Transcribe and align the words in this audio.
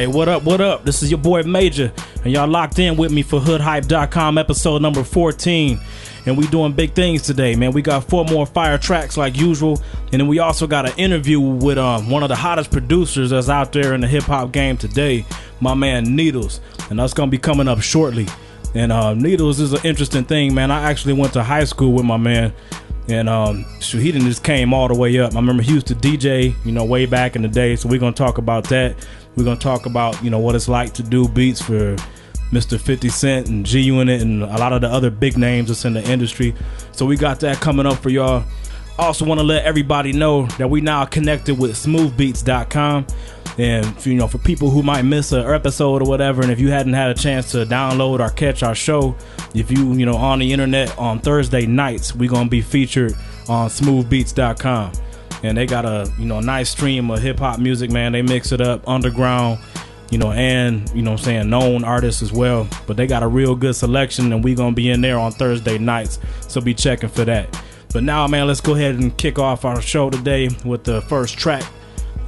Hey, 0.00 0.06
what 0.06 0.30
up? 0.30 0.44
What 0.44 0.62
up? 0.62 0.86
This 0.86 1.02
is 1.02 1.10
your 1.10 1.20
boy 1.20 1.42
Major, 1.42 1.92
and 2.24 2.32
y'all 2.32 2.48
locked 2.48 2.78
in 2.78 2.96
with 2.96 3.12
me 3.12 3.20
for 3.20 3.38
HoodHype.com 3.38 4.38
episode 4.38 4.80
number 4.80 5.04
14. 5.04 5.78
And 6.24 6.38
we 6.38 6.46
doing 6.46 6.72
big 6.72 6.94
things 6.94 7.20
today, 7.20 7.54
man. 7.54 7.72
We 7.72 7.82
got 7.82 8.04
four 8.04 8.24
more 8.24 8.46
fire 8.46 8.78
tracks 8.78 9.18
like 9.18 9.36
usual, 9.36 9.78
and 10.10 10.18
then 10.18 10.26
we 10.26 10.38
also 10.38 10.66
got 10.66 10.88
an 10.88 10.96
interview 10.96 11.38
with 11.38 11.76
um, 11.76 12.08
one 12.08 12.22
of 12.22 12.30
the 12.30 12.34
hottest 12.34 12.70
producers 12.70 13.28
that's 13.28 13.50
out 13.50 13.72
there 13.72 13.92
in 13.92 14.00
the 14.00 14.08
hip 14.08 14.22
hop 14.22 14.52
game 14.52 14.78
today, 14.78 15.26
my 15.60 15.74
man 15.74 16.06
Needlz, 16.06 16.60
and 16.88 16.98
that's 16.98 17.12
gonna 17.12 17.30
be 17.30 17.36
coming 17.36 17.68
up 17.68 17.82
shortly. 17.82 18.26
And 18.74 18.92
uh, 18.92 19.12
Needlz 19.12 19.60
is 19.60 19.74
an 19.74 19.80
interesting 19.84 20.24
thing, 20.24 20.54
man. 20.54 20.70
I 20.70 20.90
actually 20.90 21.12
went 21.12 21.34
to 21.34 21.42
high 21.42 21.64
school 21.64 21.92
with 21.92 22.06
my 22.06 22.16
man, 22.16 22.54
and 23.10 23.28
um, 23.28 23.64
shoot, 23.80 24.00
he 24.00 24.12
just 24.12 24.44
came 24.44 24.72
all 24.72 24.88
the 24.88 24.94
way 24.94 25.18
up. 25.18 25.32
I 25.32 25.36
remember 25.36 25.62
he 25.62 25.72
used 25.72 25.86
to 25.88 25.94
DJ, 25.94 26.54
you 26.64 26.72
know, 26.72 26.84
way 26.84 27.06
back 27.06 27.36
in 27.36 27.42
the 27.42 27.48
day. 27.48 27.76
So 27.76 27.88
we're 27.88 28.00
gonna 28.00 28.12
talk 28.12 28.38
about 28.38 28.64
that. 28.68 28.96
We're 29.36 29.44
gonna 29.44 29.58
talk 29.58 29.86
about 29.86 30.22
you 30.22 30.30
know 30.30 30.38
what 30.38 30.54
it's 30.54 30.68
like 30.68 30.92
to 30.94 31.02
do 31.02 31.28
beats 31.28 31.60
for 31.60 31.96
Mr. 32.52 32.80
50 32.80 33.08
Cent 33.08 33.48
and 33.48 33.64
G 33.64 33.80
Unit 33.80 34.22
and 34.22 34.42
a 34.42 34.58
lot 34.58 34.72
of 34.72 34.80
the 34.80 34.88
other 34.88 35.10
big 35.10 35.36
names 35.36 35.68
that's 35.68 35.84
in 35.84 35.92
the 35.92 36.02
industry. 36.10 36.54
So 36.92 37.06
we 37.06 37.16
got 37.16 37.40
that 37.40 37.60
coming 37.60 37.86
up 37.86 37.98
for 37.98 38.10
y'all. 38.10 38.44
Also 39.00 39.24
want 39.24 39.40
to 39.40 39.44
let 39.44 39.64
everybody 39.64 40.12
know 40.12 40.46
that 40.58 40.68
we 40.68 40.82
now 40.82 41.06
connected 41.06 41.58
with 41.58 41.72
smoothbeats.com. 41.72 43.06
And 43.58 44.06
you 44.06 44.14
know, 44.14 44.28
for 44.28 44.38
people 44.38 44.70
who 44.70 44.82
might 44.82 45.02
miss 45.02 45.32
an 45.32 45.44
episode 45.46 46.02
or 46.02 46.08
whatever, 46.08 46.42
and 46.42 46.50
if 46.50 46.60
you 46.60 46.70
hadn't 46.70 46.92
had 46.92 47.10
a 47.10 47.14
chance 47.14 47.50
to 47.52 47.64
download 47.64 48.20
or 48.20 48.28
catch 48.30 48.62
our 48.62 48.74
show, 48.74 49.16
if 49.54 49.70
you 49.70 49.94
you 49.94 50.06
know 50.06 50.16
on 50.16 50.38
the 50.38 50.52
internet 50.52 50.96
on 50.98 51.18
Thursday 51.18 51.66
nights, 51.66 52.14
we're 52.14 52.30
gonna 52.30 52.48
be 52.48 52.60
featured 52.60 53.14
on 53.48 53.68
smoothbeats.com 53.68 54.92
and 55.42 55.56
they 55.56 55.66
got 55.66 55.84
a 55.84 56.12
you 56.18 56.26
know 56.26 56.40
nice 56.40 56.70
stream 56.70 57.10
of 57.10 57.20
hip 57.20 57.38
hop 57.38 57.58
music, 57.58 57.90
man. 57.90 58.12
They 58.12 58.22
mix 58.22 58.52
it 58.52 58.60
up 58.60 58.86
underground, 58.88 59.58
you 60.10 60.18
know, 60.18 60.32
and 60.32 60.88
you 60.94 61.02
know 61.02 61.12
I'm 61.12 61.18
saying 61.18 61.48
known 61.48 61.84
artists 61.84 62.22
as 62.22 62.32
well. 62.32 62.68
But 62.86 62.96
they 62.96 63.06
got 63.06 63.22
a 63.22 63.28
real 63.28 63.54
good 63.54 63.74
selection, 63.74 64.32
and 64.32 64.44
we're 64.44 64.56
gonna 64.56 64.74
be 64.74 64.90
in 64.90 65.00
there 65.00 65.18
on 65.18 65.32
Thursday 65.32 65.78
nights, 65.78 66.18
so 66.48 66.60
be 66.60 66.74
checking 66.74 67.08
for 67.08 67.24
that. 67.24 67.62
But 67.92 68.04
now, 68.04 68.26
man, 68.26 68.46
let's 68.46 68.60
go 68.60 68.74
ahead 68.74 68.96
and 68.96 69.16
kick 69.16 69.38
off 69.38 69.64
our 69.64 69.80
show 69.80 70.10
today 70.10 70.48
with 70.64 70.84
the 70.84 71.02
first 71.02 71.36
track, 71.36 71.64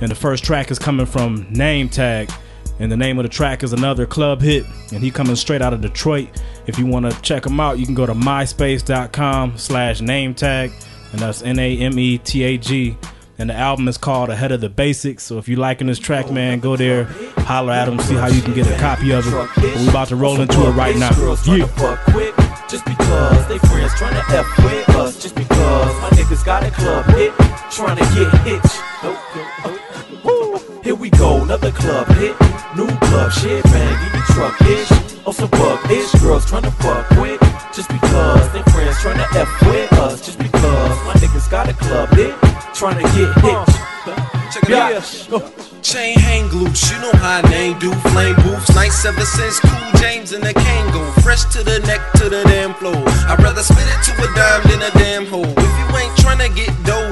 and 0.01 0.11
the 0.11 0.15
first 0.15 0.45
track 0.45 0.71
is 0.71 0.79
coming 0.79 1.07
from 1.07 1.47
Nametag. 1.47 2.35
And 2.79 2.91
the 2.91 2.97
name 2.97 3.19
of 3.19 3.23
the 3.23 3.29
track 3.29 3.63
is 3.63 3.73
another 3.73 4.07
club 4.07 4.41
hit, 4.41 4.67
and 4.93 5.03
he 5.03 5.11
coming 5.11 5.37
straight 5.37 5.63
out 5.63 5.73
of 5.73 5.81
Detroit. 5.81 6.43
If 6.67 6.79
you 6.79 6.87
want 6.87 7.11
to 7.11 7.23
check 7.23 7.47
him 7.47 7.61
out, 7.61 7.79
you 7.79 7.87
can 7.87 7.95
go 7.95 8.07
to 8.07 8.15
myspace.com 8.15 9.59
slash 9.59 10.01
name 10.01 10.35
tag 10.35 10.73
and 11.13 11.21
that's 11.21 11.43
N 11.43 11.59
A 11.59 11.79
M 11.79 11.99
E 11.99 12.19
T 12.19 12.43
A 12.43 12.59
G. 12.59 12.97
And 13.39 13.51
the 13.51 13.55
album 13.55 13.89
is 13.89 13.97
called 13.97 14.29
Ahead 14.29 14.53
of 14.53 14.61
the 14.61 14.69
Basics. 14.69 15.25
So 15.25 15.39
if 15.39 15.49
you're 15.49 15.59
liking 15.59 15.87
this 15.87 15.99
track, 15.99 16.31
man, 16.31 16.61
go 16.61 16.77
there, 16.77 17.05
holler 17.39 17.73
at 17.73 17.89
him, 17.89 17.99
see 18.01 18.15
how 18.15 18.29
you 18.29 18.43
can 18.43 18.55
get 18.55 18.67
a 18.69 18.77
copy 18.79 19.11
of 19.13 19.27
it. 19.27 19.77
We 19.77 19.89
about 19.89 20.09
to 20.09 20.17
roll 20.17 20.41
into 20.41 20.67
it 20.67 20.73
right 20.73 20.97
now. 20.97 21.11
Yeah. 21.47 21.67
Just 22.69 22.85
because 22.85 23.49
they 23.49 23.59
friends 23.59 23.95
trying 23.95 24.15
to 24.15 24.25
F 24.35 24.47
with 24.65 24.89
us. 24.91 25.23
Just 25.23 25.35
because 25.35 26.01
my 26.01 26.11
niggas 26.11 26.45
got 26.45 26.63
a 26.63 26.71
club 26.71 27.05
hit, 27.07 27.33
trying 27.71 27.97
to 27.97 28.05
get 28.15 28.33
hitched. 28.47 29.82
Go, 31.23 31.41
another 31.45 31.71
club 31.71 32.09
hit. 32.19 32.35
New 32.75 32.91
club 33.07 33.31
shit, 33.31 33.63
bang 33.71 33.95
in 34.07 34.13
your 34.13 34.27
truck 34.35 34.61
ish. 34.63 34.91
On 35.25 35.33
some 35.33 35.49
bug 35.51 35.79
ish, 35.89 36.11
girls 36.21 36.45
trying 36.45 36.65
to 36.65 36.73
fuck 36.83 37.09
with. 37.11 37.39
Just 37.73 37.89
because 37.91 38.53
they 38.53 38.61
friends 38.73 38.99
trying 38.99 39.19
to 39.19 39.39
F 39.39 39.49
with 39.63 39.93
us. 40.03 40.27
Just 40.27 40.39
because 40.41 40.97
my 41.07 41.15
niggas 41.23 41.49
got 41.49 41.69
a 41.69 41.75
club 41.75 42.09
hit, 42.19 42.35
trying 42.75 42.97
to 42.97 43.07
get 43.15 43.31
hitched. 43.39 43.79
Check 44.51 44.69
it 44.69 44.75
out. 44.75 45.83
Chain 45.83 46.19
hang 46.19 46.49
loose, 46.49 46.91
you 46.91 46.99
know 46.99 47.13
how 47.13 47.39
I 47.39 47.43
name 47.51 47.79
do. 47.79 47.93
Flame 48.11 48.35
boots, 48.43 48.75
nice 48.75 49.05
ever 49.05 49.25
since 49.25 49.61
Cool 49.61 50.01
James 50.01 50.33
and 50.33 50.43
the 50.43 50.53
Kangol. 50.53 51.07
Fresh 51.23 51.45
to 51.55 51.63
the 51.63 51.79
neck, 51.87 52.03
to 52.15 52.31
the 52.31 52.43
damn 52.51 52.75
floor. 52.75 52.99
I'd 53.31 53.39
rather 53.39 53.63
spit 53.63 53.87
it 53.87 54.03
to 54.11 54.13
a 54.23 54.27
dime 54.35 54.63
than 54.67 54.83
a 54.83 54.91
damn 54.99 55.27
hole. 55.27 55.47
If 55.47 55.73
you 55.79 55.87
ain't 55.97 56.15
tryna 56.19 56.51
get 56.57 56.71
dough, 56.83 57.12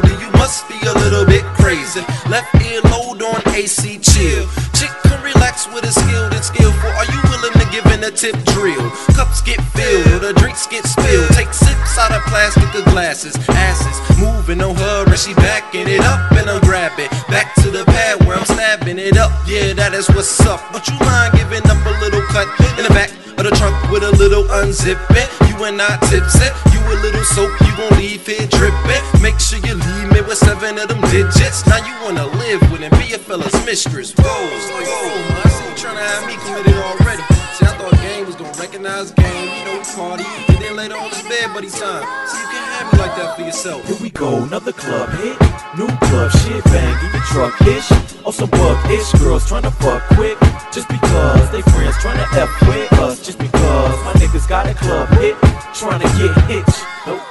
must 0.50 0.68
be 0.68 0.82
a 0.82 0.94
little 1.06 1.24
bit 1.24 1.44
crazy. 1.54 2.02
Left 2.26 2.50
ear 2.66 2.82
load 2.90 3.22
on 3.22 3.38
AC 3.54 4.02
chill. 4.02 4.42
Chick 4.74 4.90
can 5.06 5.22
relax 5.22 5.70
with 5.70 5.86
a 5.86 5.92
skilled 5.94 6.34
and 6.34 6.42
skillful. 6.42 6.90
Are 6.98 7.06
you 7.06 7.20
willing 7.30 7.54
to 7.54 7.66
give 7.70 7.86
in 7.94 8.02
a 8.02 8.10
tip 8.10 8.34
drill? 8.50 8.90
Cups 9.14 9.42
get 9.42 9.62
filled 9.78 10.22
the 10.26 10.32
drinks 10.34 10.66
get 10.66 10.82
spilled. 10.82 11.30
Take 11.38 11.54
sips 11.54 11.94
out 12.02 12.10
of 12.10 12.22
plastic 12.26 12.66
or 12.74 12.82
glasses. 12.90 13.38
Asses 13.46 13.94
moving 14.18 14.60
on 14.60 14.74
her 14.74 15.06
and 15.06 15.18
she 15.18 15.34
backing 15.34 15.86
it 15.86 16.02
up 16.02 16.18
and 16.32 16.50
I'm 16.50 16.60
grabbing. 16.62 17.10
Back 17.30 17.54
to 17.62 17.70
the 17.70 17.84
pad 17.84 18.26
where 18.26 18.36
I'm 18.36 18.44
stabbing 18.44 18.98
it 18.98 19.16
up. 19.16 19.30
Yeah, 19.46 19.72
that 19.74 19.94
is 19.94 20.08
what's 20.10 20.34
up. 20.50 20.58
But 20.72 20.82
you 20.90 20.98
mind 20.98 21.30
giving 21.38 21.62
up 21.70 21.78
a 21.78 21.94
little 22.02 22.26
cut 22.34 22.50
in 22.74 22.90
the 22.90 22.94
back 22.98 23.14
of 23.38 23.46
the 23.46 23.54
trunk 23.54 23.78
with 23.92 24.02
a 24.02 24.10
little 24.18 24.42
unzipping? 24.58 25.30
You 25.46 25.62
and 25.62 25.80
I 25.80 25.94
tipsy. 26.10 26.50
You 26.74 26.82
a 26.90 26.96
little 27.06 27.22
soap, 27.22 27.54
you 27.62 27.70
gon' 27.78 27.94
leave 28.02 28.26
it 28.26 28.50
dripping. 28.50 29.22
Make 29.22 29.38
sure 29.38 29.62
you 29.62 29.78
leave 29.78 30.09
seven 30.40 30.78
of 30.78 30.88
them 30.88 31.00
digits. 31.12 31.66
Now 31.66 31.80
you 31.84 31.94
wanna 32.04 32.26
live 32.40 32.60
with 32.72 32.82
and 32.82 32.92
be 32.98 33.12
a 33.12 33.18
fella's 33.18 33.54
mistress. 33.64 34.12
Whoa, 34.16 34.24
whoa. 34.24 35.44
I 35.44 35.48
see 35.48 35.64
you 35.68 35.74
tryna 35.76 36.04
have 36.12 36.24
me 36.26 36.34
committed 36.44 36.76
already. 36.76 37.22
See, 37.56 37.66
I 37.66 37.72
thought 37.76 37.94
game 38.00 38.26
was 38.26 38.36
gonna 38.36 38.56
recognize 38.58 39.10
game. 39.12 39.48
You 39.58 39.64
know, 39.64 39.82
party. 39.94 40.24
And 40.48 40.58
then 40.62 40.76
later 40.76 40.96
on 40.96 41.08
it's 41.08 41.22
bed 41.28 41.52
buddy 41.54 41.70
time. 41.70 42.04
So 42.28 42.34
you 42.40 42.48
can 42.52 42.64
have 42.74 42.92
me 42.92 42.98
like 42.98 43.14
that 43.16 43.36
for 43.36 43.42
yourself. 43.42 43.86
Here 43.86 44.00
we 44.00 44.10
go, 44.10 44.42
another 44.42 44.72
club 44.72 45.08
hit. 45.20 45.36
New 45.78 45.90
club 46.08 46.30
shit, 46.42 46.64
bang 46.64 46.96
in 47.04 47.10
your 47.12 47.24
truck 47.32 47.54
ish. 47.62 47.90
On 47.92 48.26
oh, 48.26 48.30
some 48.30 48.50
bug 48.50 48.78
ish, 48.90 49.12
girls 49.20 49.46
trying 49.46 49.62
to 49.62 49.74
fuck 49.82 50.02
quick. 50.16 50.38
Just 50.72 50.88
because 50.88 51.50
they 51.50 51.62
friends 51.72 51.96
trying 51.98 52.18
to 52.18 52.28
F 52.38 52.50
with 52.68 52.92
us. 53.04 53.24
Just 53.24 53.38
because 53.38 53.96
my 54.04 54.12
niggas 54.20 54.48
got 54.48 54.66
a 54.66 54.74
club 54.74 55.08
hit, 55.20 55.36
trying 55.74 56.00
to 56.00 56.08
get 56.18 56.32
hitched. 56.50 56.80
Woo. 57.06 57.29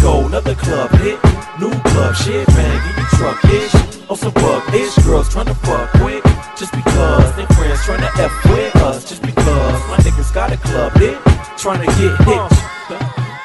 Go, 0.00 0.26
another 0.26 0.54
club 0.54 0.90
hit. 1.02 1.18
New 1.60 1.70
club 1.92 2.14
shit, 2.16 2.46
bang 2.48 2.80
in 2.88 2.96
your 2.96 3.10
truck 3.18 3.44
ish. 3.44 3.70
Oh, 3.74 4.10
On 4.10 4.16
some 4.16 4.32
bug 4.32 4.74
ish, 4.74 4.96
girls 5.04 5.28
trying 5.28 5.46
to 5.46 5.54
fuck 5.54 5.90
quick. 6.00 6.24
Just 6.56 6.72
because 6.72 7.36
they 7.36 7.46
friends 7.54 7.84
trying 7.84 8.00
to 8.00 8.10
F 8.16 8.32
with 8.44 8.76
us. 8.76 9.08
Just 9.08 9.22
because 9.22 9.80
my 9.88 9.98
niggas 9.98 10.32
got 10.32 10.52
a 10.52 10.56
club 10.56 10.92
hit, 10.96 11.18
trying 11.58 11.80
to 11.80 11.86
get 12.00 12.16
hit. 12.24 12.70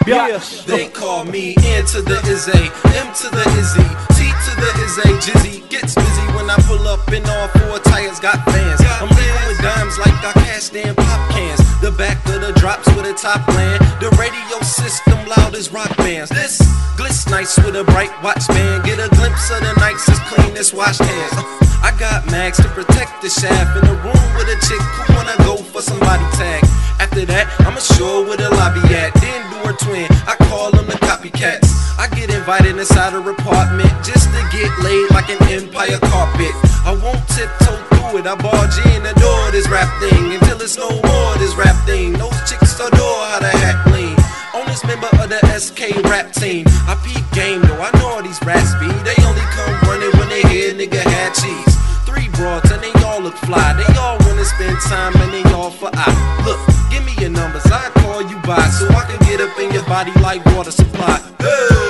Yeah. 0.07 0.39
They 0.67 0.87
call 0.87 1.25
me 1.25 1.55
N 1.65 1.85
to 1.87 2.01
the 2.01 2.21
is 2.29 2.47
A, 2.47 2.61
M 2.93 3.07
to 3.19 3.27
the 3.33 3.45
Izzy, 3.57 3.89
T 4.13 4.29
to 4.29 4.51
the 4.61 4.71
is 4.85 4.97
A. 4.99 5.09
Jizzy 5.17 5.67
gets 5.69 5.95
busy 5.95 6.25
when 6.37 6.49
I 6.49 6.55
pull 6.67 6.87
up 6.87 7.11
in 7.11 7.25
all 7.25 7.47
four 7.59 7.79
tires, 7.79 8.19
got 8.19 8.43
fans. 8.45 8.81
I'm 9.01 9.09
leaving 9.09 9.47
with 9.49 9.61
dimes 9.61 9.97
like 9.97 10.13
I 10.23 10.31
cashed 10.45 10.75
in 10.75 10.93
pop 10.95 11.31
cans. 11.31 11.59
The 11.81 11.91
back 11.91 12.23
of 12.29 12.41
the 12.41 12.53
drops 12.59 12.87
with 12.95 13.05
a 13.05 13.13
top 13.13 13.47
land. 13.49 13.84
The 14.03 14.11
radio 14.19 14.59
system 14.59 15.17
loud 15.25 15.55
as 15.55 15.71
rock 15.71 15.95
bands. 15.95 16.29
This 16.29 16.59
glitz 16.99 17.29
nice 17.31 17.55
with 17.57 17.75
a 17.75 17.85
bright 17.85 18.11
watch 18.21 18.45
band. 18.49 18.83
Get 18.83 18.99
a 18.99 19.07
glimpse 19.15 19.49
of 19.49 19.61
the 19.61 19.73
nicest, 19.79 20.21
cleanest 20.27 20.73
washed 20.73 21.01
hands. 21.01 21.33
I 21.79 21.95
got 21.97 22.25
mags 22.27 22.57
to 22.57 22.67
protect 22.75 23.21
the 23.21 23.29
shaft 23.29 23.77
in 23.79 23.87
a 23.87 23.95
room 24.03 24.27
with 24.35 24.51
a 24.51 24.59
chick 24.67 24.83
who 24.99 25.15
wanna 25.15 25.37
go 25.47 25.55
for 25.55 25.81
some 25.81 25.99
body 25.99 26.27
tag. 26.35 26.63
After 26.99 27.25
that, 27.25 27.47
I'm 27.63 27.77
a 27.77 27.81
sure 27.81 28.27
where 28.27 28.35
the 28.35 28.49
lobby 28.51 28.83
at. 28.93 29.13
Then 29.15 29.41
do 29.49 29.57
her 29.63 29.77
twin. 29.79 30.07
I 30.27 30.35
call 30.51 30.71
them 30.71 30.87
the 30.87 30.99
copycats. 30.99 31.71
I 31.97 32.07
get 32.11 32.29
invited 32.33 32.77
inside 32.77 33.13
her 33.13 33.23
apartment 33.23 33.91
just 34.03 34.27
to 34.27 34.41
get 34.51 34.71
laid 34.83 35.09
like 35.11 35.29
an 35.29 35.39
empire 35.47 35.99
carpet. 36.03 36.51
I 36.83 36.99
won't 37.01 37.23
tiptoe 37.31 37.94
it. 38.13 38.27
I 38.27 38.35
barge 38.35 38.77
in 38.93 39.03
door 39.17 39.51
this 39.51 39.67
rap 39.69 39.89
thing 39.99 40.33
until 40.33 40.61
it's 40.61 40.77
no 40.77 40.89
more 40.89 41.31
this 41.41 41.55
rap 41.55 41.75
thing. 41.85 42.13
Those 42.13 42.37
chicks 42.49 42.77
adore 42.79 43.21
how 43.31 43.39
the 43.39 43.49
hat 43.49 43.79
lean. 43.91 44.15
Oldest 44.53 44.85
member 44.85 45.09
of 45.21 45.29
the 45.29 45.41
SK 45.57 46.03
rap 46.05 46.31
team. 46.31 46.65
I 46.85 46.93
peep 47.01 47.25
game 47.33 47.61
though. 47.61 47.81
I 47.81 47.89
know 47.97 48.19
all 48.19 48.23
these 48.23 48.41
rats 48.45 48.73
be. 48.77 48.87
They 49.07 49.17
only 49.25 49.45
come 49.57 49.73
running 49.89 50.13
when 50.19 50.29
they 50.29 50.43
hear 50.49 50.73
nigga 50.73 51.01
had 51.01 51.33
cheese. 51.33 51.73
Three 52.05 52.29
broads 52.37 52.71
and 52.71 52.81
they 52.81 52.93
all 53.05 53.21
look 53.21 53.37
fly. 53.47 53.73
They 53.73 53.89
all 53.97 54.17
wanna 54.25 54.45
spend 54.45 54.77
time 54.85 55.13
and 55.21 55.31
they 55.33 55.45
all 55.53 55.71
for 55.71 55.89
I. 55.93 56.09
Look, 56.45 56.61
give 56.91 57.03
me 57.05 57.13
your 57.21 57.33
numbers. 57.33 57.65
I 57.65 57.89
call 58.01 58.21
you 58.21 58.37
by 58.45 58.61
so 58.69 58.87
I 58.89 59.03
can 59.09 59.19
get 59.27 59.41
up 59.41 59.57
in 59.59 59.71
your 59.73 59.85
body 59.85 60.13
like 60.21 60.45
water 60.53 60.71
supply. 60.71 61.17
Hey, 61.39 61.85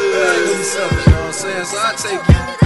up? 0.75 0.91
You 0.91 1.11
know 1.11 1.19
what 1.19 1.27
I'm 1.27 1.33
saying? 1.33 1.65
So 1.65 1.77
I 1.77 1.93
take 1.97 2.61
you. 2.61 2.64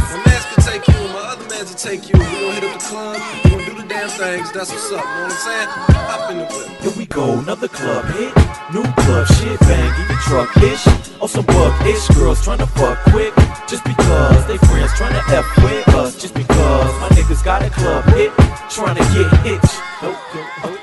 Take 0.62 0.88
you, 0.88 0.94
my 1.10 1.34
other 1.34 1.48
mans 1.50 1.70
will 1.70 1.78
take 1.78 2.10
you. 2.10 2.20
We 2.20 2.26
gon' 2.26 2.54
hit 2.54 2.64
up 2.64 2.80
the 2.80 2.86
club. 2.86 3.22
We 3.44 3.50
gon' 3.50 3.66
do 3.66 3.82
the 3.82 3.88
damn 3.88 4.10
things. 4.10 4.52
That's 4.52 4.72
what's 4.72 4.92
up. 4.92 5.04
Know 5.04 5.24
what 5.24 5.32
I'm 5.32 5.32
saying? 5.32 5.68
Hop 6.10 6.32
in 6.32 6.38
the 6.38 6.46
whip. 6.46 6.68
Here 6.82 6.94
we 6.98 7.06
go, 7.06 7.40
another 7.40 7.68
club 7.68 8.06
hit. 8.16 8.36
New 8.74 8.84
club 8.84 9.28
shit, 9.28 9.60
bang 9.62 9.94
in 10.02 10.08
your 10.10 10.20
truck 10.28 10.56
ish. 10.58 10.88
On 11.22 11.28
some 11.28 11.46
bug 11.46 11.88
ish, 11.88 12.08
girls 12.10 12.44
trying 12.44 12.60
to 12.60 12.68
fuck 12.68 12.98
quick. 13.10 13.34
Just 13.68 13.84
because 13.84 14.46
they 14.48 14.58
friends 14.58 14.94
trying 14.94 15.14
to 15.14 15.24
F 15.36 15.46
with 15.64 15.88
us. 15.96 16.22
Just 16.22 16.34
because 16.34 16.92
my 17.02 17.10
niggas 17.10 17.44
got 17.44 17.64
a 17.64 17.70
club 17.70 18.04
hit, 18.16 18.32
trying 18.70 18.96
to 18.96 19.04
get 19.14 19.30
hitched. 19.46 19.76
Woo. 20.02 20.79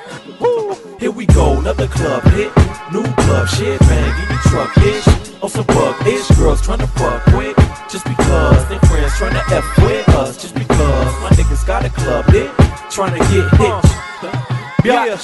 Here 1.36 1.44
we 1.44 1.52
go, 1.52 1.60
another 1.60 1.86
club 1.86 2.22
hit. 2.28 2.50
New 2.92 3.02
club 3.02 3.46
shit, 3.48 3.78
your 3.78 4.38
truck 4.48 4.74
ish. 4.78 5.04
Oh, 5.06 5.40
On 5.42 5.50
some 5.50 5.66
bug 5.66 6.06
ish, 6.06 6.30
girls 6.30 6.62
trying 6.62 6.78
to 6.78 6.86
fuck 6.86 7.22
quick. 7.24 7.54
Just 7.90 8.06
because 8.06 8.68
they 8.70 8.78
friends 8.88 9.14
trying 9.18 9.34
to 9.34 9.54
F 9.54 9.76
with 9.82 10.08
us 10.08 10.40
just 10.40 10.54
because 10.54 11.22
my 11.22 11.28
niggas 11.36 11.66
got 11.66 11.84
a 11.84 11.90
club 11.90 12.24
hit, 12.30 12.50
trying 12.90 13.12
to 13.12 13.18
get 13.18 13.50
hit. 13.60 13.84
Yeah. 14.86 15.18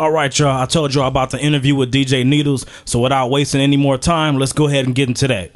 All 0.00 0.10
right, 0.10 0.36
y'all. 0.36 0.60
I 0.60 0.66
told 0.66 0.94
y'all 0.94 1.06
about 1.06 1.30
the 1.30 1.38
interview 1.38 1.76
with 1.76 1.92
DJ 1.92 2.24
Needlz, 2.24 2.66
so 2.84 2.98
without 2.98 3.28
wasting 3.28 3.60
any 3.60 3.76
more 3.76 3.96
time, 3.96 4.36
let's 4.36 4.52
go 4.52 4.66
ahead 4.66 4.86
and 4.86 4.96
get 4.96 5.06
into 5.08 5.28
that. 5.28 5.52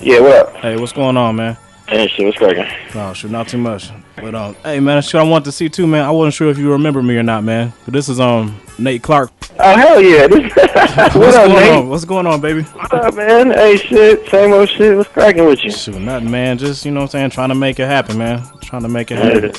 Yeah, 0.00 0.20
what 0.20 0.32
up? 0.32 0.56
Hey, 0.56 0.76
what's 0.78 0.92
going 0.92 1.16
on, 1.16 1.36
man? 1.36 1.56
Hey, 1.88 2.06
shit, 2.08 2.24
what's 2.24 2.38
cracking? 2.38 2.66
Oh, 2.94 3.12
shit, 3.12 3.30
not 3.30 3.48
too 3.48 3.58
much. 3.58 3.90
But 4.16 4.34
um, 4.34 4.54
hey, 4.64 4.80
man, 4.80 5.02
shit, 5.02 5.20
I 5.20 5.24
wanted 5.24 5.46
to 5.46 5.52
see 5.52 5.68
too, 5.68 5.86
man. 5.86 6.04
I 6.04 6.10
wasn't 6.10 6.34
sure 6.34 6.48
if 6.50 6.58
you 6.58 6.70
remember 6.72 7.02
me 7.02 7.16
or 7.16 7.22
not, 7.22 7.44
man. 7.44 7.72
But 7.84 7.94
this 7.94 8.08
is 8.08 8.20
um 8.20 8.58
Nate 8.78 9.02
Clark. 9.02 9.30
Oh, 9.58 9.76
hell 9.76 10.00
yeah. 10.00 10.26
This, 10.26 10.54
what 10.54 11.14
What's 11.16 11.36
up, 11.36 11.46
going 11.48 11.54
Nate? 11.54 11.72
on? 11.72 11.88
What's 11.88 12.04
going 12.04 12.26
on, 12.26 12.40
baby? 12.40 12.62
What 12.62 12.94
up, 12.94 13.14
man? 13.14 13.50
Hey, 13.50 13.76
shit, 13.76 14.26
same 14.28 14.52
old 14.52 14.68
shit. 14.68 14.96
What's 14.96 15.10
cracking 15.10 15.44
with 15.44 15.62
you? 15.64 15.70
Shoot, 15.70 16.00
nothing, 16.00 16.30
man. 16.30 16.56
Just 16.58 16.84
you 16.84 16.92
know, 16.92 17.00
what 17.00 17.04
I'm 17.06 17.10
saying, 17.10 17.30
trying 17.30 17.48
to 17.50 17.54
make 17.54 17.78
it 17.78 17.86
happen, 17.86 18.16
man. 18.16 18.42
Trying 18.62 18.82
to 18.82 18.88
make 18.88 19.10
it 19.10 19.18
happen. 19.18 19.52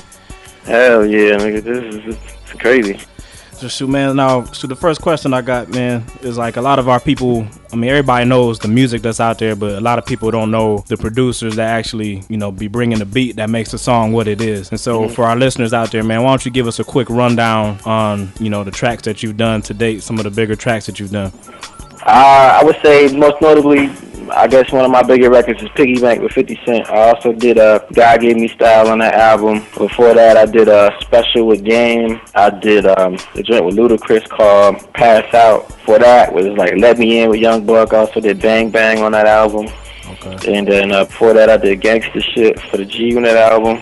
Hell 0.64 1.06
yeah, 1.06 1.36
nigga. 1.38 1.62
This 1.64 1.96
is 1.96 2.16
it's 2.16 2.54
crazy. 2.54 3.00
Just 3.62 3.78
shoot, 3.78 3.90
man. 3.90 4.16
Now, 4.16 4.46
so 4.46 4.66
the 4.66 4.76
first 4.76 5.04
question 5.04 5.36
I 5.36 5.44
got, 5.44 5.70
man, 5.70 6.04
is 6.22 6.36
like 6.36 6.58
a 6.58 6.62
lot 6.62 6.80
of 6.80 6.90
our 6.90 7.00
people. 7.00 7.48
I 7.72 7.76
mean, 7.76 7.92
everybody 7.92 8.26
knows 8.26 8.58
the 8.58 8.68
music 8.68 9.04
that's 9.04 9.20
out 9.20 9.38
there, 9.38 9.56
but 9.56 9.78
a 9.78 9.80
lot 9.80 10.00
of 10.00 10.06
people 10.08 10.32
don't 10.32 10.50
know 10.50 10.84
the 10.88 10.98
producers 10.98 11.58
that 11.58 11.68
actually, 11.68 12.24
you 12.28 12.38
know, 12.38 12.52
be 12.52 12.68
bringing 12.68 12.98
the 12.98 13.06
beat 13.06 13.36
that 13.36 13.52
makes 13.52 13.70
the 13.70 13.78
song 13.78 14.14
what 14.14 14.28
it 14.28 14.42
is. 14.42 14.72
And 14.72 14.80
so, 14.80 15.08
for 15.08 15.26
our 15.26 15.36
listeners 15.36 15.76
out 15.76 15.92
there, 15.92 16.04
man, 16.04 16.24
why 16.24 16.30
don't 16.30 16.44
you 16.44 16.50
give 16.50 16.66
us 16.66 16.80
a 16.80 16.84
quick 16.84 17.08
rundown 17.12 17.80
on, 17.86 18.32
you 18.40 18.50
know, 18.50 18.64
the 18.64 18.72
tracks 18.72 19.04
that 19.04 19.22
you've 19.22 19.38
done 19.38 19.62
to 19.62 19.76
date, 19.76 20.02
some 20.02 20.18
of 20.18 20.24
the 20.24 20.32
bigger 20.32 20.56
tracks 20.56 20.88
that 20.88 21.00
you've 21.00 21.12
done. 21.12 21.32
Uh, 22.08 22.58
I 22.60 22.64
would 22.64 22.80
say 22.82 23.16
most 23.16 23.44
notably, 23.44 23.92
I 24.34 24.48
guess 24.48 24.72
one 24.72 24.86
of 24.86 24.92
my 24.92 25.04
bigger 25.04 25.30
records 25.30 25.62
is 25.62 25.70
Piggy 25.76 26.00
Bank 26.00 26.22
with 26.22 26.32
50 26.32 26.60
Cent. 26.66 26.90
I 26.90 27.10
also 27.10 27.34
did 27.34 27.58
a 27.58 27.86
God 27.94 28.22
Gave 28.22 28.38
Me 28.38 28.48
Style 28.48 28.88
on 28.88 29.00
that 29.00 29.14
album. 29.14 29.60
Before 29.78 30.14
that, 30.14 30.38
I 30.38 30.46
did 30.46 30.68
a 30.68 30.96
special 31.02 31.48
with 31.48 31.64
Game. 31.64 32.22
I 32.34 32.50
did 32.50 32.86
um, 32.86 33.18
a 33.36 33.44
joint 33.44 33.66
with 33.66 33.76
Ludacris 33.76 34.28
called 34.30 34.94
Pass 34.94 35.34
Out. 35.34 35.72
For 35.82 36.00
that 36.00 36.34
was 36.34 36.46
like 36.48 36.74
Let 36.78 36.98
Me 36.98 37.22
In 37.22 37.30
with 37.30 37.40
Young 37.40 37.66
Buck. 37.66 37.94
I 37.94 37.98
also 37.98 38.20
did 38.20 38.42
Bang 38.42 38.70
Bang 38.70 39.00
on 39.04 39.12
that 39.12 39.28
album. 39.28 39.68
Okay. 40.08 40.58
And 40.58 40.68
then 40.68 40.92
uh, 40.92 41.06
before 41.06 41.34
that, 41.34 41.50
I 41.50 41.58
did 41.58 41.82
Gangsta 41.82 42.24
Shit 42.24 42.60
for 42.60 42.78
the 42.78 42.86
G 42.86 43.12
Unit 43.12 43.36
album. 43.36 43.82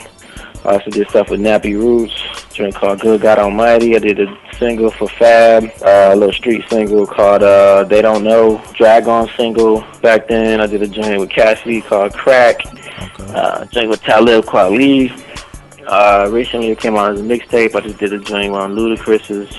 I 0.65 0.73
also 0.73 0.89
did 0.91 1.09
stuff 1.09 1.29
with 1.29 1.39
Nappy 1.39 1.73
Roots, 1.73 2.38
joint 2.53 2.75
called 2.75 2.99
Good 2.99 3.21
God 3.21 3.39
Almighty. 3.39 3.95
I 3.95 3.99
did 3.99 4.19
a 4.19 4.37
single 4.57 4.91
for 4.91 5.07
Fab, 5.07 5.63
uh, 5.81 6.09
a 6.13 6.15
little 6.15 6.33
street 6.33 6.63
single 6.69 7.05
called 7.05 7.43
uh, 7.43 7.83
They 7.85 8.01
Don't 8.01 8.23
Know, 8.23 8.61
Drag 8.73 9.07
On 9.07 9.29
single. 9.37 9.83
Back 10.01 10.27
then, 10.27 10.59
I 10.61 10.67
did 10.67 10.81
a 10.81 10.87
joint 10.87 11.19
with 11.19 11.29
Cassidy 11.29 11.81
called 11.81 12.13
Crack, 12.13 12.65
Okay. 12.65 13.33
uh, 13.33 13.65
joint 13.65 13.89
with 13.89 14.01
Talib 14.01 14.45
Kweli. 14.45 15.11
Uh, 15.87 16.29
recently, 16.31 16.69
it 16.69 16.79
came 16.79 16.95
out 16.95 17.13
as 17.13 17.19
a 17.19 17.23
mixtape. 17.23 17.73
I 17.75 17.79
just 17.81 17.97
did 17.97 18.13
a 18.13 18.19
joint 18.19 18.53
on 18.53 18.75
Ludacris's 18.75 19.55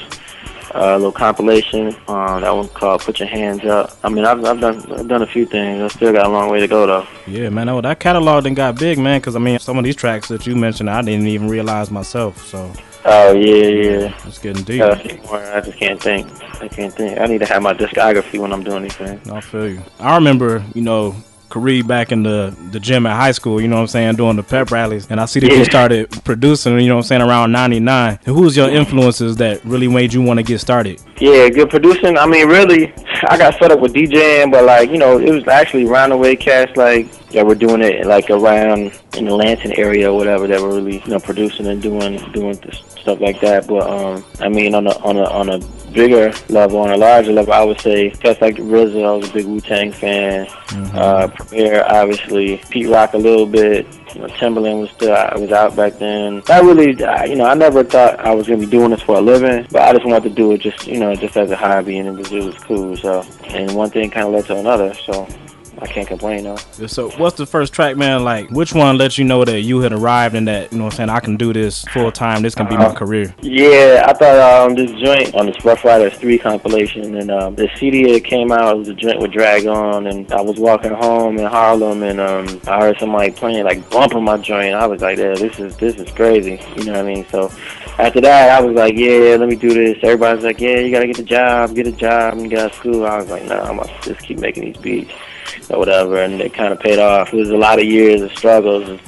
uh, 0.74 0.96
little 0.96 1.12
compilation. 1.12 1.94
Uh, 2.08 2.40
that 2.40 2.50
one 2.50 2.68
called 2.68 3.02
"Put 3.02 3.18
Your 3.20 3.28
Hands 3.28 3.64
Up." 3.64 3.96
I 4.02 4.08
mean, 4.08 4.24
I've, 4.24 4.44
I've 4.44 4.60
done 4.60 4.92
I've 4.92 5.08
done 5.08 5.22
a 5.22 5.26
few 5.26 5.46
things. 5.46 5.82
I 5.82 5.88
still 5.88 6.12
got 6.12 6.26
a 6.26 6.28
long 6.28 6.50
way 6.50 6.60
to 6.60 6.68
go 6.68 6.86
though. 6.86 7.06
Yeah, 7.26 7.48
man. 7.48 7.68
Oh, 7.68 7.80
that 7.80 8.00
catalog 8.00 8.44
then 8.44 8.54
got 8.54 8.78
big, 8.78 8.98
man. 8.98 9.20
Because 9.20 9.36
I 9.36 9.38
mean, 9.38 9.58
some 9.58 9.78
of 9.78 9.84
these 9.84 9.96
tracks 9.96 10.28
that 10.28 10.46
you 10.46 10.56
mentioned, 10.56 10.90
I 10.90 11.02
didn't 11.02 11.26
even 11.26 11.48
realize 11.48 11.90
myself. 11.90 12.44
So 12.46 12.72
Oh 13.04 13.32
yeah, 13.32 13.54
yeah. 13.68 14.14
it's 14.26 14.38
getting 14.38 14.62
deep. 14.62 14.82
Uh, 14.82 14.94
I 15.32 15.60
just 15.60 15.78
can't 15.78 16.00
think. 16.00 16.26
I 16.60 16.68
can't 16.68 16.92
think. 16.92 17.18
I 17.18 17.26
need 17.26 17.38
to 17.38 17.46
have 17.46 17.62
my 17.62 17.72
discography 17.72 18.38
when 18.38 18.52
I'm 18.52 18.62
doing 18.62 18.82
these 18.82 18.94
things. 18.96 19.26
I 19.30 19.40
feel 19.40 19.68
you. 19.70 19.82
I 19.98 20.16
remember, 20.16 20.62
you 20.74 20.82
know, 20.82 21.16
Kareem 21.50 21.86
back 21.86 22.12
in 22.12 22.22
the, 22.22 22.56
the 22.70 22.80
gym 22.80 23.06
at 23.06 23.16
high 23.16 23.32
school, 23.32 23.60
you 23.60 23.68
know 23.68 23.76
what 23.76 23.82
I'm 23.82 23.88
saying, 23.88 24.16
doing 24.16 24.36
the 24.36 24.42
pep 24.42 24.70
rallies. 24.70 25.10
And 25.10 25.20
I 25.20 25.26
see 25.26 25.40
that 25.40 25.50
you 25.50 25.64
started 25.64 26.10
producing, 26.24 26.78
you 26.80 26.88
know 26.88 26.96
what 26.96 27.00
I'm 27.00 27.08
saying, 27.08 27.22
around 27.22 27.52
99. 27.52 28.20
Who's 28.24 28.56
your 28.56 28.70
influences 28.70 29.36
that 29.36 29.62
really 29.64 29.88
made 29.88 30.12
you 30.12 30.22
want 30.22 30.38
to 30.38 30.42
get 30.42 30.60
started? 30.60 31.00
Yeah, 31.18 31.48
good 31.50 31.68
producing. 31.68 32.16
I 32.16 32.26
mean, 32.26 32.48
really, 32.48 32.94
I 33.28 33.36
got 33.36 33.56
fed 33.58 33.72
up 33.72 33.80
with 33.80 33.92
DJing, 33.92 34.50
but 34.50 34.64
like, 34.64 34.90
you 34.90 34.98
know, 34.98 35.18
it 35.18 35.30
was 35.30 35.46
actually 35.48 35.84
roundaway 35.84 36.38
cats 36.38 36.76
like 36.76 37.08
that 37.30 37.46
were 37.46 37.54
doing 37.54 37.82
it 37.82 38.06
like 38.06 38.30
around 38.30 38.92
in 39.16 39.24
the 39.26 39.34
Lansing 39.34 39.76
area 39.76 40.10
or 40.10 40.16
whatever 40.16 40.46
that 40.46 40.60
were 40.60 40.74
really, 40.74 41.00
you 41.00 41.08
know, 41.08 41.20
producing 41.20 41.66
and 41.66 41.82
doing 41.82 42.16
doing 42.32 42.54
stuff 43.00 43.20
like 43.20 43.40
that. 43.40 43.66
But 43.66 43.88
um, 43.88 44.24
I 44.40 44.48
mean, 44.48 44.74
on 44.74 44.86
a 44.86 44.96
on 44.98 45.16
a 45.16 45.24
on 45.24 45.48
a 45.48 45.58
bigger 45.92 46.32
level, 46.48 46.78
on 46.78 46.90
a 46.90 46.96
larger 46.96 47.32
level, 47.32 47.52
I 47.52 47.64
would 47.64 47.80
say 47.80 48.10
cats 48.10 48.40
like 48.40 48.56
RZA. 48.56 49.04
I 49.04 49.16
was 49.16 49.30
a 49.30 49.32
big 49.32 49.46
Wu 49.46 49.60
Tang 49.60 49.92
fan. 49.92 50.46
Uh, 50.94 51.28
Premier, 51.28 51.84
obviously, 51.86 52.58
Pete 52.70 52.88
Rock 52.88 53.14
a 53.14 53.18
little 53.18 53.46
bit. 53.46 53.86
You 54.14 54.22
know, 54.22 54.26
Timbaland 54.28 54.80
was 54.80 54.90
still 54.90 55.14
I 55.14 55.36
was 55.36 55.52
out 55.52 55.76
back 55.76 55.98
then. 55.98 56.42
I 56.48 56.60
really, 56.60 57.02
I, 57.04 57.24
you 57.24 57.36
know, 57.36 57.44
I 57.44 57.54
never 57.54 57.84
thought 57.84 58.18
I 58.20 58.34
was 58.34 58.46
gonna 58.46 58.60
be 58.60 58.66
doing 58.66 58.90
this 58.90 59.02
for 59.02 59.16
a 59.16 59.20
living, 59.20 59.66
but 59.70 59.82
I 59.82 59.92
just 59.92 60.04
wanted 60.04 60.28
to 60.28 60.34
do 60.34 60.52
it 60.52 60.58
just, 60.58 60.86
you 60.86 60.98
know, 60.98 61.14
just 61.14 61.36
as 61.36 61.50
a 61.50 61.56
hobby, 61.56 61.98
and 61.98 62.08
it 62.08 62.12
was 62.12 62.32
it 62.32 62.44
was 62.44 62.58
cool. 62.58 62.96
So, 62.96 63.24
and 63.44 63.74
one 63.74 63.90
thing 63.90 64.10
kind 64.10 64.26
of 64.26 64.32
led 64.32 64.46
to 64.46 64.56
another. 64.56 64.94
So, 64.94 65.28
I 65.82 65.86
can't 65.86 66.06
complain 66.06 66.44
though. 66.44 66.56
So, 66.86 67.10
what's 67.10 67.36
the 67.36 67.46
first 67.46 67.72
track, 67.72 67.96
man? 67.96 68.22
Like, 68.22 68.50
which 68.50 68.74
one 68.74 68.98
lets 68.98 69.16
you 69.16 69.24
know 69.24 69.44
that 69.44 69.60
you 69.62 69.80
had 69.80 69.92
arrived 69.92 70.34
and 70.34 70.46
that, 70.46 70.70
you 70.72 70.78
know 70.78 70.84
what 70.84 70.94
I'm 70.94 70.96
saying, 70.96 71.08
I 71.10 71.20
can 71.20 71.36
do 71.36 71.52
this 71.52 71.84
full 71.84 72.12
time, 72.12 72.42
this 72.42 72.54
can 72.54 72.68
be 72.68 72.76
my 72.76 72.94
career? 72.94 73.34
Yeah, 73.40 74.04
I 74.06 74.12
thought 74.12 74.38
um, 74.38 74.74
this 74.74 74.90
joint 75.00 75.34
on 75.34 75.46
this 75.46 75.64
Ruff 75.64 75.84
Ryders 75.84 76.14
3 76.18 76.38
compilation, 76.38 77.16
and 77.16 77.30
um, 77.30 77.54
the 77.54 77.68
CD 77.76 78.12
that 78.12 78.24
came 78.24 78.52
out 78.52 78.76
was 78.76 78.88
a 78.88 78.94
joint 78.94 79.20
with 79.20 79.32
Drag 79.32 79.66
On, 79.66 80.06
and 80.06 80.30
I 80.32 80.42
was 80.42 80.58
walking 80.58 80.92
home 80.92 81.38
in 81.38 81.46
Harlem, 81.46 82.02
and 82.02 82.20
um, 82.20 82.60
I 82.66 82.80
heard 82.80 82.98
somebody 82.98 83.30
playing, 83.30 83.64
like, 83.64 83.88
bumping 83.90 84.24
my 84.24 84.36
joint. 84.36 84.74
I 84.74 84.86
was 84.86 85.00
like, 85.00 85.18
yeah, 85.18 85.34
this 85.34 85.58
is 85.58 85.76
this 85.76 85.96
is 85.96 86.10
crazy. 86.12 86.60
You 86.76 86.84
know 86.84 86.92
what 86.92 87.00
I 87.00 87.14
mean? 87.14 87.26
So 87.30 87.50
after 87.98 88.20
that, 88.20 88.50
I 88.50 88.60
was 88.60 88.74
like, 88.74 88.94
yeah, 88.96 89.36
let 89.36 89.48
me 89.48 89.56
do 89.56 89.72
this. 89.72 89.98
Everybody's 90.02 90.44
like, 90.44 90.60
yeah, 90.60 90.78
you 90.78 90.90
got 90.90 91.00
to 91.00 91.06
get 91.06 91.18
a 91.18 91.22
job, 91.22 91.74
get 91.74 91.86
a 91.86 91.92
job, 91.92 92.38
and 92.38 92.50
get 92.50 92.58
out 92.58 92.70
of 92.70 92.76
school. 92.76 93.06
I 93.06 93.18
was 93.18 93.30
like, 93.30 93.44
no, 93.44 93.60
I'm 93.60 93.78
to 93.78 93.90
just 94.02 94.20
keep 94.20 94.38
making 94.38 94.64
these 94.64 94.76
beats 94.76 95.12
or 95.70 95.78
whatever, 95.78 96.16
and 96.22 96.40
it 96.40 96.52
kind 96.54 96.72
of 96.72 96.80
paid 96.80 96.98
off. 96.98 97.32
It 97.32 97.36
was 97.36 97.50
a 97.50 97.56
lot 97.56 97.78
of 97.78 97.84
years 97.84 98.20
of 98.22 98.30
struggles, 98.32 99.00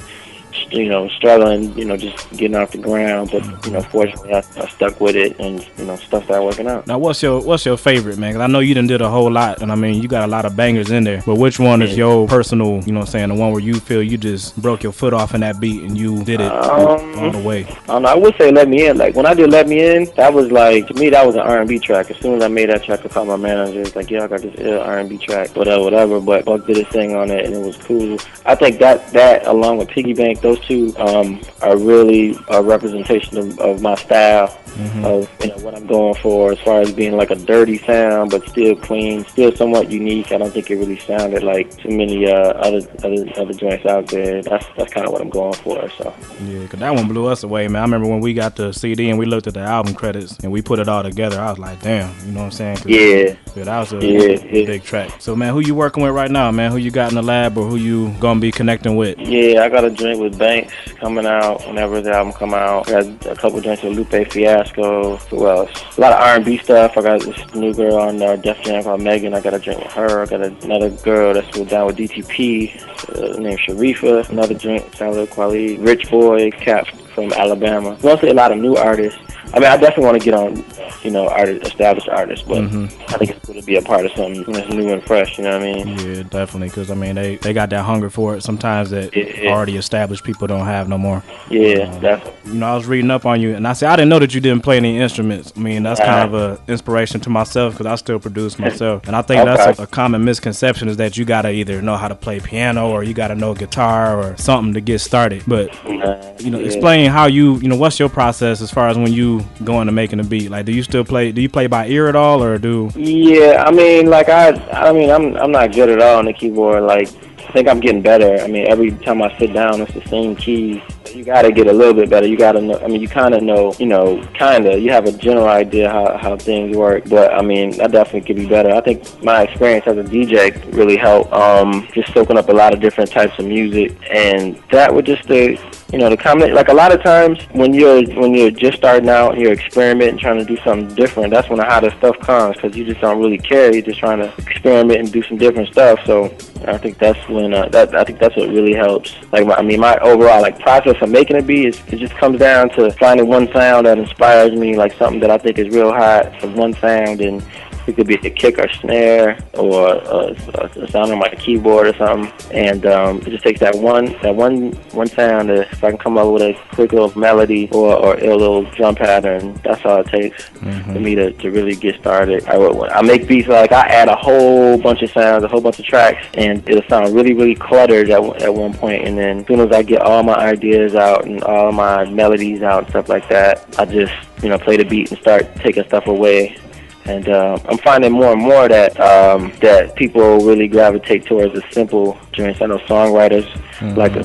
you 0.71 0.89
know, 0.89 1.07
struggling, 1.09 1.77
you 1.77 1.85
know, 1.85 1.97
just 1.97 2.29
getting 2.31 2.55
off 2.55 2.71
the 2.71 2.77
ground. 2.77 3.29
But 3.31 3.43
you 3.65 3.71
know, 3.71 3.81
fortunately, 3.81 4.33
I, 4.33 4.39
I 4.57 4.67
stuck 4.67 4.99
with 4.99 5.15
it, 5.15 5.39
and 5.39 5.65
you 5.77 5.85
know, 5.85 5.95
stuff 5.95 6.25
started 6.25 6.43
working 6.45 6.67
out. 6.67 6.87
Now, 6.87 6.97
what's 6.99 7.21
your 7.23 7.41
what's 7.41 7.65
your 7.65 7.77
favorite, 7.77 8.17
man? 8.17 8.33
'Cause 8.33 8.41
I 8.41 8.47
know 8.47 8.59
you 8.59 8.73
done 8.73 8.87
did 8.87 9.01
a 9.01 9.09
whole 9.09 9.31
lot, 9.31 9.61
and 9.61 9.71
I 9.71 9.75
mean, 9.75 10.01
you 10.01 10.07
got 10.07 10.23
a 10.23 10.31
lot 10.31 10.45
of 10.45 10.55
bangers 10.55 10.91
in 10.91 11.03
there. 11.03 11.21
But 11.25 11.35
which 11.35 11.59
one 11.59 11.81
is 11.81 11.97
your 11.97 12.27
personal, 12.27 12.81
you 12.85 12.91
know 12.93 12.99
what 12.99 13.07
I'm 13.09 13.11
saying, 13.11 13.29
the 13.29 13.35
one 13.35 13.51
where 13.51 13.61
you 13.61 13.75
feel 13.75 14.01
you 14.03 14.17
just 14.17 14.55
broke 14.61 14.83
your 14.83 14.91
foot 14.91 15.13
off 15.13 15.33
in 15.33 15.41
that 15.41 15.59
beat 15.59 15.83
and 15.83 15.97
you 15.97 16.23
did 16.23 16.41
it 16.41 16.51
Um, 16.51 17.19
all 17.19 17.31
the 17.31 17.39
way? 17.39 17.65
I 17.89 17.99
know. 17.99 18.09
I 18.09 18.15
would 18.15 18.35
say 18.37 18.51
"Let 18.51 18.67
Me 18.69 18.85
In." 18.87 18.97
Like 18.97 19.15
when 19.15 19.25
I 19.25 19.33
did 19.33 19.49
"Let 19.49 19.67
Me 19.67 19.79
In," 19.95 20.05
that 20.17 20.33
was 20.33 20.51
like 20.51 20.87
to 20.87 20.93
me 20.95 21.09
that 21.09 21.25
was 21.25 21.35
an 21.35 21.41
R&B 21.41 21.79
track. 21.79 22.09
As 22.11 22.17
soon 22.17 22.35
as 22.37 22.43
I 22.43 22.47
made 22.47 22.69
that 22.69 22.83
track, 22.83 23.01
I 23.05 23.07
called 23.07 23.27
my 23.27 23.35
manager. 23.37 23.81
It's 23.81 23.95
like, 23.95 24.09
"Yeah, 24.11 24.23
I 24.23 24.27
got 24.27 24.41
this 24.41 24.53
ill 24.57 24.81
R&B 24.81 25.17
track, 25.17 25.55
whatever, 25.55 25.83
whatever." 25.83 26.19
But 26.19 26.45
Buck 26.45 26.65
did 26.67 26.77
his 26.77 26.87
thing 26.87 27.15
on 27.15 27.29
it, 27.31 27.45
and 27.45 27.55
it 27.55 27.61
was 27.65 27.77
cool. 27.77 28.17
I 28.45 28.55
think 28.55 28.79
that 28.79 29.11
that 29.13 29.45
along 29.47 29.77
with 29.77 29.87
Piggy 29.89 30.13
Bank, 30.13 30.41
those 30.43 30.59
two 30.67 30.93
um, 30.97 31.41
are 31.63 31.75
really 31.77 32.37
a 32.49 32.61
representation 32.61 33.37
of, 33.39 33.57
of 33.59 33.81
my 33.81 33.95
style. 33.95 34.55
Of 35.03 35.29
you 35.39 35.49
know 35.49 35.57
what 35.57 35.75
I'm 35.75 35.85
going 35.85 36.15
for 36.15 36.51
as 36.51 36.59
far 36.61 36.81
as 36.81 36.91
being 36.91 37.15
like 37.15 37.29
a 37.29 37.35
dirty 37.35 37.77
sound, 37.77 38.31
but 38.31 38.43
still 38.49 38.75
clean, 38.75 39.23
still 39.25 39.55
somewhat 39.55 39.91
unique. 39.91 40.31
I 40.31 40.39
don't 40.39 40.51
think 40.51 40.71
it 40.71 40.77
really 40.77 40.97
sounded 40.97 41.43
like 41.43 41.77
too 41.77 41.89
many 41.89 42.25
uh, 42.27 42.53
other 42.53 42.79
other 43.03 43.23
other 43.37 43.53
joints 43.53 43.85
out 43.85 44.07
there. 44.07 44.41
That's 44.41 44.65
that's 44.75 44.91
kind 44.91 45.05
of 45.05 45.13
what 45.13 45.21
I'm 45.21 45.29
going 45.29 45.53
for. 45.53 45.87
So. 45.91 46.11
Yeah, 46.43 46.65
'cause 46.65 46.79
that 46.79 46.91
one 46.95 47.07
blew 47.07 47.27
us 47.27 47.43
away, 47.43 47.67
man. 47.67 47.81
I 47.83 47.85
remember 47.85 48.07
when 48.07 48.19
we 48.19 48.33
got 48.33 48.55
the 48.55 48.73
CD 48.73 49.11
and 49.11 49.19
we 49.19 49.27
looked 49.27 49.45
at 49.45 49.53
the 49.53 49.59
album 49.59 49.93
credits 49.93 50.39
and 50.39 50.51
we 50.51 50.63
put 50.63 50.79
it 50.79 50.89
all 50.89 51.03
together. 51.03 51.39
I 51.39 51.51
was 51.51 51.59
like, 51.59 51.79
damn, 51.79 52.09
you 52.25 52.31
know 52.31 52.39
what 52.39 52.45
I'm 52.45 52.51
saying? 52.51 52.77
Yeah. 52.87 53.35
yeah, 53.55 53.63
that 53.65 53.79
was 53.79 53.93
a 53.93 53.97
Yeah, 54.03 54.21
yeah. 54.51 54.65
big 54.65 54.81
track. 54.83 55.11
So, 55.19 55.35
man, 55.35 55.53
who 55.53 55.59
you 55.59 55.75
working 55.75 56.01
with 56.01 56.13
right 56.15 56.31
now, 56.31 56.49
man? 56.49 56.71
Who 56.71 56.77
you 56.77 56.89
got 56.89 57.09
in 57.11 57.15
the 57.15 57.21
lab 57.21 57.59
or 57.59 57.67
who 57.67 57.75
you 57.75 58.11
gonna 58.19 58.39
be 58.39 58.51
connecting 58.51 58.95
with? 58.95 59.19
Yeah, 59.19 59.63
I 59.63 59.69
got 59.69 59.85
a 59.85 59.91
joint 59.91 60.17
with 60.17 60.32
Banks 60.37 60.73
coming 60.99 61.25
out 61.25 61.65
whenever 61.67 62.01
the 62.01 62.11
album 62.11 62.33
come 62.33 62.53
out. 62.53 62.87
I 62.89 63.03
got 63.03 63.25
a 63.27 63.35
couple 63.35 63.61
joints 63.61 63.83
with 63.83 63.93
Lupe 63.93 64.31
Fiasco. 64.31 65.17
Who 65.17 65.47
else? 65.47 65.69
A 65.97 66.01
lot 66.01 66.13
of 66.13 66.19
R&B 66.19 66.57
stuff. 66.57 66.97
I 66.97 67.01
got 67.01 67.21
this 67.21 67.55
new 67.55 67.73
girl 67.73 67.95
on 67.95 68.21
uh, 68.21 68.35
Def 68.35 68.61
Jam 68.63 68.83
called 68.83 69.01
Megan. 69.01 69.33
I 69.33 69.41
got 69.41 69.53
a 69.53 69.59
joint 69.59 69.79
with 69.79 69.91
her. 69.93 70.21
I 70.21 70.25
got 70.25 70.41
another 70.41 70.89
girl 70.89 71.33
that's 71.33 71.59
down 71.69 71.87
with 71.87 71.97
DTP 71.97 72.75
uh, 73.15 73.39
named 73.39 73.59
Shareefa. 73.59 74.29
Another 74.29 74.53
joint, 74.53 74.91
Tyler 74.93 75.27
Quali, 75.27 75.77
Rich 75.77 76.09
Boy, 76.09 76.51
Cap 76.51 76.87
from 77.13 77.31
Alabama. 77.33 77.97
Mostly 78.03 78.29
a 78.29 78.33
lot 78.33 78.51
of 78.51 78.57
new 78.57 78.75
artists. 78.75 79.19
I 79.53 79.59
mean, 79.59 79.69
I 79.69 79.77
definitely 79.77 80.05
want 80.05 80.19
to 80.19 80.25
get 80.25 80.33
on, 80.33 80.63
you 81.03 81.11
know, 81.11 81.27
artist, 81.27 81.67
established 81.67 82.09
artists, 82.09 82.43
but 82.47 82.63
Mhm. 82.63 82.85
I 83.13 83.17
think 83.17 83.31
it's 83.31 83.45
going 83.45 83.59
to 83.59 83.65
be 83.65 83.75
a 83.75 83.81
part 83.83 84.03
of 84.05 84.11
something 84.13 84.41
that's 84.51 84.67
new 84.73 84.91
and 84.91 85.03
fresh. 85.03 85.37
You 85.37 85.43
know 85.43 85.51
what 85.59 85.61
I 85.67 85.73
mean? 85.73 85.87
Yeah, 85.99 86.23
definitely. 86.23 86.69
Because 86.69 86.89
I 86.89 86.95
mean, 86.95 87.13
they 87.15 87.35
they 87.35 87.53
got 87.53 87.69
that 87.69 87.83
hunger 87.83 88.09
for 88.09 88.35
it. 88.35 88.41
Sometimes 88.41 88.89
that 88.89 89.15
Yeah. 89.15 89.51
already 89.51 89.77
established 89.77 90.23
people 90.23 90.47
don't 90.47 90.65
have 90.65 90.89
no 90.89 90.97
more. 90.97 91.21
Yeah, 91.51 91.85
definitely. 91.99 92.31
You 92.53 92.59
know, 92.59 92.71
I 92.71 92.75
was 92.75 92.87
reading 92.87 93.11
up 93.11 93.25
on 93.27 93.41
you, 93.41 93.53
and 93.53 93.67
I 93.67 93.73
said 93.73 93.89
I 93.89 93.95
didn't 93.95 94.09
know 94.09 94.19
that 94.19 94.33
you 94.33 94.41
didn't 94.41 94.63
play 94.63 94.77
any 94.77 94.97
instruments. 94.99 95.53
I 95.55 95.59
mean, 95.59 95.83
that's 95.83 95.99
kind 95.99 96.23
of 96.23 96.33
a 96.33 96.57
inspiration 96.71 97.19
to 97.21 97.29
myself 97.29 97.73
because 97.73 97.85
I 97.85 97.93
still 97.95 98.17
produce 98.19 98.57
myself, 98.67 99.05
and 99.05 99.15
I 99.15 99.21
think 99.21 99.45
that's 99.45 99.77
a, 99.79 99.83
a 99.83 99.87
common 99.87 100.25
misconception 100.25 100.87
is 100.87 100.97
that 100.97 101.15
you 101.15 101.25
gotta 101.25 101.51
either 101.51 101.79
know 101.81 101.95
how 101.97 102.07
to 102.07 102.15
play 102.15 102.39
piano 102.39 102.89
or 102.89 103.03
you 103.03 103.13
gotta 103.13 103.35
know 103.35 103.53
guitar 103.53 104.17
or 104.19 104.35
something 104.37 104.73
to 104.73 104.81
get 104.81 104.99
started. 104.99 105.43
But 105.45 105.69
you 105.85 106.49
know, 106.49 106.57
yeah. 106.59 106.65
explain 106.65 107.02
how 107.11 107.25
you 107.25 107.57
you 107.57 107.67
know 107.67 107.75
what's 107.75 107.99
your 107.99 108.09
process 108.09 108.61
as 108.61 108.71
far 108.71 108.87
as 108.87 108.97
when 108.97 109.11
you 109.11 109.45
go 109.63 109.81
into 109.81 109.93
making 109.93 110.19
a 110.19 110.23
beat. 110.23 110.49
Like, 110.49 110.65
do 110.65 110.71
you 110.71 110.83
still 110.83 111.03
play? 111.03 111.31
Do 111.31 111.41
you 111.41 111.49
play 111.49 111.67
by 111.67 111.87
ear 111.87 112.07
at 112.07 112.15
all, 112.15 112.43
or 112.43 112.57
do 112.57 112.91
Yeah, 112.95 113.63
I 113.65 113.71
mean, 113.71 114.09
like 114.09 114.29
I, 114.29 114.49
I 114.71 114.91
mean, 114.91 115.09
I'm, 115.09 115.35
I'm 115.37 115.51
not 115.51 115.73
good 115.73 115.89
at 115.89 116.01
all 116.01 116.19
on 116.19 116.25
the 116.25 116.33
keyboard. 116.33 116.83
Like, 116.83 117.09
I 117.47 117.51
think 117.51 117.67
I'm 117.67 117.79
getting 117.79 118.01
better. 118.01 118.43
I 118.43 118.47
mean, 118.47 118.67
every 118.67 118.91
time 118.91 119.21
I 119.21 119.37
sit 119.37 119.53
down, 119.53 119.81
it's 119.81 119.93
the 119.93 120.07
same 120.07 120.35
keys. 120.35 120.81
You 121.13 121.23
got 121.23 121.43
to 121.43 121.51
get 121.51 121.67
a 121.67 121.73
little 121.73 121.93
bit 121.93 122.09
better. 122.09 122.25
You 122.25 122.37
got 122.37 122.53
to 122.53 122.61
know. 122.61 122.79
I 122.79 122.87
mean, 122.87 123.01
you 123.01 123.07
kind 123.07 123.35
of 123.35 123.43
know. 123.43 123.73
You 123.77 123.85
know, 123.85 124.25
kind 124.33 124.65
of. 124.65 124.81
You 124.81 124.91
have 124.91 125.05
a 125.05 125.11
general 125.11 125.47
idea 125.47 125.89
how 125.89 126.17
how 126.17 126.37
things 126.37 126.75
work. 126.75 127.07
But 127.09 127.33
I 127.33 127.41
mean, 127.41 127.79
I 127.79 127.87
definitely 127.87 128.21
could 128.21 128.37
be 128.37 128.47
better. 128.47 128.71
I 128.71 128.81
think 128.81 129.23
my 129.23 129.43
experience 129.43 129.85
as 129.85 129.97
a 129.97 130.03
DJ 130.03 130.73
really 130.73 130.97
helped. 130.97 131.31
Um, 131.33 131.87
just 131.93 132.13
soaking 132.13 132.37
up 132.37 132.49
a 132.49 132.53
lot 132.53 132.73
of 132.73 132.79
different 132.79 133.11
types 133.11 133.37
of 133.37 133.45
music, 133.45 133.95
and 134.09 134.55
that 134.71 134.93
would 134.93 135.05
just 135.05 135.27
the 135.27 135.57
you 135.93 135.99
know 135.99 136.09
the 136.09 136.17
combination. 136.17 136.55
Like 136.55 136.69
a 136.69 136.73
lot 136.73 136.91
of 136.91 137.03
times 137.03 137.39
when 137.51 137.71
you're 137.71 138.03
when 138.19 138.33
you're 138.33 138.49
just 138.49 138.77
starting 138.77 139.07
out 139.09 139.33
and 139.33 139.41
you're 139.41 139.53
experimenting, 139.53 140.17
trying 140.17 140.39
to 140.39 140.45
do 140.45 140.57
something 140.63 140.93
different, 140.95 141.29
that's 141.29 141.47
when 141.49 141.59
the 141.59 141.65
hottest 141.65 141.97
stuff 141.97 142.17
comes 142.19 142.55
because 142.55 142.75
you 142.75 142.83
just 142.83 142.99
don't 142.99 143.19
really 143.19 143.37
care. 143.37 143.71
You're 143.71 143.83
just 143.83 143.99
trying 143.99 144.17
to 144.17 144.33
experiment 144.39 144.99
and 144.99 145.11
do 145.11 145.21
some 145.21 145.37
different 145.37 145.69
stuff. 145.71 145.99
So 146.07 146.35
I 146.65 146.79
think 146.79 146.97
that's 146.97 147.29
when 147.29 147.53
uh, 147.53 147.69
that 147.69 147.93
I 147.93 148.03
think 148.03 148.17
that's 148.17 148.35
what 148.35 148.49
really 148.49 148.73
helps. 148.73 149.15
Like 149.31 149.45
my, 149.45 149.53
I 149.53 149.61
mean, 149.61 149.79
my 149.79 149.95
overall 149.97 150.41
like 150.41 150.59
process 150.59 150.95
of 150.99 151.09
making 151.09 151.37
a 151.37 151.43
beat 151.43 151.67
is 151.67 151.81
it 151.89 151.97
just 151.97 152.15
comes 152.15 152.39
down 152.39 152.69
to 152.71 152.91
finding 152.93 153.27
one 153.27 153.53
sound 153.53 153.85
that 153.85 153.99
inspires 153.99 154.53
me, 154.53 154.75
like 154.75 154.93
something 154.93 155.19
that 155.19 155.29
I 155.29 155.37
think 155.37 155.59
is 155.59 155.69
real 155.69 155.93
hot 155.93 156.41
from 156.41 156.55
one 156.55 156.73
sound 156.73 157.21
and. 157.21 157.45
It 157.87 157.95
could 157.95 158.07
be 158.07 158.15
a 158.15 158.29
kick 158.29 158.59
or 158.59 158.69
snare 158.69 159.37
or 159.55 159.89
a, 159.89 160.35
a, 160.55 160.69
a 160.83 160.91
sound 160.91 161.11
on 161.11 161.19
my 161.19 161.29
keyboard 161.29 161.87
or 161.87 161.95
something, 161.97 162.31
and 162.51 162.85
um, 162.85 163.17
it 163.17 163.29
just 163.29 163.43
takes 163.43 163.59
that 163.59 163.75
one 163.75 164.05
that 164.21 164.35
one 164.35 164.71
one 164.91 165.07
sound. 165.07 165.49
If 165.49 165.83
I 165.83 165.89
can 165.89 165.97
come 165.97 166.17
up 166.17 166.31
with 166.31 166.43
a 166.43 166.57
quick 166.71 166.93
little 166.93 167.17
melody 167.19 167.69
or 167.71 167.95
or 167.95 168.15
a 168.15 168.35
little 168.35 168.63
drum 168.71 168.95
pattern, 168.95 169.59
that's 169.63 169.83
all 169.85 170.01
it 170.01 170.07
takes 170.07 170.45
for 170.45 170.59
mm-hmm. 170.65 171.03
me 171.03 171.15
to, 171.15 171.31
to 171.33 171.49
really 171.49 171.75
get 171.75 171.99
started. 171.99 172.45
I, 172.45 172.55
I 172.57 173.01
make 173.01 173.27
beats 173.27 173.47
like 173.47 173.71
I 173.71 173.87
add 173.87 174.07
a 174.07 174.15
whole 174.15 174.77
bunch 174.77 175.01
of 175.01 175.11
sounds, 175.11 175.43
a 175.43 175.47
whole 175.47 175.61
bunch 175.61 175.79
of 175.79 175.85
tracks, 175.85 176.25
and 176.35 176.67
it'll 176.69 176.87
sound 176.87 177.13
really 177.13 177.33
really 177.33 177.55
cluttered 177.55 178.09
at 178.09 178.21
at 178.41 178.53
one 178.53 178.73
point. 178.73 178.83
point, 178.83 179.07
and 179.07 179.17
then 179.17 179.39
as 179.39 179.47
soon 179.47 179.59
as 179.61 179.71
I 179.71 179.81
get 179.83 180.01
all 180.01 180.23
my 180.23 180.35
ideas 180.35 180.95
out 180.95 181.25
and 181.25 181.41
all 181.43 181.71
my 181.71 182.05
melodies 182.05 182.61
out 182.61 182.83
and 182.83 182.89
stuff 182.89 183.09
like 183.09 183.27
that, 183.29 183.65
I 183.77 183.85
just 183.85 184.13
you 184.41 184.49
know 184.49 184.57
play 184.57 184.77
the 184.77 184.83
beat 184.83 185.09
and 185.11 185.19
start 185.19 185.55
taking 185.57 185.85
stuff 185.85 186.07
away 186.07 186.57
and 187.05 187.27
uh, 187.27 187.57
I'm 187.65 187.77
finding 187.79 188.11
more 188.11 188.31
and 188.31 188.41
more 188.41 188.67
that 188.67 188.99
um, 188.99 189.51
that 189.61 189.95
people 189.95 190.39
really 190.39 190.67
gravitate 190.67 191.25
towards 191.25 191.53
the 191.53 191.63
simple 191.71 192.17
joints. 192.31 192.61
I 192.61 192.67
know 192.67 192.77
songwriters 192.79 193.47
like 193.95 194.15
a 194.15 194.23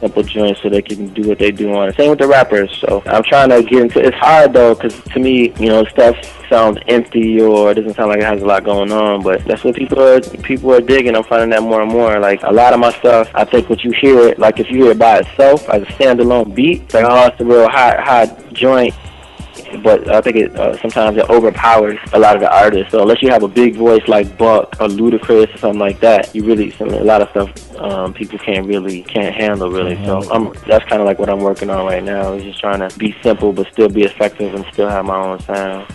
simple 0.00 0.22
joint 0.22 0.58
so 0.58 0.68
they 0.68 0.82
can 0.82 1.12
do 1.14 1.28
what 1.28 1.38
they 1.38 1.50
do 1.50 1.72
on 1.74 1.88
it. 1.88 1.96
Same 1.96 2.10
with 2.10 2.18
the 2.18 2.26
rappers. 2.26 2.70
So 2.80 3.02
I'm 3.06 3.22
trying 3.22 3.50
to 3.50 3.62
get 3.62 3.82
into. 3.82 4.00
It's 4.00 4.16
hard 4.16 4.52
though 4.52 4.74
because 4.74 5.00
to 5.00 5.18
me, 5.18 5.52
you 5.58 5.68
know, 5.68 5.84
stuff 5.86 6.16
sounds 6.48 6.78
empty 6.88 7.40
or 7.40 7.70
it 7.70 7.74
doesn't 7.74 7.94
sound 7.94 8.10
like 8.10 8.18
it 8.18 8.24
has 8.24 8.42
a 8.42 8.46
lot 8.46 8.64
going 8.64 8.92
on. 8.92 9.22
But 9.22 9.44
that's 9.44 9.64
what 9.64 9.74
people 9.74 10.00
are 10.00 10.20
people 10.20 10.72
are 10.74 10.80
digging. 10.80 11.16
I'm 11.16 11.24
finding 11.24 11.50
that 11.50 11.62
more 11.62 11.80
and 11.80 11.90
more. 11.90 12.18
Like 12.18 12.42
a 12.42 12.52
lot 12.52 12.72
of 12.72 12.80
my 12.80 12.92
stuff, 12.92 13.30
I 13.34 13.44
think 13.44 13.68
what 13.68 13.84
you 13.84 13.92
hear 13.92 14.18
it 14.28 14.38
like 14.38 14.58
if 14.58 14.70
you 14.70 14.84
hear 14.84 14.92
it 14.92 14.98
by 14.98 15.20
itself 15.20 15.68
as 15.68 15.82
a 15.82 15.86
standalone 15.86 16.54
beat, 16.54 16.82
it's 16.82 16.94
like 16.94 17.06
oh, 17.08 17.26
it's 17.28 17.40
a 17.40 17.44
real 17.44 17.68
hot 17.68 18.00
hot 18.00 18.52
joint 18.52 18.94
but 19.82 20.08
I 20.08 20.20
think 20.20 20.36
it 20.36 20.56
uh, 20.56 20.76
sometimes 20.78 21.16
it 21.16 21.28
overpowers 21.30 21.98
a 22.12 22.18
lot 22.18 22.34
of 22.36 22.40
the 22.40 22.52
artists. 22.54 22.92
So 22.92 23.02
unless 23.02 23.22
you 23.22 23.30
have 23.30 23.42
a 23.42 23.48
big 23.48 23.76
voice 23.76 24.06
like 24.08 24.36
Buck 24.36 24.76
or 24.80 24.88
Ludacris 24.88 25.54
or 25.54 25.58
something 25.58 25.80
like 25.80 26.00
that, 26.00 26.34
you 26.34 26.44
really 26.44 26.70
some, 26.72 26.88
a 26.88 27.04
lot 27.04 27.22
of 27.22 27.30
stuff 27.30 27.76
um, 27.80 28.12
people 28.12 28.38
can't 28.38 28.66
really 28.66 29.02
can't 29.02 29.34
handle 29.34 29.70
really. 29.70 29.96
So 30.04 30.30
I'm 30.30 30.52
that's 30.66 30.84
kind 30.86 31.00
of 31.00 31.06
like 31.06 31.18
what 31.18 31.30
I'm 31.30 31.40
working 31.40 31.70
on 31.70 31.86
right 31.86 32.02
now. 32.02 32.32
Is 32.34 32.44
just 32.44 32.60
trying 32.60 32.86
to 32.86 32.98
be 32.98 33.14
simple 33.22 33.52
but 33.52 33.70
still 33.72 33.88
be 33.88 34.02
effective 34.02 34.54
and 34.54 34.64
still 34.72 34.88
have 34.88 35.04
my 35.04 35.16
own 35.16 35.40
sound. 35.40 35.86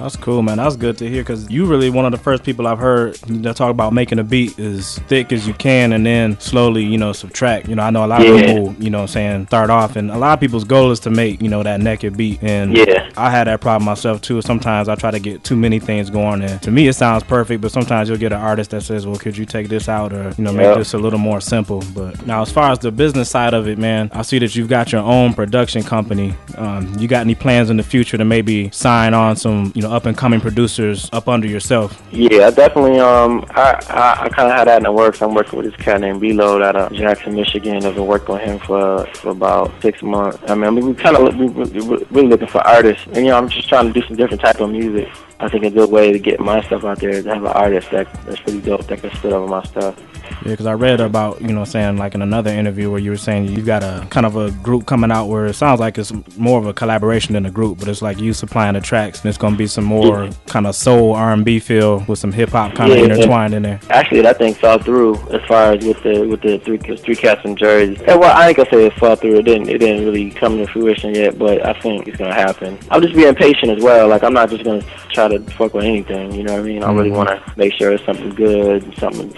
That's 0.00 0.16
cool, 0.16 0.42
man. 0.42 0.56
That's 0.58 0.76
good 0.76 0.96
to 0.98 1.08
hear 1.08 1.22
because 1.22 1.50
you 1.50 1.66
really 1.66 1.90
one 1.90 2.04
of 2.04 2.12
the 2.12 2.18
first 2.18 2.42
people 2.44 2.66
I've 2.66 2.78
heard 2.78 3.14
that 3.16 3.56
talk 3.56 3.70
about 3.70 3.92
making 3.92 4.18
a 4.18 4.24
beat 4.24 4.58
as 4.58 4.98
thick 5.00 5.32
as 5.32 5.46
you 5.46 5.54
can 5.54 5.92
and 5.92 6.04
then 6.06 6.38
slowly, 6.40 6.84
you 6.84 6.98
know, 6.98 7.12
subtract. 7.12 7.68
You 7.68 7.74
know, 7.76 7.82
I 7.82 7.90
know 7.90 8.04
a 8.04 8.06
lot 8.06 8.24
of 8.24 8.26
people, 8.36 8.74
you 8.78 8.90
know, 8.90 8.98
what 8.98 9.02
I'm 9.02 9.08
saying 9.08 9.46
start 9.48 9.70
off, 9.70 9.96
and 9.96 10.10
a 10.10 10.18
lot 10.18 10.34
of 10.34 10.40
people's 10.40 10.64
goal 10.64 10.90
is 10.90 11.00
to 11.00 11.10
make, 11.10 11.42
you 11.42 11.48
know, 11.48 11.62
that 11.62 11.80
naked 11.80 12.16
beat. 12.16 12.42
And 12.42 12.76
Yeah. 12.76 13.08
I 13.16 13.30
had 13.30 13.46
that 13.48 13.60
problem 13.60 13.84
myself 13.84 14.20
too. 14.20 14.40
Sometimes 14.42 14.88
I 14.88 14.94
try 14.94 15.10
to 15.10 15.18
get 15.18 15.42
too 15.44 15.56
many 15.56 15.78
things 15.80 16.10
going, 16.10 16.42
and 16.42 16.60
to 16.62 16.70
me 16.70 16.86
it 16.88 16.92
sounds 16.94 17.24
perfect, 17.24 17.60
but 17.60 17.72
sometimes 17.72 18.08
you'll 18.08 18.18
get 18.18 18.32
an 18.32 18.40
artist 18.40 18.70
that 18.70 18.82
says, 18.82 19.06
"Well, 19.06 19.16
could 19.16 19.36
you 19.36 19.44
take 19.44 19.68
this 19.68 19.88
out 19.88 20.12
or 20.12 20.32
you 20.38 20.44
know 20.44 20.52
make 20.52 20.66
Yep. 20.66 20.78
this 20.78 20.94
a 20.94 20.98
little 20.98 21.18
more 21.18 21.40
simple?" 21.40 21.82
But 21.94 22.26
now, 22.26 22.42
as 22.42 22.50
far 22.52 22.70
as 22.70 22.78
the 22.78 22.92
business 22.92 23.28
side 23.30 23.54
of 23.54 23.66
it, 23.66 23.78
man, 23.78 24.10
I 24.14 24.22
see 24.22 24.38
that 24.38 24.54
you've 24.54 24.68
got 24.68 24.92
your 24.92 25.02
own 25.02 25.34
production 25.34 25.82
company. 25.82 26.34
Um, 26.56 26.94
you 26.98 27.08
got 27.08 27.22
any 27.22 27.34
plans 27.34 27.70
in 27.70 27.76
the 27.76 27.82
future 27.82 28.16
to 28.16 28.24
maybe 28.24 28.70
sign 28.72 29.14
on 29.14 29.36
some, 29.36 29.72
you 29.74 29.82
know, 29.82 29.87
up 29.88 30.06
and 30.06 30.16
coming 30.16 30.40
producers 30.40 31.08
up 31.12 31.28
under 31.28 31.46
yourself? 31.46 32.02
Yeah, 32.10 32.50
definitely. 32.50 32.98
Um, 33.00 33.44
I 33.50 33.72
I, 33.88 34.24
I 34.24 34.28
kind 34.28 34.50
of 34.50 34.56
had 34.56 34.68
that 34.68 34.78
in 34.78 34.82
the 34.84 34.92
works. 34.92 35.22
I'm 35.22 35.34
working 35.34 35.58
with 35.58 35.66
this 35.70 35.76
cat 35.84 36.00
named 36.00 36.20
Reload 36.20 36.62
out 36.62 36.76
of 36.76 36.92
Jackson, 36.92 37.34
Michigan. 37.34 37.84
I've 37.84 37.94
been 37.94 38.06
working 38.06 38.34
with 38.34 38.44
him 38.44 38.58
for 38.58 39.06
for 39.14 39.30
about 39.30 39.72
six 39.82 40.02
months. 40.02 40.38
I 40.48 40.54
mean, 40.54 40.74
we 40.74 40.94
kind 40.94 41.16
of 41.16 41.36
we, 41.36 41.46
we, 41.48 41.80
we're 41.80 41.98
really 42.10 42.28
looking 42.28 42.48
for 42.48 42.66
artists, 42.66 43.06
and 43.06 43.16
you 43.16 43.26
know, 43.26 43.38
I'm 43.38 43.48
just 43.48 43.68
trying 43.68 43.92
to 43.92 44.00
do 44.00 44.06
some 44.06 44.16
different 44.16 44.40
type 44.40 44.60
of 44.60 44.70
music. 44.70 45.08
I 45.40 45.48
think 45.48 45.64
a 45.64 45.70
good 45.70 45.90
way 45.90 46.12
to 46.12 46.18
get 46.18 46.40
my 46.40 46.60
stuff 46.62 46.84
out 46.84 46.98
there 46.98 47.10
is 47.10 47.24
to 47.24 47.34
have 47.34 47.44
an 47.44 47.52
artist 47.52 47.90
that 47.92 48.12
that's 48.24 48.40
pretty 48.40 48.60
dope 48.60 48.86
that 48.88 49.00
can 49.00 49.10
spit 49.12 49.32
over 49.32 49.46
my 49.46 49.62
stuff. 49.64 49.96
Yeah, 50.44 50.50
because 50.52 50.66
I 50.66 50.72
read 50.74 51.00
about, 51.00 51.40
you 51.40 51.48
know, 51.52 51.64
saying 51.64 51.96
like 51.96 52.14
in 52.14 52.22
another 52.22 52.50
interview 52.50 52.90
where 52.90 53.00
you 53.00 53.10
were 53.10 53.16
saying 53.16 53.46
you've 53.46 53.66
got 53.66 53.82
a 53.82 54.06
kind 54.10 54.24
of 54.26 54.36
a 54.36 54.50
group 54.50 54.86
coming 54.86 55.10
out 55.10 55.26
where 55.26 55.46
it 55.46 55.54
sounds 55.54 55.80
like 55.80 55.98
it's 55.98 56.12
more 56.36 56.58
of 56.58 56.66
a 56.66 56.72
collaboration 56.72 57.32
than 57.34 57.46
a 57.46 57.50
group, 57.50 57.78
but 57.78 57.88
it's 57.88 58.02
like 58.02 58.18
you 58.18 58.32
supplying 58.32 58.74
the 58.74 58.80
tracks 58.80 59.20
and 59.20 59.28
it's 59.28 59.38
going 59.38 59.54
to 59.54 59.58
be 59.58 59.66
some 59.66 59.84
more 59.84 60.30
kind 60.46 60.66
of 60.66 60.74
soul 60.74 61.14
R&B 61.14 61.58
feel 61.58 62.04
with 62.08 62.18
some 62.18 62.32
hip 62.32 62.50
hop 62.50 62.74
kind 62.74 62.92
of 62.92 62.98
Yeah. 62.98 63.04
intertwined 63.04 63.54
in 63.54 63.62
there. 63.62 63.80
Actually, 63.90 64.22
that 64.22 64.38
thing 64.38 64.54
fell 64.54 64.78
through 64.78 65.16
as 65.30 65.42
far 65.46 65.72
as 65.72 65.84
with 65.84 66.02
the 66.02 66.26
with 66.26 66.40
the 66.42 66.58
three 66.58 66.78
three 66.78 67.16
cats 67.16 67.40
and 67.44 67.56
jerseys. 67.58 68.00
And 68.02 68.20
well, 68.20 68.36
I 68.36 68.48
ain't 68.48 68.56
gonna 68.56 68.70
say 68.70 68.86
it 68.86 68.92
fell 68.94 69.16
through. 69.16 69.36
It 69.38 69.42
didn't 69.44 69.68
it 69.68 69.78
didn't 69.78 70.04
really 70.04 70.30
come 70.30 70.58
to 70.58 70.66
fruition 70.66 71.14
yet, 71.14 71.38
but 71.38 71.64
I 71.64 71.72
think 71.80 72.06
it's 72.08 72.16
gonna 72.16 72.34
happen. 72.34 72.78
I'm 72.90 73.02
just 73.02 73.14
being 73.14 73.34
patient 73.34 73.76
as 73.76 73.82
well. 73.82 74.08
Like 74.08 74.22
I'm 74.22 74.32
not 74.34 74.50
just 74.50 74.64
gonna 74.64 74.82
try 75.10 75.28
to 75.28 75.38
fuck 75.52 75.74
with 75.74 75.84
anything. 75.84 76.32
You 76.32 76.42
know 76.44 76.52
what 76.54 76.60
I 76.60 76.64
mean? 76.64 76.82
I 76.82 76.92
really 76.92 77.10
Mhm. 77.10 77.16
want 77.16 77.28
to 77.30 77.42
make 77.56 77.72
sure 77.72 77.92
it's 77.92 78.04
something 78.04 78.30
good, 78.30 78.84
something 78.98 79.32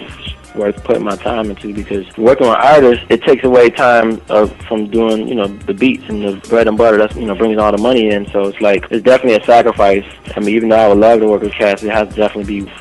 worth 0.55 0.83
putting 0.83 1.03
my 1.03 1.15
time 1.15 1.49
into 1.49 1.73
because 1.73 2.05
working 2.17 2.47
with 2.47 2.57
artists 2.57 3.05
it 3.09 3.21
takes 3.23 3.43
away 3.43 3.69
time 3.69 4.21
of, 4.29 4.53
from 4.67 4.89
doing 4.89 5.27
you 5.27 5.35
know 5.35 5.47
the 5.47 5.73
beats 5.73 6.03
and 6.09 6.23
the 6.23 6.35
bread 6.49 6.67
and 6.67 6.77
butter 6.77 6.97
that's 6.97 7.15
you 7.15 7.25
know 7.25 7.35
brings 7.35 7.57
all 7.57 7.71
the 7.71 7.77
money 7.77 8.09
in 8.09 8.25
so 8.31 8.47
it's 8.47 8.59
like 8.61 8.85
it's 8.91 9.03
definitely 9.03 9.41
a 9.41 9.45
sacrifice 9.45 10.05
i 10.35 10.39
mean 10.39 10.49
even 10.49 10.69
though 10.69 10.77
i 10.77 10.87
would 10.87 10.97
love 10.97 11.19
to 11.19 11.27
work 11.27 11.41
with 11.41 11.53
cats 11.53 11.83
it 11.83 11.91
has 11.91 12.07
to 12.09 12.15
definitely 12.15 12.61
be 12.61 12.71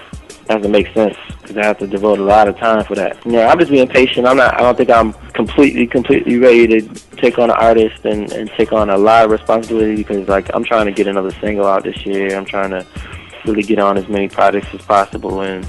has 0.50 0.62
to 0.62 0.68
make 0.68 0.92
sense 0.92 1.16
because 1.40 1.56
I 1.56 1.64
have 1.64 1.78
to 1.78 1.86
devote 1.86 2.18
a 2.18 2.24
lot 2.24 2.48
of 2.48 2.56
time 2.58 2.84
for 2.84 2.94
that. 2.96 3.16
Yeah, 3.24 3.48
I'm 3.48 3.58
just 3.58 3.70
being 3.70 3.86
patient. 3.86 4.26
I'm 4.26 4.36
not. 4.36 4.54
I 4.54 4.62
don't 4.62 4.76
think 4.76 4.90
I'm 4.90 5.12
completely, 5.32 5.86
completely 5.86 6.38
ready 6.38 6.66
to 6.66 6.80
take 7.16 7.38
on 7.38 7.50
an 7.50 7.56
artist 7.56 8.04
and 8.04 8.30
and 8.32 8.50
take 8.56 8.72
on 8.72 8.90
a 8.90 8.98
lot 8.98 9.24
of 9.24 9.30
responsibility 9.30 9.96
because 9.96 10.28
like 10.28 10.52
I'm 10.54 10.64
trying 10.64 10.86
to 10.86 10.92
get 10.92 11.06
another 11.06 11.30
single 11.40 11.66
out 11.66 11.84
this 11.84 12.04
year. 12.04 12.36
I'm 12.36 12.44
trying 12.44 12.70
to 12.70 12.86
really 13.46 13.62
get 13.62 13.78
on 13.78 13.96
as 13.96 14.08
many 14.08 14.28
projects 14.28 14.68
as 14.74 14.82
possible 14.82 15.40
and 15.40 15.66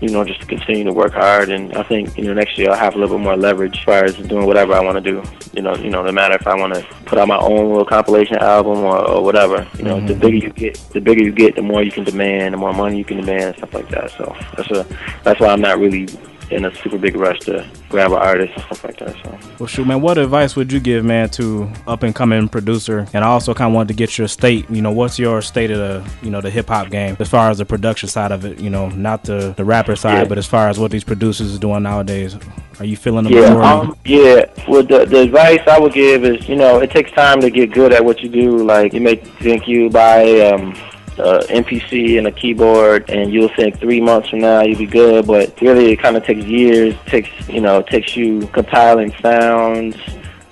you 0.00 0.08
know 0.08 0.24
just 0.24 0.40
to 0.40 0.46
continue 0.46 0.84
to 0.84 0.92
work 0.92 1.12
hard. 1.12 1.48
And 1.48 1.74
I 1.74 1.82
think 1.82 2.16
you 2.16 2.24
know 2.24 2.34
next 2.34 2.58
year 2.58 2.70
I'll 2.70 2.76
have 2.76 2.94
a 2.94 2.98
little 2.98 3.16
bit 3.16 3.22
more 3.22 3.36
leverage 3.36 3.78
as 3.78 3.84
far 3.84 4.04
as 4.04 4.16
doing 4.16 4.46
whatever 4.46 4.72
I 4.72 4.80
want 4.80 5.02
to 5.02 5.12
do. 5.12 5.22
You 5.52 5.62
know, 5.62 5.74
you 5.76 5.90
know, 5.90 6.02
no 6.02 6.12
matter 6.12 6.34
if 6.34 6.46
I 6.46 6.54
want 6.54 6.74
to 6.74 6.82
put 7.04 7.18
out 7.18 7.28
my 7.28 7.38
own 7.38 7.68
little 7.68 7.84
compilation 7.84 8.36
album 8.36 8.78
or, 8.78 8.98
or 8.98 9.22
whatever. 9.22 9.66
You 9.76 9.84
know, 9.84 10.00
the 10.00 10.12
mm-hmm. 10.12 10.20
bigger 10.20 10.36
you 10.36 10.50
get, 10.50 10.74
the 10.92 11.00
bigger 11.00 11.22
you 11.22 11.32
get, 11.32 11.56
the 11.56 11.62
more 11.62 11.82
you 11.82 11.90
can 11.90 12.04
demand, 12.04 12.54
the 12.54 12.58
more 12.58 12.72
money 12.72 12.98
you 12.98 13.04
can 13.04 13.18
demand, 13.18 13.44
and 13.44 13.56
stuff 13.56 13.74
like 13.74 13.88
that. 13.90 14.10
So 14.12 14.36
that's 14.56 14.70
a, 14.70 14.86
that's 15.24 15.40
why 15.40 15.48
I'm 15.48 15.60
not 15.60 15.78
really 15.78 16.06
in 16.50 16.64
a 16.64 16.74
super 16.76 16.98
big 16.98 17.16
rush 17.16 17.40
to 17.40 17.66
grab 17.88 18.12
an 18.12 18.18
artist 18.18 18.52
and 18.54 18.62
stuff 18.64 18.84
like 18.84 18.96
that. 18.98 19.14
So. 19.22 19.38
Well, 19.58 19.66
shoot, 19.66 19.86
man, 19.86 20.00
what 20.00 20.18
advice 20.18 20.56
would 20.56 20.72
you 20.72 20.80
give, 20.80 21.04
man, 21.04 21.28
to 21.30 21.70
up 21.86 22.02
and 22.02 22.14
coming 22.14 22.48
producer? 22.48 23.06
And 23.12 23.24
I 23.24 23.28
also 23.28 23.54
kind 23.54 23.68
of 23.70 23.74
wanted 23.74 23.88
to 23.88 23.94
get 23.94 24.16
your 24.18 24.28
state. 24.28 24.68
You 24.70 24.82
know, 24.82 24.92
what's 24.92 25.18
your 25.18 25.42
state 25.42 25.70
of 25.70 25.78
the, 25.78 26.10
you 26.22 26.30
know, 26.30 26.40
the 26.40 26.50
hip 26.50 26.68
hop 26.68 26.90
game 26.90 27.16
as 27.18 27.28
far 27.28 27.50
as 27.50 27.58
the 27.58 27.64
production 27.64 28.08
side 28.08 28.32
of 28.32 28.44
it? 28.44 28.58
You 28.58 28.70
know, 28.70 28.88
not 28.90 29.24
the 29.24 29.54
the 29.56 29.64
rapper 29.64 29.96
side, 29.96 30.18
Yeah. 30.22 30.24
but 30.24 30.38
as 30.38 30.46
far 30.46 30.68
as 30.68 30.78
what 30.78 30.90
these 30.90 31.04
producers 31.04 31.54
are 31.54 31.58
doing 31.58 31.82
nowadays. 31.82 32.36
Are 32.78 32.84
you 32.84 32.96
feeling 32.96 33.24
the 33.24 33.30
Yeah, 33.30 33.56
um, 33.56 33.96
yeah. 34.04 34.44
Well, 34.68 34.84
the 34.84 35.04
the 35.04 35.22
advice 35.22 35.60
I 35.66 35.80
would 35.80 35.92
give 35.92 36.24
is, 36.24 36.48
you 36.48 36.54
know, 36.56 36.78
it 36.78 36.90
takes 36.92 37.10
time 37.10 37.40
to 37.40 37.50
get 37.50 37.72
good 37.72 37.92
at 37.92 38.04
what 38.04 38.20
you 38.22 38.28
do. 38.28 38.58
Like 38.58 38.92
you 38.92 39.00
may 39.00 39.16
think 39.16 39.66
you 39.66 39.90
buy 39.90 40.40
um, 40.42 40.76
uh, 41.18 41.42
MPC 41.48 42.18
and 42.18 42.26
a 42.26 42.32
keyboard, 42.32 43.08
and 43.10 43.32
you'll 43.32 43.54
think 43.54 43.78
three 43.78 44.00
months 44.00 44.28
from 44.28 44.40
now 44.40 44.62
you'll 44.62 44.78
be 44.78 44.86
good. 44.86 45.26
But 45.26 45.60
really, 45.60 45.92
it 45.92 45.96
kind 45.96 46.16
of 46.16 46.24
takes 46.24 46.44
years. 46.44 46.94
takes 47.06 47.30
you 47.48 47.60
know, 47.60 47.82
takes 47.82 48.16
you 48.16 48.46
compiling 48.48 49.12
sounds, 49.20 49.96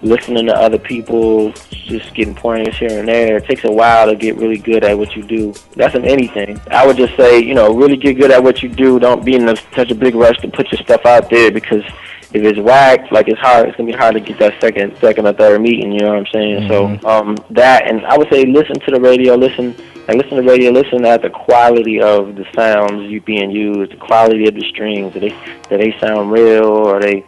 listening 0.02 0.46
to 0.46 0.54
other 0.54 0.78
people, 0.78 1.52
just 1.70 2.14
getting 2.14 2.34
pointers 2.34 2.76
here 2.76 2.98
and 2.98 3.08
there. 3.08 3.36
It 3.36 3.44
takes 3.46 3.64
a 3.64 3.72
while 3.72 4.06
to 4.06 4.16
get 4.16 4.36
really 4.36 4.58
good 4.58 4.84
at 4.84 4.96
what 4.96 5.16
you 5.16 5.22
do. 5.22 5.54
That's 5.74 5.94
in 5.94 6.04
anything. 6.04 6.60
I 6.70 6.86
would 6.86 6.96
just 6.96 7.16
say, 7.16 7.38
you 7.38 7.54
know, 7.54 7.74
really 7.74 7.96
get 7.96 8.14
good 8.14 8.30
at 8.30 8.42
what 8.42 8.62
you 8.62 8.68
do. 8.68 8.98
Don't 8.98 9.24
be 9.24 9.36
in 9.36 9.56
such 9.74 9.90
a 9.90 9.94
big 9.94 10.14
rush 10.14 10.38
to 10.38 10.48
put 10.48 10.70
your 10.72 10.80
stuff 10.82 11.04
out 11.06 11.30
there 11.30 11.50
because 11.50 11.84
if 12.32 12.42
it's 12.42 12.58
whack, 12.58 13.10
like 13.12 13.28
it's 13.28 13.40
hard. 13.40 13.68
It's 13.68 13.76
gonna 13.76 13.90
be 13.90 13.96
hard 13.96 14.14
to 14.14 14.20
get 14.20 14.38
that 14.38 14.60
second, 14.60 14.96
second 14.98 15.26
or 15.26 15.32
third 15.32 15.60
meeting. 15.60 15.92
You 15.92 16.00
know 16.00 16.08
what 16.08 16.18
I'm 16.18 16.26
saying? 16.32 16.68
So 16.68 16.86
um, 17.08 17.36
that, 17.50 17.88
and 17.88 18.04
I 18.06 18.16
would 18.18 18.28
say, 18.30 18.44
listen 18.44 18.78
to 18.80 18.90
the 18.90 19.00
radio. 19.00 19.34
Listen, 19.34 19.76
like 20.08 20.18
listen 20.18 20.36
to 20.36 20.42
the 20.42 20.48
radio. 20.48 20.70
Listen 20.70 21.04
at 21.04 21.22
the 21.22 21.30
quality 21.30 22.00
of 22.00 22.36
the 22.36 22.44
sounds 22.54 23.10
you 23.10 23.20
being 23.20 23.50
used, 23.50 23.92
the 23.92 23.96
quality 23.96 24.48
of 24.48 24.54
the 24.54 24.68
strings. 24.68 25.12
Do 25.12 25.20
they, 25.20 25.30
do 25.68 25.78
they 25.78 25.96
sound 26.00 26.32
real 26.32 26.64
or 26.64 27.00
they 27.00 27.24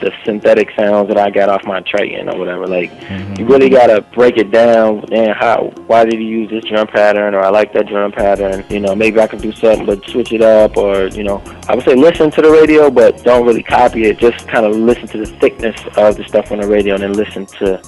the 0.00 0.12
synthetic 0.24 0.70
sounds 0.76 1.08
that 1.08 1.18
I 1.18 1.30
got 1.30 1.48
off 1.48 1.64
my 1.64 1.80
Triton 1.80 2.28
or 2.28 2.38
whatever. 2.38 2.66
Like, 2.66 2.90
mm-hmm. 2.92 3.40
you 3.40 3.46
really 3.46 3.68
gotta 3.68 4.00
break 4.00 4.36
it 4.36 4.50
down. 4.50 5.04
And 5.12 5.32
how? 5.36 5.72
Why 5.86 6.04
did 6.04 6.18
he 6.18 6.24
use 6.24 6.50
this 6.50 6.64
drum 6.64 6.86
pattern? 6.86 7.34
Or 7.34 7.40
I 7.40 7.50
like 7.50 7.72
that 7.72 7.86
drum 7.86 8.12
pattern. 8.12 8.64
You 8.68 8.80
know, 8.80 8.94
maybe 8.94 9.20
I 9.20 9.26
can 9.26 9.40
do 9.40 9.52
something, 9.52 9.86
but 9.86 10.04
switch 10.08 10.32
it 10.32 10.42
up. 10.42 10.76
Or 10.76 11.06
you 11.08 11.24
know, 11.24 11.42
I 11.68 11.74
would 11.74 11.84
say 11.84 11.94
listen 11.94 12.30
to 12.32 12.42
the 12.42 12.50
radio, 12.50 12.90
but 12.90 13.22
don't 13.24 13.46
really 13.46 13.62
copy 13.62 14.04
it. 14.04 14.18
Just 14.18 14.46
kind 14.48 14.66
of 14.66 14.76
listen 14.76 15.08
to 15.08 15.18
the 15.18 15.26
thickness 15.26 15.80
of 15.96 16.16
the 16.16 16.24
stuff 16.24 16.52
on 16.52 16.60
the 16.60 16.68
radio, 16.68 16.94
and 16.94 17.02
then 17.02 17.12
listen 17.12 17.46
to. 17.46 17.80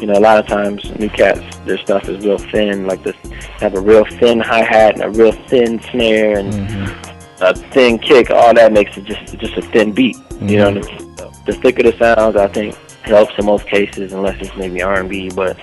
You 0.00 0.06
know, 0.06 0.14
a 0.14 0.20
lot 0.20 0.38
of 0.38 0.46
times 0.46 0.96
new 0.96 1.08
cats, 1.10 1.40
their 1.66 1.76
stuff 1.78 2.08
is 2.08 2.24
real 2.24 2.38
thin. 2.38 2.86
Like 2.86 3.02
this, 3.02 3.16
have 3.58 3.74
a 3.74 3.80
real 3.80 4.04
thin 4.04 4.38
hi 4.38 4.62
hat 4.62 4.94
and 4.94 5.02
a 5.02 5.10
real 5.10 5.32
thin 5.32 5.82
snare 5.90 6.38
and 6.38 6.52
mm-hmm. 6.52 7.42
a 7.42 7.52
thin 7.72 7.98
kick. 7.98 8.30
All 8.30 8.54
that 8.54 8.72
makes 8.72 8.96
it 8.96 9.04
just 9.04 9.36
just 9.38 9.56
a 9.56 9.62
thin 9.62 9.90
beat. 9.90 10.16
You 10.40 10.58
know 10.58 10.70
what 10.70 10.76
I 10.76 10.88
mm-hmm. 10.88 10.98
mean? 10.98 11.07
So 11.18 11.32
the 11.46 11.52
thicker 11.52 11.82
the 11.82 11.96
sounds, 11.98 12.36
I 12.36 12.46
think 12.48 12.74
helps 13.02 13.32
in 13.38 13.46
most 13.46 13.66
cases, 13.66 14.12
unless 14.12 14.40
it's 14.40 14.54
maybe 14.56 14.82
R 14.82 15.00
and 15.00 15.08
B. 15.08 15.30
But 15.34 15.58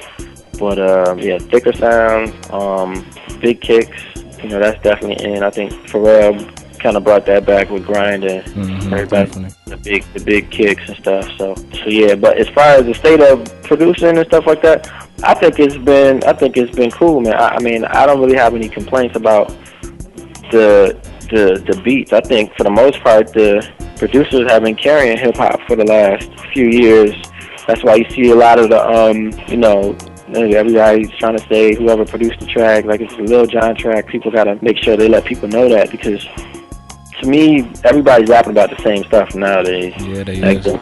but 0.59 0.77
uh, 0.79 1.15
yeah, 1.19 1.37
thicker 1.39 1.73
sounds, 1.73 2.33
um, 2.51 3.05
big 3.39 3.61
kicks. 3.61 3.97
You 4.43 4.49
know, 4.49 4.59
that's 4.59 4.81
definitely 4.83 5.25
in. 5.25 5.43
I 5.43 5.49
think 5.49 5.71
Pharrell 5.89 6.51
kind 6.79 6.97
of 6.97 7.03
brought 7.03 7.25
that 7.25 7.45
back 7.45 7.69
with 7.71 7.85
grind 7.85 8.23
and 8.25 8.43
Mhm, 8.53 8.91
everybody 8.93 9.25
definitely. 9.25 9.55
the 9.65 9.77
big 9.77 10.03
the 10.13 10.19
big 10.23 10.51
kicks 10.51 10.83
and 10.87 10.97
stuff. 10.97 11.27
So 11.37 11.55
so 11.55 11.89
yeah, 11.89 12.15
but 12.15 12.37
as 12.37 12.47
far 12.49 12.65
as 12.79 12.85
the 12.85 12.93
state 12.93 13.21
of 13.21 13.43
producing 13.63 14.17
and 14.17 14.27
stuff 14.27 14.45
like 14.45 14.61
that, 14.61 14.87
I 15.23 15.33
think 15.33 15.57
it's 15.59 15.77
been 15.77 16.23
I 16.25 16.33
think 16.33 16.57
it's 16.57 16.75
been 16.75 16.91
cool, 16.91 17.21
man. 17.21 17.33
I, 17.35 17.55
I 17.55 17.59
mean, 17.59 17.85
I 17.85 18.05
don't 18.05 18.19
really 18.19 18.37
have 18.37 18.53
any 18.53 18.69
complaints 18.69 19.15
about 19.15 19.49
the 20.51 20.95
the 21.31 21.63
the 21.67 21.81
beats. 21.83 22.13
I 22.13 22.21
think 22.21 22.53
for 22.55 22.63
the 22.63 22.69
most 22.71 22.99
part, 23.01 23.33
the 23.33 23.67
producers 23.97 24.49
have 24.51 24.63
been 24.63 24.75
carrying 24.75 25.17
hip 25.17 25.35
hop 25.35 25.59
for 25.67 25.75
the 25.75 25.85
last 25.85 26.29
few 26.53 26.67
years. 26.67 27.13
That's 27.67 27.83
why 27.83 27.95
you 27.95 28.09
see 28.11 28.29
a 28.31 28.35
lot 28.35 28.59
of 28.59 28.69
the 28.69 28.87
um 28.87 29.31
you 29.47 29.57
know. 29.57 29.97
Everybody's 30.27 31.11
trying 31.11 31.37
to 31.37 31.47
say 31.47 31.75
whoever 31.75 32.03
produced 32.03 32.39
the 32.39 32.47
track, 32.47 32.85
like 32.85 32.99
it's 32.99 33.13
a 33.13 33.21
Lil 33.21 33.45
Jon 33.45 33.75
track. 33.75 34.07
People 34.07 34.31
gotta 34.31 34.57
make 34.61 34.77
sure 34.77 34.97
they 34.97 35.07
let 35.07 35.23
people 35.23 35.47
know 35.47 35.69
that 35.69 35.91
because 35.91 36.27
to 37.21 37.27
me, 37.27 37.71
everybody's 37.83 38.27
rapping 38.27 38.51
about 38.51 38.69
the 38.69 38.81
same 38.83 39.03
stuff 39.05 39.35
nowadays. 39.35 39.93
Yeah, 39.99 40.23
they 40.23 40.41
Like 40.41 40.63
the, 40.63 40.81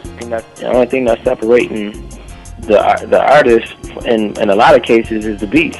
the 0.56 0.66
only 0.66 0.86
thing 0.86 1.04
that's 1.04 1.22
separating 1.22 1.92
the 2.60 3.06
the 3.08 3.20
artist 3.20 3.74
in 4.06 4.38
in 4.40 4.50
a 4.50 4.54
lot 4.54 4.74
of 4.74 4.82
cases 4.82 5.26
is 5.26 5.40
the 5.40 5.46
beats. 5.46 5.78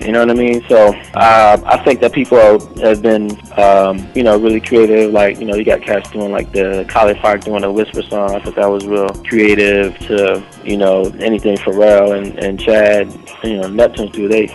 You 0.00 0.12
know 0.12 0.20
what 0.20 0.30
I 0.30 0.34
mean? 0.34 0.62
So 0.68 0.88
uh, 1.14 1.58
I 1.64 1.82
think 1.82 2.00
that 2.00 2.12
people 2.12 2.60
have 2.80 3.00
been, 3.00 3.30
um, 3.58 4.06
you 4.14 4.22
know, 4.22 4.38
really 4.38 4.60
creative. 4.60 5.10
Like, 5.12 5.38
you 5.38 5.46
know, 5.46 5.54
you 5.54 5.64
got 5.64 5.82
cats 5.82 6.10
doing 6.10 6.32
like 6.32 6.52
the 6.52 6.84
Collipark 6.88 7.44
doing 7.44 7.64
a 7.64 7.72
whisper 7.72 8.02
song. 8.02 8.34
I 8.34 8.40
thought 8.40 8.56
that 8.56 8.66
was 8.66 8.86
real 8.86 9.08
creative. 9.24 9.96
To 10.06 10.44
you 10.64 10.76
know, 10.76 11.04
anything 11.18 11.56
Pharrell 11.56 12.16
and 12.16 12.38
and 12.38 12.60
Chad, 12.60 13.10
you 13.42 13.56
know, 13.56 13.68
Neptunes 13.68 14.12
do. 14.12 14.28
They 14.28 14.48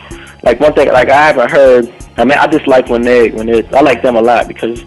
like 0.43 0.59
one 0.59 0.73
thing. 0.73 0.89
Like 0.89 1.09
I 1.09 1.27
haven't 1.27 1.49
heard. 1.49 1.91
I 2.17 2.25
mean, 2.25 2.37
I 2.37 2.47
just 2.47 2.67
like 2.67 2.87
when 2.89 3.01
they 3.01 3.31
when 3.31 3.47
they. 3.47 3.67
I 3.69 3.81
like 3.81 4.03
them 4.03 4.15
a 4.15 4.21
lot 4.21 4.47
because 4.47 4.83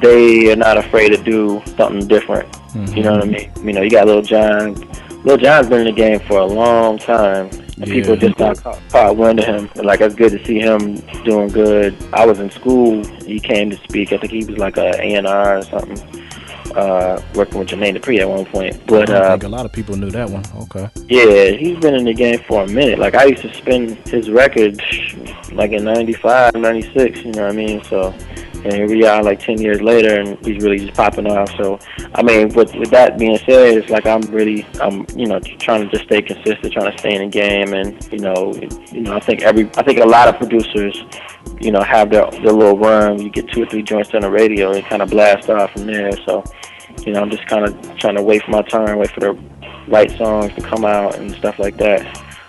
they 0.00 0.52
are 0.52 0.56
not 0.56 0.78
afraid 0.78 1.10
to 1.10 1.22
do 1.22 1.62
something 1.76 2.06
different. 2.06 2.48
You 2.94 3.02
know 3.02 3.12
what 3.12 3.24
I 3.24 3.26
mean? 3.26 3.52
You 3.62 3.72
know, 3.72 3.82
you 3.82 3.90
got 3.90 4.06
Lil 4.06 4.22
Jon. 4.22 4.74
Lil 5.24 5.36
Jon's 5.36 5.68
been 5.68 5.80
in 5.80 5.86
the 5.86 5.92
game 5.92 6.20
for 6.20 6.38
a 6.38 6.46
long 6.46 6.98
time. 6.98 7.50
And 7.80 7.88
Yeah. 7.88 7.94
people 7.94 8.16
just 8.16 8.38
not 8.38 8.62
caught, 8.62 8.78
caught 8.90 9.16
wind 9.16 9.38
of 9.40 9.46
him. 9.46 9.70
And, 9.76 9.86
like 9.86 10.00
it's 10.00 10.14
good 10.14 10.32
to 10.32 10.44
see 10.44 10.58
him 10.60 10.96
doing 11.24 11.48
good. 11.48 11.94
I 12.12 12.26
was 12.26 12.38
in 12.38 12.50
school. 12.50 13.02
He 13.24 13.40
came 13.40 13.70
to 13.70 13.76
speak. 13.78 14.12
I 14.12 14.18
think 14.18 14.32
he 14.32 14.44
was 14.44 14.58
like 14.58 14.76
a 14.76 14.90
A 15.00 15.14
and 15.14 15.26
R 15.26 15.58
or 15.58 15.62
something. 15.62 15.98
Uh, 16.76 17.20
working 17.34 17.58
with 17.58 17.68
Jermaine 17.68 17.96
Dupri 17.98 18.20
at 18.20 18.28
one 18.28 18.44
point. 18.44 18.80
But 18.86 19.10
I 19.10 19.14
uh, 19.14 19.30
think 19.30 19.42
a 19.42 19.48
lot 19.48 19.64
of 19.66 19.72
people 19.72 19.96
knew 19.96 20.10
that 20.10 20.30
one. 20.30 20.44
Okay. 20.62 20.88
yeah, 21.08 21.50
he's 21.50 21.76
been 21.80 21.94
in 21.96 22.04
the 22.04 22.14
game 22.14 22.38
for 22.46 22.62
a 22.62 22.68
minute. 22.68 23.00
Like 23.00 23.16
I 23.16 23.24
used 23.24 23.42
to 23.42 23.52
spin 23.54 23.96
his 24.06 24.30
records 24.30 24.78
like 25.50 25.72
in 25.72 25.82
'95, 25.82 26.54
'96. 26.54 27.24
You 27.24 27.32
know 27.32 27.42
what 27.42 27.52
I 27.52 27.56
mean? 27.56 27.82
So, 27.84 28.14
and 28.64 28.72
here 28.72 28.88
we 28.88 29.04
are, 29.04 29.22
like 29.22 29.40
10 29.40 29.60
years 29.60 29.80
later, 29.80 30.20
and 30.20 30.38
he's 30.44 30.62
really 30.62 30.78
just 30.78 30.94
popping 30.94 31.26
off. 31.26 31.50
So, 31.56 31.78
I 32.14 32.22
mean, 32.22 32.48
with 32.50 32.74
with 32.74 32.90
that 32.90 33.18
being 33.18 33.38
said, 33.38 33.78
it's 33.78 33.90
like 33.90 34.06
I'm 34.06 34.20
really, 34.22 34.66
I'm 34.80 35.06
you 35.16 35.26
know 35.26 35.40
trying 35.40 35.88
to 35.88 35.90
just 35.90 36.04
stay 36.04 36.20
consistent, 36.22 36.72
trying 36.72 36.92
to 36.92 36.98
stay 36.98 37.14
in 37.14 37.22
the 37.22 37.28
game, 37.28 37.72
and 37.72 38.12
you 38.12 38.18
know, 38.18 38.52
you 38.92 39.00
know, 39.00 39.14
I 39.14 39.20
think 39.20 39.42
every, 39.42 39.70
I 39.76 39.82
think 39.82 39.98
a 39.98 40.06
lot 40.06 40.28
of 40.28 40.36
producers, 40.36 41.04
you 41.60 41.72
know, 41.72 41.82
have 41.82 42.10
their 42.10 42.30
their 42.30 42.52
little 42.52 42.76
run. 42.76 43.20
You 43.20 43.30
get 43.30 43.50
two 43.50 43.62
or 43.62 43.66
three 43.66 43.82
joints 43.82 44.14
on 44.14 44.22
the 44.22 44.30
radio, 44.30 44.72
and 44.72 44.84
kind 44.84 45.02
of 45.02 45.10
blast 45.10 45.48
off 45.48 45.72
from 45.72 45.86
there. 45.86 46.12
So. 46.26 46.44
You 47.06 47.12
know, 47.12 47.22
I'm 47.22 47.30
just 47.30 47.46
kind 47.46 47.64
of 47.64 47.96
trying 47.98 48.16
to 48.16 48.22
wait 48.22 48.42
for 48.42 48.50
my 48.50 48.62
turn, 48.62 48.98
wait 48.98 49.10
for 49.12 49.20
the 49.20 49.38
right 49.88 50.10
songs 50.18 50.52
to 50.54 50.60
come 50.60 50.84
out 50.84 51.16
and 51.16 51.30
stuff 51.36 51.58
like 51.58 51.76
that. 51.78 52.04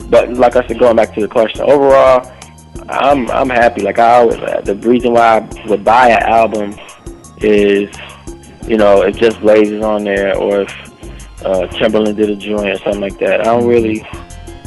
But 0.10 0.34
like 0.34 0.56
I 0.56 0.68
said, 0.68 0.80
going 0.80 0.96
back 0.96 1.14
to 1.14 1.22
the 1.22 1.28
question, 1.28 1.62
overall, 1.62 2.30
I'm 2.90 3.30
I'm 3.32 3.50
happy. 3.50 3.82
Like 3.82 4.00
I 4.00 4.20
always, 4.20 4.38
the 4.38 4.76
reason 4.84 5.14
why 5.14 5.38
I 5.38 5.68
would 5.68 5.84
buy 5.84 6.10
an 6.10 6.24
album 6.24 6.76
is, 7.38 7.90
you 8.68 8.78
know, 8.78 9.02
if 9.04 9.18
Just 9.18 9.40
Blaze 9.42 9.72
is 9.72 9.84
on 9.84 10.04
there 10.04 10.38
or 10.38 10.62
if 10.62 10.92
uh, 11.46 11.68
Timbaland 11.68 12.18
did 12.18 12.30
a 12.30 12.36
joint 12.36 12.68
or 12.68 12.78
something 12.78 13.02
like 13.02 13.18
that. 13.20 13.42
I 13.42 13.46
don't 13.46 13.68
really 13.68 14.06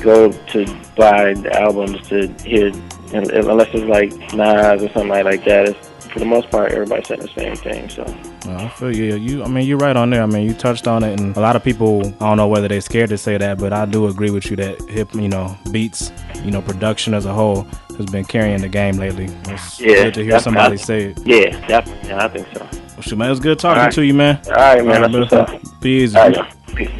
go 0.00 0.33
to 0.33 0.66
buy 0.96 1.35
the 1.35 1.50
albums 1.59 2.07
to 2.09 2.29
hear, 2.44 2.72
unless 3.12 3.68
it's 3.72 3.85
like 3.85 4.11
Nas 4.35 4.83
or 4.83 4.88
something 4.92 5.09
like, 5.09 5.44
that. 5.44 5.68
It's, 5.68 5.88
for 6.09 6.20
the 6.20 6.27
most 6.27 6.48
part, 6.48 6.70
everybody's 6.70 7.09
saying 7.09 7.22
the 7.22 7.29
same 7.29 7.57
thing. 7.57 7.88
So. 7.88 8.05
Well, 8.46 8.59
I 8.59 8.68
feel 8.68 8.94
you. 8.94 9.16
You, 9.16 9.42
I 9.42 9.48
mean, 9.48 9.66
you're 9.66 9.79
right 9.79 9.96
on 9.96 10.11
there. 10.11 10.22
I 10.22 10.27
mean, 10.27 10.46
you 10.46 10.55
touched 10.55 10.87
on 10.87 11.03
it, 11.03 11.18
and 11.18 11.37
a 11.37 11.40
lot 11.40 11.57
of 11.57 11.64
people, 11.64 12.07
I 12.20 12.29
don't 12.29 12.37
know 12.37 12.46
whether 12.46 12.68
they're 12.68 12.81
scared 12.81 13.11
to 13.11 13.18
say 13.18 13.37
that, 13.37 13.59
but 13.59 13.72
I 13.72 13.85
do 13.85 14.07
agree 14.07 14.31
with 14.31 14.48
you 14.48 14.57
that 14.57 14.81
hip, 14.88 15.12
you 15.14 15.29
know, 15.29 15.59
beats, 15.72 16.12
you 16.44 16.53
know, 16.53 16.62
production 16.62 17.14
as 17.14 17.27
a 17.27 17.33
whole 17.33 17.66
has 17.96 18.07
been 18.07 18.24
carrying 18.24 18.61
the 18.61 18.68
game 18.68 18.96
lately. 18.96 19.26
It's 19.46 19.80
Yeah, 19.80 20.04
good 20.04 20.14
to 20.14 20.24
hear 20.24 20.40
somebody 20.40 20.76
say 20.76 21.07
it. 21.07 21.18
Yeah, 21.24 21.66
definitely. 21.66 22.09
Yeah, 22.09 22.24
I 22.24 22.28
think 22.28 22.46
so. 22.54 22.68
Well, 22.70 23.02
shoot, 23.02 23.16
man, 23.16 23.28
it 23.28 23.30
was 23.30 23.40
good 23.40 23.59
talking 23.59 23.83
right. 23.83 23.92
to 23.92 24.04
you, 24.04 24.14
man. 24.14 24.40
All 24.46 24.52
right, 24.52 24.85
man. 24.85 25.02
All 25.02 25.09
That's 25.09 25.33
what's 25.33 25.64
up. 25.64 25.80
Be 25.80 26.02
easy. 26.02 26.16
All 26.16 26.28
right, 26.28 26.37
y'all. 26.37 26.74
Peace. 26.74 26.90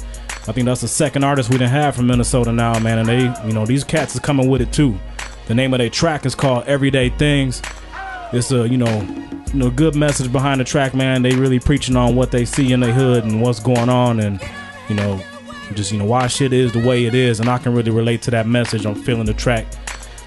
I 0.47 0.53
think 0.53 0.67
that's 0.67 0.81
the 0.81 0.89
second 0.89 1.25
artist 1.25 1.49
we 1.49 1.59
didn't 1.59 1.71
have 1.71 1.97
from 1.97 2.07
Minnesota 2.07 2.53
now, 2.53 2.79
man. 2.79 2.99
And 2.99 3.09
they, 3.09 3.47
you 3.47 3.55
know, 3.55 3.65
these 3.65 3.85
cats 3.85 4.15
is 4.15 4.21
coming 4.21 4.49
with 4.49 4.61
it 4.61 4.73
too. 4.73 4.99
The 5.47 5.55
name 5.55 5.73
of 5.75 5.79
their 5.79 5.91
track 5.91 6.27
is 6.27 6.35
called 6.35 6.65
Everyday 6.65 7.11
Things. 7.11 7.63
It's 8.35 8.51
a, 8.51 8.69
you 8.69 8.77
know, 8.77 9.01
you 9.53 9.61
know, 9.61 9.71
good 9.71 9.95
message 9.95 10.33
behind 10.33 10.61
the 10.61 10.65
track, 10.65 10.95
man. 10.95 11.23
They 11.23 11.37
really 11.37 11.61
preaching 11.61 11.95
on 11.97 12.17
what 12.17 12.33
they 12.33 12.45
see 12.45 12.73
in 12.73 12.81
their 12.81 12.93
hood 12.93 13.25
and 13.25 13.41
what's 13.41 13.61
going 13.61 13.89
on, 13.89 14.21
and 14.21 14.41
you 14.89 14.97
know, 14.97 15.21
just 15.75 15.93
you 15.93 15.99
know 15.99 16.05
why 16.05 16.27
shit 16.27 16.53
is 16.53 16.73
the 16.73 16.85
way 16.85 17.05
it 17.05 17.15
is. 17.15 17.39
And 17.41 17.49
I 17.49 17.59
can 17.59 17.73
really 17.75 17.93
relate 17.93 18.23
to 18.23 18.33
that 18.33 18.49
message. 18.49 18.85
I'm 18.85 18.97
feeling 18.97 19.27
the 19.27 19.35
track. 19.35 19.67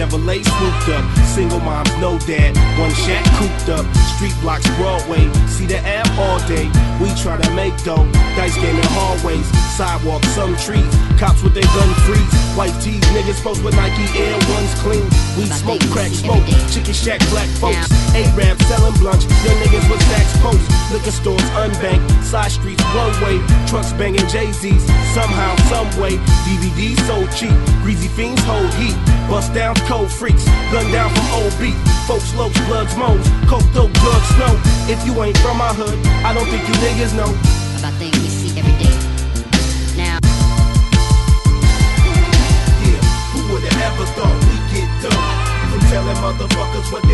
Chevrolet 0.08 0.44
swooped 0.44 0.88
up. 0.88 1.26
Single 1.26 1.60
moms, 1.60 1.94
no 1.98 2.18
dad. 2.20 2.56
One 2.78 2.92
shack 2.92 3.24
cooped 3.36 3.68
up. 3.68 3.86
Street 4.16 4.34
blocks, 4.40 4.66
Broadway. 4.76 5.30
See 5.46 5.66
the 5.66 5.78
app 5.78 6.08
all 6.18 6.38
day. 6.48 6.66
We 7.00 7.14
try 7.20 7.40
to 7.40 7.50
make 7.54 7.76
dough. 7.84 8.10
Dice 8.36 8.56
game 8.56 8.76
in 8.76 8.84
hallways. 8.84 9.67
Sidewalks, 9.78 10.26
some 10.34 10.56
trees. 10.56 10.90
Cops 11.22 11.40
with 11.40 11.54
their 11.54 11.62
gun 11.62 11.94
freeze. 12.02 12.34
White 12.58 12.74
tees, 12.82 12.98
niggas 13.14 13.38
post 13.46 13.62
with 13.62 13.76
Nike 13.76 14.10
Air 14.18 14.34
Ones 14.50 14.74
clean. 14.82 15.06
We 15.38 15.46
smoke, 15.46 15.78
crack, 15.94 16.10
smoke. 16.10 16.42
Chicken 16.74 16.92
shack, 16.92 17.22
black 17.30 17.46
folks. 17.62 17.86
A-Rab 18.10 18.58
selling 18.66 18.98
blunts. 18.98 19.30
Young 19.46 19.54
niggas 19.62 19.86
with 19.86 20.02
stacks 20.10 20.34
post. 20.42 20.66
Liquor 20.90 21.14
stores 21.14 21.46
unbanked. 21.54 22.02
Side 22.24 22.50
streets 22.50 22.82
one 22.90 23.14
way. 23.22 23.38
Trucks 23.70 23.92
banging 23.92 24.26
Jay-Z's. 24.26 24.82
Somehow, 25.14 25.54
some 25.70 25.86
way. 26.02 26.18
DVDs 26.42 26.98
so 27.06 27.22
cheap. 27.38 27.54
Greasy 27.86 28.08
fiends 28.08 28.42
hold 28.50 28.74
heat. 28.74 28.98
Bust 29.30 29.54
down 29.54 29.76
cold 29.86 30.10
freaks. 30.10 30.44
Gun 30.74 30.90
down 30.90 31.14
from 31.14 31.26
old 31.38 31.54
beat. 31.62 31.78
Folks, 32.10 32.34
slopes, 32.34 32.58
bloods, 32.66 32.96
moans. 32.96 33.30
Coke, 33.46 33.62
dope, 33.70 33.94
drugs, 34.02 34.26
snow. 34.34 34.58
If 34.90 34.98
you 35.06 35.14
ain't 35.22 35.38
from 35.38 35.56
my 35.56 35.70
hood, 35.70 35.94
I 36.26 36.34
don't 36.34 36.50
think 36.50 36.66
you 36.66 36.74
niggas 36.82 37.14
know. 37.14 37.30
about 37.78 37.94
things 37.94 38.17
would've 43.98 44.14
thought 44.14 44.38
we'd 44.46 44.64
get 44.70 44.88
dope? 45.02 45.38
From 45.70 45.80
telling 45.90 46.18
motherfuckers 46.22 46.92
what 46.92 47.07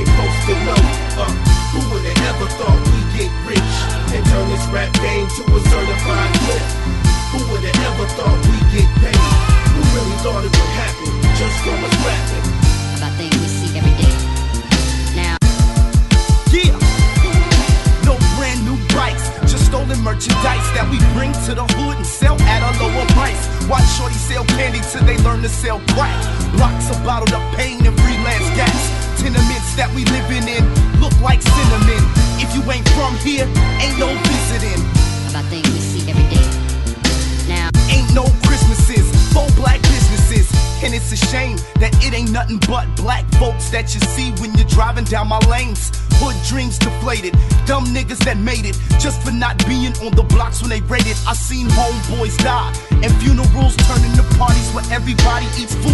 that 48.24 48.38
made 48.38 48.64
it 48.64 48.76
just 48.98 49.22
for 49.22 49.30
not 49.30 49.60
being 49.66 49.92
on 50.00 50.12
the 50.16 50.24
blocks 50.24 50.60
when 50.60 50.70
they 50.70 50.80
raided. 50.82 51.16
I 51.28 51.34
seen 51.34 51.68
homeboys 51.68 52.36
die 52.38 52.72
and 53.04 53.12
funerals 53.20 53.76
turn 53.84 54.02
into 54.04 54.24
parties 54.36 54.68
where 54.72 54.84
everybody 54.90 55.46
eats 55.60 55.74
food 55.76 55.93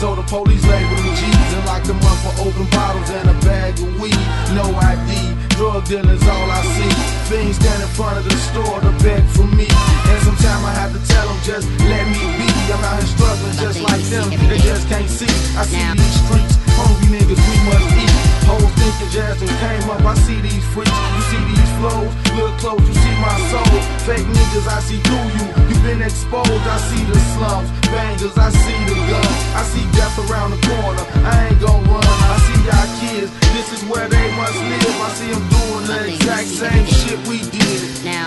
so 0.00 0.14
the 0.14 0.22
police 0.22 0.64
labeled 0.64 0.96
them 0.96 1.14
G's 1.14 1.52
and 1.52 1.66
locked 1.66 1.84
them 1.84 2.00
up 2.00 2.16
for 2.24 2.48
open 2.48 2.64
bottles 2.72 3.10
and 3.10 3.28
a 3.28 3.36
bag 3.44 3.78
of 3.84 4.00
weed. 4.00 4.16
No 4.56 4.64
ID, 4.80 5.36
drug 5.60 5.84
dealers 5.84 6.22
all 6.26 6.50
I 6.50 6.62
see. 6.72 6.92
Fiends 7.28 7.56
stand 7.60 7.82
in 7.82 7.88
front 7.90 8.16
of 8.16 8.24
the 8.24 8.34
store 8.48 8.80
to 8.80 8.92
beg 9.04 9.22
for 9.36 9.44
me. 9.44 9.68
And 9.68 10.18
sometimes 10.24 10.64
I 10.64 10.72
have 10.80 10.92
to 10.96 11.02
tell 11.06 11.28
them 11.28 11.36
just 11.44 11.68
let 11.84 12.08
me 12.08 12.22
be. 12.40 12.48
I'm 12.72 12.80
out 12.80 12.96
here 12.96 13.12
struggling 13.12 13.56
just 13.60 13.80
like 13.82 14.00
them, 14.08 14.30
they 14.48 14.58
just 14.58 14.88
can't 14.88 15.08
see. 15.08 15.28
I 15.60 15.64
see 15.68 15.76
Now. 15.76 15.92
these 15.92 16.16
streets, 16.24 16.56
hungry 16.80 17.18
niggas, 17.20 17.40
we 17.44 17.56
must 17.68 17.96
eat. 18.00 18.19
Hoes 18.48 18.70
thinking 18.78 19.10
Jasmine 19.10 19.56
came 19.60 19.90
up, 19.90 20.02
I 20.04 20.14
see 20.14 20.40
these 20.40 20.64
freaks, 20.72 20.90
you 20.90 21.22
see 21.30 21.42
these 21.52 21.72
flows, 21.78 22.10
look 22.36 22.52
close, 22.58 22.80
you 22.80 22.94
see 22.94 23.16
my 23.20 23.36
soul. 23.50 23.78
Fake 24.06 24.26
niggas, 24.26 24.66
I 24.68 24.80
see 24.80 25.00
through 25.06 25.28
you, 25.36 25.44
you 25.68 25.76
been 25.82 26.02
exposed, 26.02 26.50
I 26.66 26.78
see 26.90 27.04
the 27.04 27.18
slums, 27.34 27.68
bangers, 27.92 28.36
I 28.36 28.50
see 28.50 28.80
the 28.90 28.96
guns, 29.08 29.40
I 29.54 29.62
see 29.72 29.84
death 29.96 30.16
around 30.28 30.50
the 30.52 30.60
corner, 30.66 31.04
I 31.26 31.48
ain't 31.48 31.60
gon' 31.60 31.82
run, 31.88 32.04
I 32.04 32.36
see 32.46 32.58
y'all 32.68 32.88
kids, 33.00 33.30
this 33.54 33.68
is 33.76 33.82
where 33.88 34.08
they 34.08 34.26
must 34.36 34.58
live, 34.58 34.98
I 35.00 35.10
see 35.18 35.30
them 35.32 35.44
doing 35.48 35.84
the 35.86 35.98
exact 36.14 36.48
same 36.48 36.86
shit 36.86 37.18
we 37.28 37.38
did. 37.50 38.04
now, 38.04 38.26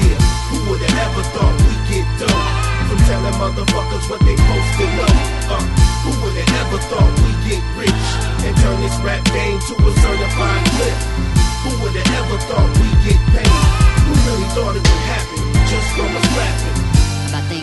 Yeah, 0.00 0.18
who 0.50 0.56
would've 0.70 0.96
ever 1.06 1.22
thought 1.34 1.54
we'd 1.64 1.82
get 1.88 2.06
dope? 2.18 2.69
Telling 3.10 3.34
motherfuckers 3.42 4.08
what 4.08 4.20
they 4.20 4.36
to 4.38 4.86
know. 4.94 5.10
Uh, 5.50 5.58
who 6.06 6.10
would've 6.22 6.46
ever 6.62 6.78
thought 6.86 7.10
we'd 7.26 7.42
get 7.50 7.62
rich 7.74 8.06
and 8.46 8.56
turn 8.62 8.80
this 8.82 8.94
rap 9.02 9.24
game 9.34 9.58
to 9.58 9.74
a 9.74 9.90
certified 9.98 10.64
clip? 10.78 10.94
Who 11.66 11.70
would've 11.82 12.06
ever 12.06 12.38
thought 12.46 12.70
we'd 12.78 13.10
get 13.10 13.18
paid? 13.34 13.50
Who 14.06 14.14
really 14.30 14.48
thought 14.54 14.76
it 14.78 14.86
would 14.86 15.04
happen 15.10 15.42
just 15.66 15.88
from 15.98 16.06
rapping? 16.38 17.59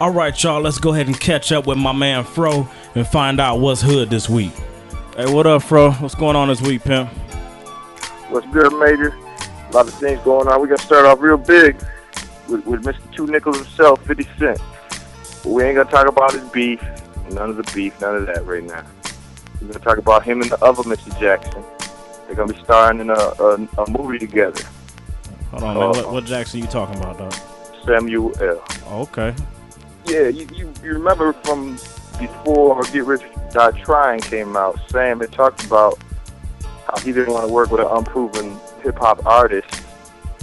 All 0.00 0.10
right, 0.10 0.40
y'all, 0.44 0.60
let's 0.60 0.78
go 0.78 0.94
ahead 0.94 1.08
and 1.08 1.18
catch 1.18 1.50
up 1.50 1.66
with 1.66 1.76
my 1.76 1.90
man 1.90 2.22
Fro 2.22 2.68
and 2.94 3.04
find 3.04 3.40
out 3.40 3.58
what's 3.58 3.82
hood 3.82 4.10
this 4.10 4.28
week. 4.30 4.52
Hey, 5.16 5.32
what 5.32 5.44
up, 5.44 5.64
Fro? 5.64 5.90
What's 5.90 6.14
going 6.14 6.36
on 6.36 6.46
this 6.46 6.60
week, 6.60 6.84
pimp? 6.84 7.10
What's 8.30 8.46
good, 8.52 8.72
Major? 8.78 9.08
A 9.08 9.72
lot 9.72 9.88
of 9.88 9.94
things 9.94 10.20
going 10.20 10.46
on. 10.46 10.62
We 10.62 10.68
got 10.68 10.78
to 10.78 10.86
start 10.86 11.04
off 11.04 11.20
real 11.20 11.36
big 11.36 11.74
with, 12.48 12.64
with 12.64 12.84
Mr. 12.84 13.12
Two 13.12 13.26
Nickels 13.26 13.56
himself, 13.56 14.00
50 14.06 14.22
Cent. 14.38 14.60
But 15.42 15.46
we 15.46 15.64
ain't 15.64 15.74
going 15.74 15.88
to 15.88 15.92
talk 15.92 16.06
about 16.06 16.32
his 16.32 16.48
beef. 16.50 16.80
None 17.30 17.50
of 17.50 17.56
the 17.56 17.68
beef, 17.74 18.00
none 18.00 18.14
of 18.14 18.26
that 18.26 18.46
right 18.46 18.62
now. 18.62 18.86
We're 19.54 19.66
going 19.66 19.72
to 19.72 19.78
talk 19.80 19.98
about 19.98 20.22
him 20.22 20.42
and 20.42 20.50
the 20.52 20.64
other 20.64 20.84
Mr. 20.84 21.18
Jackson. 21.18 21.64
They're 22.26 22.36
going 22.36 22.46
to 22.50 22.54
be 22.54 22.62
starring 22.62 23.00
in 23.00 23.10
a, 23.10 23.14
a, 23.14 23.54
a 23.82 23.90
movie 23.90 24.20
together. 24.20 24.62
Hold 25.50 25.62
on, 25.64 25.76
man. 25.76 25.88
What, 25.88 26.04
uh, 26.04 26.08
what 26.08 26.24
Jackson 26.24 26.60
you 26.60 26.68
talking 26.68 26.98
about, 26.98 27.18
dog? 27.18 27.34
Samuel 27.84 28.32
L. 28.40 28.64
Okay. 29.02 29.34
Yeah, 30.08 30.28
you, 30.28 30.48
you, 30.54 30.72
you 30.82 30.92
remember 30.94 31.34
from 31.34 31.72
before 32.18 32.82
Get 32.84 33.04
Rich 33.04 33.22
Die 33.52 33.70
Trying 33.82 34.20
came 34.20 34.56
out, 34.56 34.78
Sam 34.88 35.20
had 35.20 35.32
talked 35.32 35.64
about 35.66 35.98
how 36.86 36.98
he 37.00 37.12
didn't 37.12 37.34
want 37.34 37.46
to 37.46 37.52
work 37.52 37.70
with 37.70 37.82
an 37.82 37.88
unproven 37.90 38.58
hip 38.82 38.96
hop 38.96 39.24
artist 39.26 39.68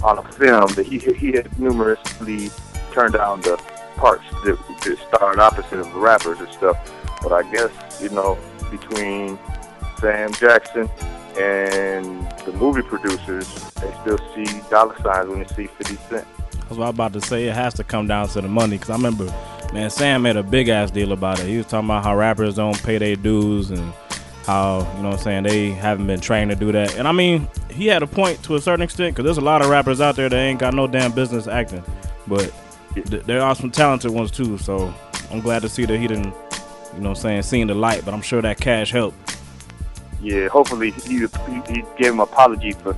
on 0.04 0.18
a 0.18 0.32
film 0.32 0.72
that 0.74 0.86
he 0.86 0.98
he 0.98 1.32
had 1.32 1.58
numerously 1.58 2.50
turned 2.92 3.14
down 3.14 3.40
the 3.40 3.56
parts 3.96 4.24
that, 4.44 4.56
that 4.84 4.98
starred 5.08 5.40
opposite 5.40 5.80
of 5.80 5.92
the 5.92 5.98
rappers 5.98 6.38
and 6.38 6.48
stuff. 6.50 6.76
But 7.22 7.32
I 7.32 7.50
guess 7.50 8.00
you 8.00 8.10
know 8.10 8.38
between 8.70 9.36
Sam 9.98 10.32
Jackson 10.34 10.88
and 11.38 12.30
the 12.42 12.52
movie 12.54 12.82
producers, 12.82 13.52
they 13.80 13.92
still 14.02 14.18
see 14.32 14.60
dollar 14.70 14.96
signs 15.02 15.28
when 15.28 15.40
they 15.40 15.48
see 15.48 15.66
50 15.66 15.96
Cent. 16.08 16.26
That's 16.66 16.78
what 16.78 16.86
I 16.86 16.88
was 16.88 16.96
about 16.96 17.12
to 17.12 17.20
say. 17.20 17.46
It 17.46 17.54
has 17.54 17.74
to 17.74 17.84
come 17.84 18.08
down 18.08 18.26
to 18.28 18.40
the 18.40 18.48
money 18.48 18.76
because 18.76 18.90
I 18.90 18.96
remember, 18.96 19.26
man, 19.72 19.88
Sam 19.88 20.22
made 20.22 20.36
a 20.36 20.42
big 20.42 20.68
ass 20.68 20.90
deal 20.90 21.12
about 21.12 21.38
it. 21.38 21.46
He 21.46 21.56
was 21.58 21.66
talking 21.66 21.86
about 21.86 22.02
how 22.02 22.16
rappers 22.16 22.56
don't 22.56 22.82
pay 22.82 22.98
their 22.98 23.14
dues 23.14 23.70
and 23.70 23.92
how 24.46 24.78
you 24.96 25.02
know 25.02 25.10
what 25.10 25.18
I'm 25.18 25.22
saying 25.22 25.42
they 25.44 25.70
haven't 25.70 26.08
been 26.08 26.20
trained 26.20 26.50
to 26.50 26.56
do 26.56 26.72
that. 26.72 26.96
And 26.96 27.06
I 27.06 27.12
mean, 27.12 27.48
he 27.70 27.86
had 27.86 28.02
a 28.02 28.06
point 28.06 28.42
to 28.44 28.56
a 28.56 28.60
certain 28.60 28.82
extent 28.82 29.14
because 29.14 29.24
there's 29.24 29.38
a 29.38 29.42
lot 29.42 29.62
of 29.62 29.70
rappers 29.70 30.00
out 30.00 30.16
there 30.16 30.28
that 30.28 30.36
ain't 30.36 30.58
got 30.58 30.74
no 30.74 30.88
damn 30.88 31.12
business 31.12 31.46
acting, 31.46 31.84
but 32.26 32.52
th- 32.94 33.24
there 33.24 33.42
are 33.42 33.54
some 33.54 33.70
talented 33.70 34.10
ones 34.10 34.32
too. 34.32 34.58
So 34.58 34.92
I'm 35.30 35.40
glad 35.40 35.62
to 35.62 35.68
see 35.68 35.84
that 35.84 35.98
he 35.98 36.08
didn't, 36.08 36.26
you 36.94 37.00
know, 37.00 37.10
what 37.10 37.10
I'm 37.10 37.14
saying 37.14 37.42
seen 37.42 37.68
the 37.68 37.74
light. 37.74 38.04
But 38.04 38.12
I'm 38.12 38.22
sure 38.22 38.42
that 38.42 38.58
cash 38.58 38.90
helped. 38.90 39.36
Yeah, 40.20 40.48
hopefully 40.48 40.90
he, 40.90 41.26
he, 41.68 41.84
gave 41.96 42.12
him 42.12 42.20
apology 42.20 42.72
for 42.72 42.96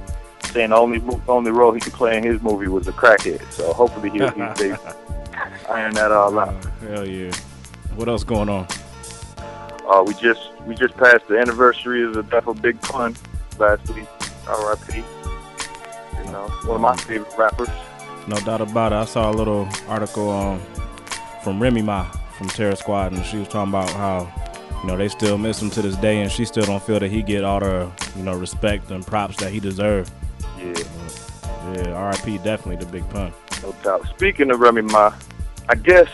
saying 0.48 0.70
the 0.70 0.76
only 0.76 1.02
only 1.28 1.50
role 1.50 1.72
he 1.72 1.80
could 1.80 1.92
play 1.92 2.16
in 2.16 2.24
his 2.24 2.40
movie 2.42 2.68
was 2.68 2.88
a 2.88 2.92
crackhead. 2.92 3.50
So 3.52 3.72
hopefully 3.72 4.10
he'll 4.10 4.30
he 4.30 4.40
they 4.56 4.72
iron 5.70 5.94
that 5.94 6.12
all 6.12 6.38
out. 6.38 6.64
Hell 6.80 7.06
yeah. 7.06 7.32
What 7.96 8.08
else 8.08 8.24
going 8.24 8.48
on? 8.48 8.66
Uh, 9.88 10.02
we 10.06 10.14
just 10.14 10.52
we 10.66 10.74
just 10.74 10.96
passed 10.96 11.26
the 11.28 11.38
anniversary 11.38 12.04
of 12.04 12.14
the 12.14 12.22
death 12.24 12.46
of 12.46 12.60
Big 12.60 12.80
Pun 12.82 13.16
last 13.58 13.88
week. 13.90 14.06
R.I.P. 14.46 14.98
You 14.98 16.32
know, 16.32 16.48
one 16.64 16.76
of 16.76 16.80
my 16.80 16.96
favorite 16.96 17.36
rappers. 17.36 17.68
No 18.26 18.36
doubt 18.36 18.60
about 18.60 18.92
it. 18.92 18.96
I 18.96 19.04
saw 19.04 19.30
a 19.30 19.32
little 19.32 19.68
article 19.88 20.30
um, 20.30 20.60
from 21.42 21.62
Remy 21.62 21.82
Ma 21.82 22.04
from 22.36 22.48
Terror 22.48 22.76
Squad, 22.76 23.12
and 23.12 23.24
she 23.24 23.38
was 23.38 23.48
talking 23.48 23.70
about 23.70 23.90
how 23.90 24.30
you 24.82 24.88
know 24.88 24.96
they 24.96 25.08
still 25.08 25.38
miss 25.38 25.60
him 25.60 25.70
to 25.70 25.82
this 25.82 25.96
day, 25.96 26.20
and 26.20 26.30
she 26.30 26.44
still 26.44 26.64
don't 26.64 26.82
feel 26.82 27.00
that 27.00 27.10
he 27.10 27.22
get 27.22 27.44
all 27.44 27.60
the 27.60 27.90
you 28.16 28.22
know 28.22 28.34
respect 28.34 28.90
and 28.90 29.06
props 29.06 29.36
that 29.38 29.52
he 29.52 29.60
deserved. 29.60 30.12
Yeah, 30.58 31.74
Yeah, 31.74 31.92
R.I.P. 31.92 32.38
Definitely 32.38 32.84
the 32.84 32.90
big 32.90 33.08
pun. 33.10 33.32
no 33.62 33.72
doubt. 33.82 34.06
Speaking 34.16 34.50
of 34.50 34.60
Remy 34.60 34.82
Ma, 34.82 35.12
I 35.68 35.74
guess 35.74 36.08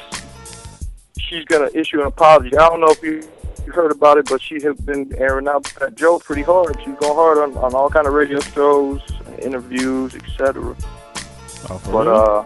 she's 1.19 1.45
gonna 1.47 1.71
issue 1.75 2.01
an 2.01 2.07
apology. 2.07 2.57
I 2.57 2.69
don't 2.69 2.81
know 2.81 2.89
if 2.91 3.03
you 3.03 3.23
you 3.67 3.73
heard 3.73 3.91
about 3.93 4.19
it, 4.19 4.29
but 4.29 4.43
she 4.43 4.61
has 4.63 4.77
been 4.77 5.11
airing 5.17 5.49
out 5.49 5.65
that 5.81 5.95
joke 5.95 6.23
pretty 6.25 6.43
hard. 6.43 6.77
She's 6.85 6.95
going 6.97 7.15
hard 7.15 7.39
on, 7.39 7.57
on 7.57 7.75
all 7.75 7.89
kind 7.89 8.07
of 8.07 8.13
radio 8.13 8.39
shows, 8.41 9.01
interviews, 9.41 10.15
etc. 10.15 10.77
Oh, 11.71 11.81
But 11.91 12.07
uh, 12.07 12.45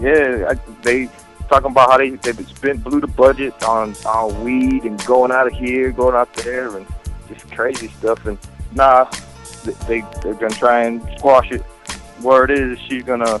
yeah, 0.00 0.50
I, 0.50 0.54
they 0.82 1.08
talking 1.48 1.70
about 1.70 1.90
how 1.92 1.98
they 1.98 2.10
they 2.10 2.32
spent 2.44 2.82
blew 2.82 3.00
the 3.00 3.06
budget 3.06 3.62
on 3.62 3.94
on 4.04 4.42
weed 4.42 4.82
and 4.84 5.02
going 5.06 5.30
out 5.30 5.46
of 5.46 5.52
here, 5.52 5.92
going 5.92 6.16
out 6.16 6.32
there, 6.34 6.76
and 6.76 6.86
just 7.28 7.48
crazy 7.52 7.86
stuff. 7.98 8.26
And 8.26 8.36
nah, 8.72 9.08
they 9.64 9.72
they- 10.00 10.06
they're 10.22 10.34
gonna 10.34 10.54
try 10.54 10.84
and 10.84 11.02
squash 11.18 11.50
it. 11.50 11.64
Word 12.22 12.50
is 12.50 12.78
she's 12.88 13.02
gonna 13.04 13.40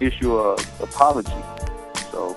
issue 0.00 0.38
a 0.38 0.52
apology. 0.80 1.32
So 2.10 2.36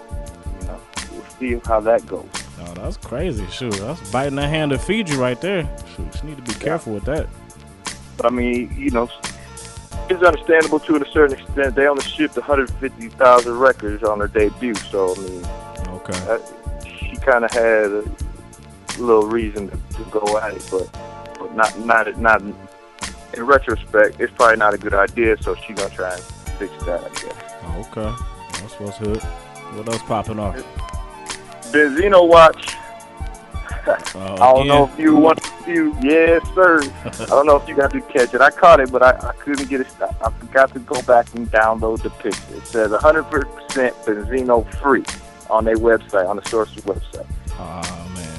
you 0.61 0.67
know 0.67 0.79
we'll 1.11 1.25
see 1.39 1.61
how 1.65 1.79
that 1.81 2.05
goes. 2.07 2.25
Oh, 2.61 2.73
that's 2.75 2.97
crazy. 2.97 3.45
Shoot, 3.51 3.73
that's 3.73 4.09
biting 4.11 4.35
the 4.35 4.47
hand 4.47 4.71
to 4.71 4.77
feed 4.79 5.09
you 5.09 5.19
right 5.21 5.39
there. 5.41 5.63
Shoot, 5.95 6.23
you 6.23 6.29
need 6.29 6.37
to 6.45 6.53
be 6.53 6.57
careful 6.59 6.93
with 6.93 7.03
that. 7.05 7.27
But 8.17 8.27
I 8.27 8.29
mean, 8.29 8.73
you 8.77 8.91
know, 8.91 9.09
it's 10.09 10.23
understandable 10.23 10.79
to 10.79 10.95
a 10.95 11.11
certain 11.11 11.37
extent. 11.37 11.75
They 11.75 11.87
only 11.87 12.03
shipped 12.03 12.35
150,000 12.37 13.59
records 13.59 14.03
on 14.03 14.19
their 14.19 14.27
debut, 14.29 14.75
so 14.75 15.13
I 15.15 15.19
mean. 15.19 15.45
Okay. 15.89 16.17
uh, 16.29 16.37
she 16.85 17.15
kind 17.17 17.43
of 17.43 17.51
had 17.51 17.85
a 17.91 18.03
little 18.99 19.27
reason 19.27 19.69
to, 19.69 19.77
to 19.97 20.03
go 20.11 20.37
at 20.37 20.53
it, 20.53 20.67
but 20.71 20.87
but 21.39 21.55
not 21.55 21.77
not 21.79 22.17
not 22.19 22.41
in 23.33 23.43
retrospect, 23.43 24.19
it's 24.19 24.33
probably 24.33 24.57
not 24.57 24.73
a 24.73 24.77
good 24.77 24.93
idea. 24.93 25.41
So 25.41 25.55
she 25.55 25.73
gonna 25.73 25.93
try 25.93 26.13
and 26.13 26.21
fix 26.23 26.71
that, 26.85 27.03
I 27.03 27.09
guess. 27.09 27.53
Oh, 27.63 27.87
okay. 27.91 28.15
That's 28.61 28.79
what's 28.79 28.97
hood. 28.97 29.21
What 29.21 29.89
else 29.89 30.03
popping 30.03 30.39
off? 30.39 30.55
Benzino 31.71 32.27
watch. 32.27 32.75
Uh, 33.87 33.97
I 34.15 34.53
don't 34.53 34.67
know 34.67 34.89
if 34.91 34.97
you 34.99 35.15
want 35.15 35.41
to. 35.65 35.97
Yes, 36.01 36.41
sir. 36.53 36.79
I 37.03 37.25
don't 37.25 37.45
know 37.45 37.57
if 37.57 37.67
you 37.67 37.75
got 37.75 37.91
to 37.91 38.01
catch 38.01 38.33
it. 38.33 38.41
I 38.41 38.51
caught 38.51 38.79
it, 38.79 38.91
but 38.91 39.03
I, 39.03 39.29
I 39.29 39.33
couldn't 39.33 39.67
get 39.67 39.81
it. 39.81 39.87
I 40.01 40.29
forgot 40.29 40.71
to 40.73 40.79
go 40.79 41.01
back 41.03 41.33
and 41.35 41.51
download 41.51 42.01
the 42.03 42.09
picture. 42.11 42.55
It 42.55 42.65
says 42.65 42.91
100% 42.91 43.43
Benzino 44.05 44.73
free 44.75 45.03
on 45.49 45.65
their 45.65 45.77
website, 45.77 46.27
on 46.27 46.37
the 46.37 46.47
source's 46.49 46.83
website. 46.83 47.27
Oh 47.57 48.11
man. 48.15 48.31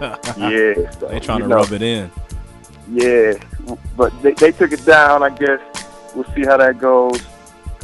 Yeah, 0.38 0.90
so, 0.92 1.08
they 1.08 1.18
trying 1.18 1.40
to 1.40 1.48
know. 1.48 1.56
rub 1.56 1.72
it 1.72 1.82
in. 1.82 2.10
Yeah, 2.90 3.34
but 3.96 4.22
they, 4.22 4.32
they 4.32 4.52
took 4.52 4.72
it 4.72 4.84
down. 4.84 5.22
I 5.22 5.30
guess 5.30 5.60
we'll 6.14 6.24
see 6.34 6.44
how 6.44 6.56
that 6.56 6.78
goes. 6.78 7.22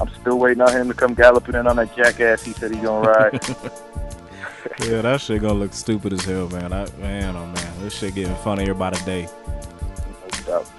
I'm 0.00 0.08
still 0.20 0.38
waiting 0.38 0.62
on 0.62 0.72
him 0.72 0.88
to 0.88 0.94
come 0.94 1.14
galloping 1.14 1.54
in 1.54 1.66
on 1.66 1.76
that 1.76 1.94
jackass. 1.94 2.44
He 2.44 2.52
said 2.52 2.72
he's 2.72 2.82
gonna 2.82 3.08
ride. 3.08 3.40
Yeah, 4.80 5.02
that 5.02 5.20
shit 5.20 5.42
gonna 5.42 5.54
look 5.54 5.72
stupid 5.72 6.14
as 6.14 6.24
hell, 6.24 6.48
man. 6.48 6.72
I, 6.72 6.86
man, 6.98 7.36
oh 7.36 7.46
man, 7.46 7.80
this 7.80 7.96
shit 7.96 8.14
getting 8.14 8.34
funnier 8.36 8.74
by 8.74 8.90
the 8.90 9.04
day. 9.04 9.28
no 9.46 10.46
doubt. 10.46 10.70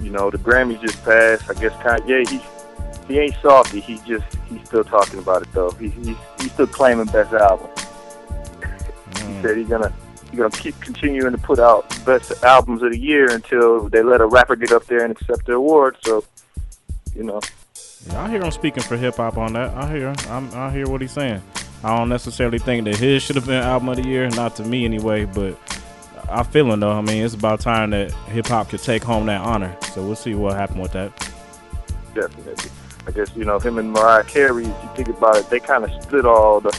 You 0.00 0.10
know, 0.10 0.30
the 0.30 0.38
Grammys 0.38 0.80
just 0.80 1.02
passed. 1.04 1.48
I 1.48 1.54
guess 1.54 1.72
Kanye, 1.82 2.28
he 2.28 2.40
he 3.08 3.18
ain't 3.18 3.34
salty. 3.40 3.80
He 3.80 3.98
just 4.06 4.26
he's 4.46 4.64
still 4.66 4.84
talking 4.84 5.18
about 5.18 5.42
it 5.42 5.52
though. 5.52 5.70
He, 5.72 5.88
he's 5.88 6.16
he's 6.38 6.52
still 6.52 6.66
claiming 6.66 7.06
best 7.06 7.32
album. 7.32 7.68
He 9.16 9.20
mm. 9.20 9.42
said 9.42 9.56
he's 9.56 9.68
gonna 9.68 9.92
he's 10.34 10.40
gonna 10.40 10.50
keep 10.50 10.78
continuing 10.80 11.32
to 11.32 11.38
put 11.38 11.58
out 11.58 11.88
best 12.04 12.42
albums 12.42 12.82
of 12.82 12.90
the 12.90 12.98
year 12.98 13.30
until 13.30 13.88
they 13.88 14.02
let 14.02 14.20
a 14.20 14.26
rapper 14.26 14.56
get 14.56 14.72
up 14.72 14.84
there 14.86 15.04
and 15.04 15.12
accept 15.12 15.46
the 15.46 15.52
award. 15.52 15.96
So, 16.04 16.24
you 17.14 17.22
know, 17.22 17.40
Yeah, 18.08 18.24
I 18.24 18.30
hear 18.30 18.42
him 18.42 18.50
speaking 18.50 18.82
for 18.82 18.96
hip 18.96 19.16
hop 19.16 19.38
on 19.38 19.52
that. 19.52 19.72
I 19.74 19.90
hear, 19.96 20.12
I'm, 20.28 20.52
I 20.54 20.70
hear 20.72 20.88
what 20.88 21.00
he's 21.00 21.12
saying. 21.12 21.40
I 21.84 21.96
don't 21.96 22.08
necessarily 22.08 22.58
think 22.58 22.84
that 22.86 22.96
his 22.96 23.22
should 23.22 23.36
have 23.36 23.46
been 23.46 23.62
album 23.62 23.90
of 23.90 23.96
the 23.96 24.08
year, 24.08 24.28
not 24.30 24.56
to 24.56 24.64
me 24.64 24.84
anyway. 24.84 25.24
But 25.24 25.56
I 26.28 26.42
feel 26.42 26.72
him 26.72 26.80
though. 26.80 26.92
I 26.92 27.00
mean, 27.00 27.24
it's 27.24 27.34
about 27.34 27.60
time 27.60 27.90
that 27.90 28.10
hip 28.28 28.46
hop 28.48 28.70
could 28.70 28.82
take 28.82 29.04
home 29.04 29.26
that 29.26 29.40
honor. 29.40 29.76
So 29.92 30.04
we'll 30.04 30.16
see 30.16 30.34
what 30.34 30.54
happened 30.54 30.82
with 30.82 30.92
that. 30.92 31.12
definitely. 32.14 32.70
I 33.06 33.10
guess 33.10 33.30
you 33.36 33.44
know 33.44 33.58
him 33.60 33.78
and 33.78 33.92
Mariah 33.92 34.24
Carey. 34.24 34.64
If 34.64 34.82
you 34.82 34.90
think 34.96 35.08
about 35.08 35.36
it, 35.36 35.50
they 35.50 35.60
kind 35.60 35.84
of 35.84 36.02
split 36.02 36.24
all 36.24 36.60
the 36.60 36.76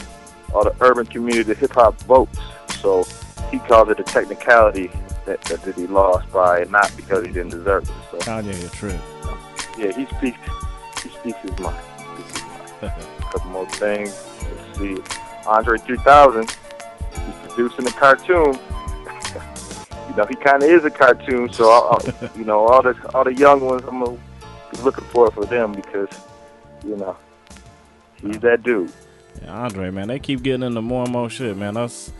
all 0.52 0.64
the 0.64 0.74
urban 0.80 1.06
community 1.06 1.44
the 1.44 1.54
hip 1.54 1.72
hop 1.72 1.98
votes. 2.02 2.38
So 2.80 3.06
he 3.50 3.58
called 3.60 3.90
it 3.90 4.00
a 4.00 4.02
technicality 4.04 4.90
that, 5.24 5.40
that, 5.42 5.62
that 5.62 5.74
he 5.74 5.86
lost 5.86 6.30
by, 6.32 6.64
not 6.64 6.94
because 6.96 7.24
he 7.26 7.32
didn't 7.32 7.50
deserve 7.50 7.84
it. 7.84 7.94
So 8.10 8.18
Kanye 8.18 8.64
a 8.64 8.68
trip. 8.70 9.00
yeah, 9.78 9.92
he 9.92 10.06
speaks 10.16 10.38
he 11.02 11.08
speaks 11.10 11.38
his 11.40 11.58
mind. 11.58 11.76
Speaks 12.14 12.32
his 12.32 12.42
mind. 12.42 12.72
A 12.82 13.22
couple 13.32 13.50
more 13.50 13.68
things. 13.70 14.24
Let's 14.42 14.78
see. 14.78 14.96
Andre 15.46 15.78
3000. 15.78 16.42
He's 16.44 17.34
producing 17.54 17.86
a 17.86 17.90
cartoon. 17.92 18.54
you 20.08 20.16
know, 20.16 20.26
he 20.28 20.34
kind 20.36 20.62
of 20.62 20.68
is 20.68 20.84
a 20.84 20.90
cartoon. 20.90 21.52
So, 21.52 21.70
I'll, 21.70 21.98
I'll- 22.22 22.30
you 22.36 22.44
know, 22.44 22.66
all 22.66 22.82
the 22.82 22.94
all 23.14 23.24
the 23.24 23.34
young 23.34 23.60
ones, 23.60 23.82
I'm 23.86 24.00
gonna 24.02 24.18
be 24.72 24.78
looking 24.82 25.04
for 25.04 25.30
for 25.30 25.44
them 25.44 25.72
because, 25.72 26.08
you 26.84 26.96
know, 26.96 27.16
he's 28.20 28.38
that 28.40 28.62
dude. 28.62 28.92
Yeah, 29.42 29.52
Andre, 29.52 29.90
man, 29.90 30.08
they 30.08 30.18
keep 30.18 30.42
getting 30.42 30.62
into 30.62 30.80
more 30.82 31.04
and 31.04 31.12
more 31.12 31.28
shit, 31.30 31.56
man. 31.56 31.74
That's 31.74 32.10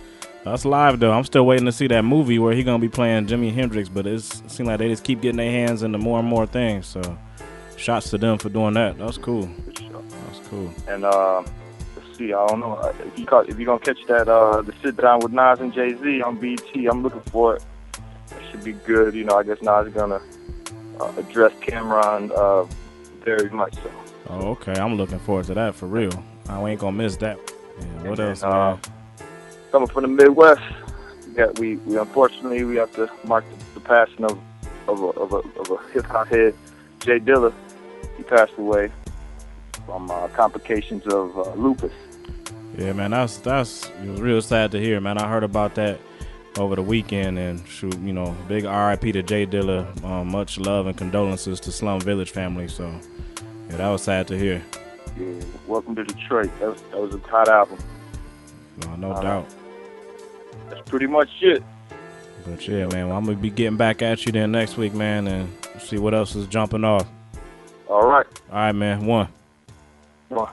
that's 0.51 0.65
live 0.65 0.99
though. 1.01 1.13
I'm 1.13 1.25
still 1.25 1.45
waiting 1.47 1.67
to 1.67 1.73
see 1.73 1.87
that 1.89 2.03
movie 2.03 2.39
where 2.39 2.55
he 2.55 2.63
gonna 2.63 2.79
be 2.79 2.89
playing 2.89 3.27
Jimi 3.27 3.53
Hendrix, 3.53 3.89
but 3.89 4.07
it's, 4.07 4.41
it 4.41 4.51
seems 4.51 4.67
like 4.69 4.79
they 4.79 4.89
just 4.89 5.05
keep 5.05 5.21
getting 5.21 5.39
their 5.39 5.51
hands 5.51 5.83
into 5.83 5.99
more 5.99 6.19
and 6.19 6.29
more 6.29 6.47
things. 6.47 6.87
So, 6.87 7.01
shots 7.77 8.11
to 8.11 8.19
them 8.19 8.39
for 8.39 8.49
doing 8.49 8.75
that. 8.75 8.99
That's 8.99 9.19
cool. 9.19 9.49
That's 9.67 10.49
cool. 10.49 10.73
And 10.89 11.05
uh, 11.05 11.43
let's 11.97 12.19
see. 12.19 12.33
I 12.33 12.47
don't 12.47 12.61
know 12.61 12.75
Uh, 12.75 12.93
if 13.07 13.19
you 13.19 13.27
caught, 13.27 13.49
if 13.49 13.59
you're 13.59 13.67
gonna 13.67 13.79
catch 13.79 14.05
that 14.09 14.29
uh, 14.29 14.63
the 14.63 14.73
sit 14.83 14.97
down 14.97 15.21
with 15.21 15.33
Nas 15.33 15.61
and 15.61 15.73
Jay 15.73 15.95
Z 15.95 16.23
on 16.23 16.37
BT. 16.37 16.87
I'm 16.87 17.03
looking 17.03 17.21
for 17.33 17.57
it. 17.57 17.65
It 18.31 18.51
should 18.51 18.65
be 18.65 18.73
good. 18.73 19.15
You 19.15 19.25
know, 19.25 19.37
I 19.39 19.43
guess 19.43 19.61
Nas 19.63 19.89
is 19.89 19.95
gonna 19.95 20.21
uh, 21.01 21.13
address 21.19 21.53
Cam'ron 21.61 22.31
uh, 22.33 22.67
very 23.25 23.51
much 23.51 23.75
so. 23.75 23.91
Oh, 24.29 24.49
okay. 24.51 24.73
I'm 24.75 24.95
looking 24.97 25.19
forward 25.21 25.47
to 25.47 25.55
that 25.55 25.75
for 25.75 25.87
real. 25.87 26.25
I 26.49 26.63
ain't 26.71 26.81
gonna 26.81 26.97
miss 26.97 27.17
that. 27.19 27.39
Yeah, 27.79 27.85
what 28.09 28.19
And, 28.21 28.29
else, 28.31 28.43
uh, 28.43 28.49
man? 28.49 28.79
Coming 29.77 29.89
from 29.91 30.03
the 30.05 30.09
Midwest, 30.09 30.63
yeah, 31.37 31.49
we, 31.59 31.77
we 31.77 31.99
unfortunately 31.99 32.65
we 32.65 32.77
have 32.77 32.91
to 32.95 33.11
mark 33.27 33.45
the, 33.51 33.75
the 33.75 33.81
passing 33.81 34.25
of 34.25 34.41
of 34.89 35.03
a, 35.03 35.07
of 35.21 35.33
a, 35.35 35.61
of 35.61 35.71
a 35.71 35.93
hip 35.93 36.07
hop 36.07 36.29
head, 36.29 36.55
J 37.01 37.21
Dilla. 37.21 37.53
He 38.17 38.23
passed 38.23 38.55
away 38.57 38.91
from 39.85 40.11
uh, 40.11 40.29
complications 40.29 41.07
of 41.09 41.37
uh, 41.37 41.53
lupus. 41.57 41.93
Yeah, 42.79 42.95
man, 42.95 43.11
that's 43.11 43.37
that's 43.37 43.91
it 44.03 44.09
was 44.09 44.23
real 44.23 44.41
sad 44.41 44.71
to 44.71 44.81
hear, 44.81 44.99
man. 44.99 45.19
I 45.19 45.29
heard 45.29 45.45
about 45.45 45.75
that 45.75 46.01
over 46.57 46.75
the 46.75 46.83
weekend, 46.83 47.39
and 47.39 47.69
shoot, 47.69 47.99
you 47.99 48.15
know, 48.15 48.35
big 48.49 48.65
R.I.P. 48.65 49.13
to 49.13 49.23
J 49.23 49.45
Dilla. 49.45 49.85
Um, 50.03 50.29
much 50.29 50.57
love 50.59 50.87
and 50.87 50.97
condolences 50.97 51.61
to 51.61 51.71
Slum 51.71 52.01
Village 52.01 52.31
family. 52.31 52.69
So, 52.69 52.99
yeah, 53.69 53.77
that 53.77 53.89
was 53.91 54.01
sad 54.01 54.27
to 54.29 54.39
hear. 54.39 54.63
Yeah, 55.19 55.35
Welcome 55.67 55.97
to 55.97 56.05
Detroit. 56.05 56.51
That 56.61 56.71
was, 56.71 56.81
that 56.81 56.99
was 56.99 57.15
a 57.15 57.19
hot 57.29 57.49
album. 57.51 57.77
No, 58.83 58.97
no 58.97 59.13
Uh, 59.13 59.21
doubt. 59.21 59.55
That's 60.69 60.89
pretty 60.89 61.07
much 61.07 61.29
it. 61.41 61.63
But 62.45 62.67
yeah, 62.69 62.87
man, 62.87 63.09
well, 63.09 63.17
I'm 63.17 63.25
gonna 63.25 63.37
be 63.37 63.51
getting 63.51 63.77
back 63.77 64.03
at 64.03 64.25
you 64.25 64.33
then 64.33 64.53
next 64.53 64.77
week, 64.77 64.95
man, 64.95 65.27
and 65.27 65.53
see 65.81 65.99
what 65.99 66.15
else 66.15 66.37
is 66.37 66.47
jumping 66.47 66.85
off. 66.85 67.07
All 67.89 68.07
right. 68.07 68.27
All 68.51 68.57
right, 68.59 68.73
man. 68.73 69.07
One. 69.07 69.29
One. 70.29 70.53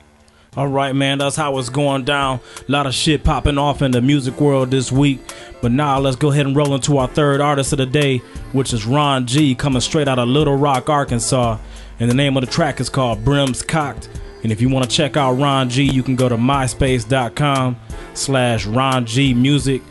All 0.56 0.68
right, 0.68 0.96
man. 0.96 1.18
That's 1.18 1.36
how 1.36 1.58
it's 1.58 1.70
going 1.70 2.04
down. 2.04 2.40
A 2.68 2.72
lot 2.72 2.86
of 2.86 2.94
shit 2.94 3.24
popping 3.24 3.58
off 3.58 3.82
in 3.82 3.92
the 3.92 4.02
music 4.02 4.40
world 4.40 4.70
this 4.70 4.92
week. 4.92 5.20
But 5.62 5.72
now 5.72 6.00
let's 6.00 6.16
go 6.16 6.32
ahead 6.32 6.46
and 6.46 6.56
roll 6.56 6.76
into 6.76 6.98
our 7.00 7.08
third 7.08 7.42
artist 7.42 7.74
of 7.74 7.78
the 7.78 7.88
day, 7.88 8.20
which 8.52 8.72
is 8.74 8.86
Ron 8.86 9.26
G, 9.26 9.56
coming 9.56 9.82
straight 9.82 10.08
out 10.08 10.20
of 10.20 10.28
Little 10.28 10.56
Rock, 10.56 10.90
Arkansas. 10.90 11.58
And 12.00 12.10
the 12.10 12.16
name 12.16 12.38
of 12.38 12.46
the 12.46 12.52
track 12.52 12.80
is 12.80 12.90
called 12.90 13.24
Brims 13.26 13.64
Cocked. 13.64 14.10
And 14.44 14.52
if 14.52 14.62
you 14.62 14.70
want 14.70 14.88
to 14.88 14.96
check 14.96 15.18
out 15.18 15.34
Ron 15.34 15.70
G, 15.70 15.84
you 15.84 16.04
can 16.04 16.16
go 16.16 16.30
to 16.30 16.36
myspace.com 16.38 17.78
slash 18.14 18.66
Ron 18.68 19.06
G 19.06 19.34
Music. 19.34 19.82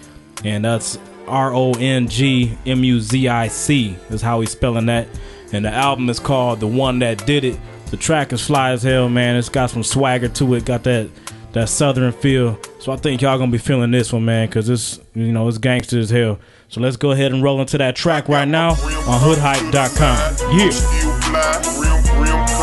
And 0.45 0.65
that's 0.65 0.99
R 1.27 1.55
O 1.55 1.73
N 1.73 2.09
G 2.09 2.57
M 2.67 2.85
U 2.85 3.01
Z 3.01 3.29
I 3.29 3.49
C 3.49 3.97
is 4.11 4.23
how 4.23 4.41
he's 4.41 4.51
spelling 4.51 4.87
that. 4.87 5.09
And 5.53 5.65
the 5.65 5.71
album 5.71 6.09
is 6.09 6.19
called 6.19 6.61
The 6.61 6.67
One 6.67 6.99
That 7.01 7.27
Did 7.27 7.45
It. 7.45 7.59
The 7.91 7.97
track 7.99 8.33
is 8.33 8.45
fly 8.45 8.71
as 8.71 8.83
hell, 8.83 9.09
man. 9.09 9.37
It's 9.37 9.51
got 9.51 9.71
some 9.71 9.83
swagger 9.83 10.29
to 10.29 10.55
it, 10.55 10.65
got 10.65 10.83
that 10.85 11.09
that 11.53 11.69
southern 11.69 12.13
feel. 12.13 12.59
So 12.81 12.93
I 12.93 12.97
think 12.97 13.21
y'all 13.21 13.39
gonna 13.39 13.53
be 13.53 13.59
feeling 13.59 13.91
this 13.91 14.13
one, 14.13 14.25
man, 14.25 14.49
because 14.49 14.69
it's 14.69 15.01
you 15.15 15.33
know 15.33 15.49
it's 15.49 15.59
gangster 15.59 15.99
as 15.99 16.11
hell. 16.11 16.39
So 16.69 16.81
let's 16.81 16.97
go 16.97 17.11
ahead 17.11 17.33
and 17.33 17.43
roll 17.43 17.61
into 17.61 17.77
that 17.79 17.95
track 17.97 18.29
right 18.29 18.49
now 18.49 18.71
on 18.71 19.21
hoodhype.com. 19.21 20.59
Yeah. 20.59 21.82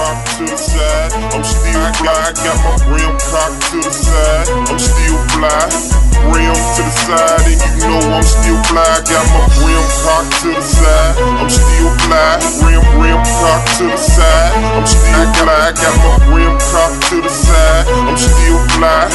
Cocked 0.10 0.38
to 0.38 0.44
the 0.46 0.58
side. 0.58 1.12
I'm 1.34 1.44
still 1.44 1.86
fly, 2.02 2.34
got 2.42 2.58
my 2.66 2.74
rim 2.90 3.14
cocked 3.30 3.62
to 3.70 3.78
the 3.78 3.94
side. 3.94 4.48
I'm 4.70 4.80
still 4.80 5.20
fly, 5.34 5.62
rim 6.34 6.58
to 6.58 6.82
the 6.82 6.94
side, 7.06 7.46
and 7.46 7.62
you 7.62 7.86
know 7.86 8.02
I'm 8.18 8.26
still 8.26 8.58
fly. 8.70 8.90
Got 9.06 9.26
my 9.30 9.42
rim 9.62 9.86
cocked 10.02 10.34
to 10.42 10.50
the 10.50 10.66
side. 10.66 11.14
I'm 11.38 11.50
still 11.50 11.92
fly, 12.06 12.42
rim, 12.66 12.86
rim 12.98 13.22
cocked 13.22 13.78
to 13.78 13.86
the 13.86 13.98
side. 13.98 14.54
I'm 14.74 14.86
still 14.88 15.26
fly, 15.38 15.78
got 15.78 15.96
my 16.02 16.14
rim 16.34 16.58
cocked 16.58 17.02
to 17.10 17.22
the 17.22 17.30
side. 17.30 17.86
I'm 18.10 18.18
still 18.18 18.60
fly, 18.74 19.06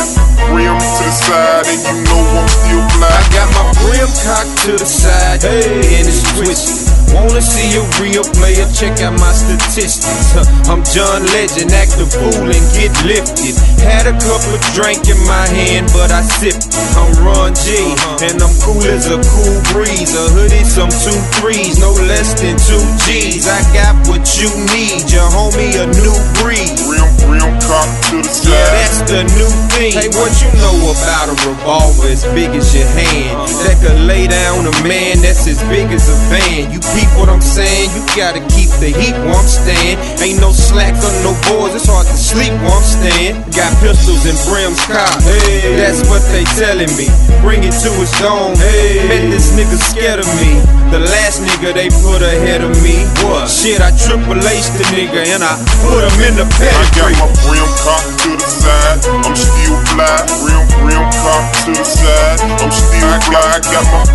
rim 0.55 0.79
to 0.79 1.03
the 1.03 1.15
side, 1.27 1.67
and 1.67 1.81
you 1.91 1.97
know 2.07 2.23
I'm 2.39 2.49
still 2.49 2.83
fly. 2.95 3.11
I 3.11 3.23
got 3.35 3.49
my 3.51 3.65
brim 3.83 4.11
cocked 4.23 4.55
to 4.63 4.73
the 4.79 4.87
side, 4.87 5.43
hey. 5.43 5.99
and 5.99 6.07
it's 6.07 6.23
twisted. 6.39 6.84
Wanna 7.13 7.43
see 7.43 7.77
a 7.77 7.83
real 8.01 8.25
player? 8.39 8.65
Check 8.73 9.01
out 9.03 9.19
my 9.19 9.33
statistics. 9.33 10.33
Huh, 10.33 10.47
I'm 10.71 10.83
John 10.87 11.27
Legend, 11.35 11.73
act 11.75 11.99
a 12.01 12.07
fool 12.07 12.49
and 12.49 12.67
get 12.73 12.95
lifted. 13.05 13.55
Had 13.83 14.07
a 14.07 14.15
cup 14.17 14.43
of 14.49 14.61
drink 14.73 15.05
in 15.11 15.19
my 15.29 15.47
hand, 15.51 15.91
but 15.93 16.11
I 16.11 16.23
sipped 16.23 16.73
it. 16.73 16.95
I'm 16.97 17.13
Ron 17.21 17.53
G, 17.53 17.75
uh-huh. 17.77 18.27
and 18.31 18.37
I'm 18.41 18.55
cool 18.63 18.81
as 18.89 19.11
a 19.11 19.19
cool 19.21 19.59
breeze. 19.75 20.15
A 20.15 20.25
hoodie, 20.33 20.65
some 20.65 20.91
two 20.91 21.17
threes, 21.41 21.79
no 21.79 21.93
less 22.09 22.39
than 22.39 22.57
two 22.57 22.83
G's. 23.05 23.47
I 23.51 23.61
got 23.75 23.95
what 24.09 24.25
you 24.41 24.49
need, 24.73 25.11
your 25.11 25.27
homie, 25.35 25.75
a 25.77 25.87
new 25.91 26.17
breed. 26.41 26.73
Rim, 26.87 27.09
rim 27.29 27.51
cocked 27.67 28.15
to 28.15 28.23
the 28.23 28.31
side. 28.31 28.55
Yeah, 28.55 28.69
that's 28.79 29.01
the 29.11 29.23
new 29.37 29.51
thing. 29.75 29.93
Hey, 29.93 30.11
what 30.15 30.33
you 30.41 30.51
know 30.63 30.77
about 30.95 31.33
a 31.33 31.37
revolver 31.45 32.09
as 32.09 32.25
big 32.33 32.51
as 32.55 32.75
your 32.75 32.89
hand? 32.95 33.37
Uh-huh. 33.37 33.65
That 33.67 33.77
could 33.83 34.01
lay 34.07 34.27
down 34.27 34.67
a 34.67 34.75
man 34.87 35.21
that's 35.21 35.47
as 35.47 35.61
big 35.69 35.91
as 35.93 36.09
a 36.09 36.17
van. 36.31 36.73
You 36.73 36.81
peep 36.95 37.11
what 37.19 37.29
I'm 37.29 37.43
saying? 37.43 37.91
You 37.93 38.03
gotta 38.15 38.41
keep 38.55 38.71
the 38.79 38.95
heat 38.95 39.15
where 39.27 39.35
I'm 39.35 39.51
staying. 39.51 39.99
Ain't 40.23 40.41
no 40.41 40.55
slack 40.55 40.95
on 41.03 41.15
no 41.27 41.35
boys, 41.51 41.75
it's 41.75 41.91
hard 41.91 42.07
to 42.07 42.17
sleep 42.17 42.55
where 42.63 42.73
I'm 42.73 42.87
staying. 42.87 43.35
Got 43.53 43.75
pistols 43.83 44.25
and 44.25 44.39
brims 44.47 44.81
cocked. 44.87 45.27
Hey, 45.27 45.77
that's 45.77 46.07
what 46.07 46.23
they 46.31 46.47
telling 46.55 46.91
me. 46.95 47.11
Bring 47.43 47.67
it 47.67 47.75
to 47.85 47.91
its 48.01 48.15
dome. 48.23 48.55
Hey, 48.57 49.03
bet 49.11 49.27
this 49.29 49.53
nigga 49.59 49.77
scared 49.77 50.23
of 50.23 50.29
me. 50.39 50.63
The 50.95 51.03
last 51.03 51.43
nigga 51.43 51.75
they 51.75 51.91
put 52.07 52.23
ahead 52.23 52.63
of 52.63 52.73
me. 52.81 53.03
What? 53.27 53.51
Shit, 53.51 53.83
I 53.83 53.91
triple 53.99 54.39
H 54.39 54.71
the 54.79 54.87
nigga 54.95 55.27
and 55.35 55.43
I 55.43 55.59
put 55.83 56.07
him 56.07 56.19
in 56.23 56.35
the 56.39 56.47
pen 56.57 56.71
I 56.71 56.87
got 56.95 57.11
my 57.19 57.27
rim 57.51 57.71
cocked 57.83 58.15
to 58.23 58.31
the 58.31 58.47
side. 58.47 59.03
I'm 59.27 59.35
still 59.35 59.79
fly. 59.91 60.23
Rim, 60.47 60.63
rim 60.87 61.05
cocked 61.19 61.67
to 61.67 61.71
the 61.75 61.85
side. 61.85 62.39
I'm 62.63 62.71
still 62.71 63.11
fly. 63.27 63.43
I 63.43 63.59
got 63.67 63.85
my 63.91 64.14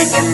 and 0.00 0.24
you 0.24 0.29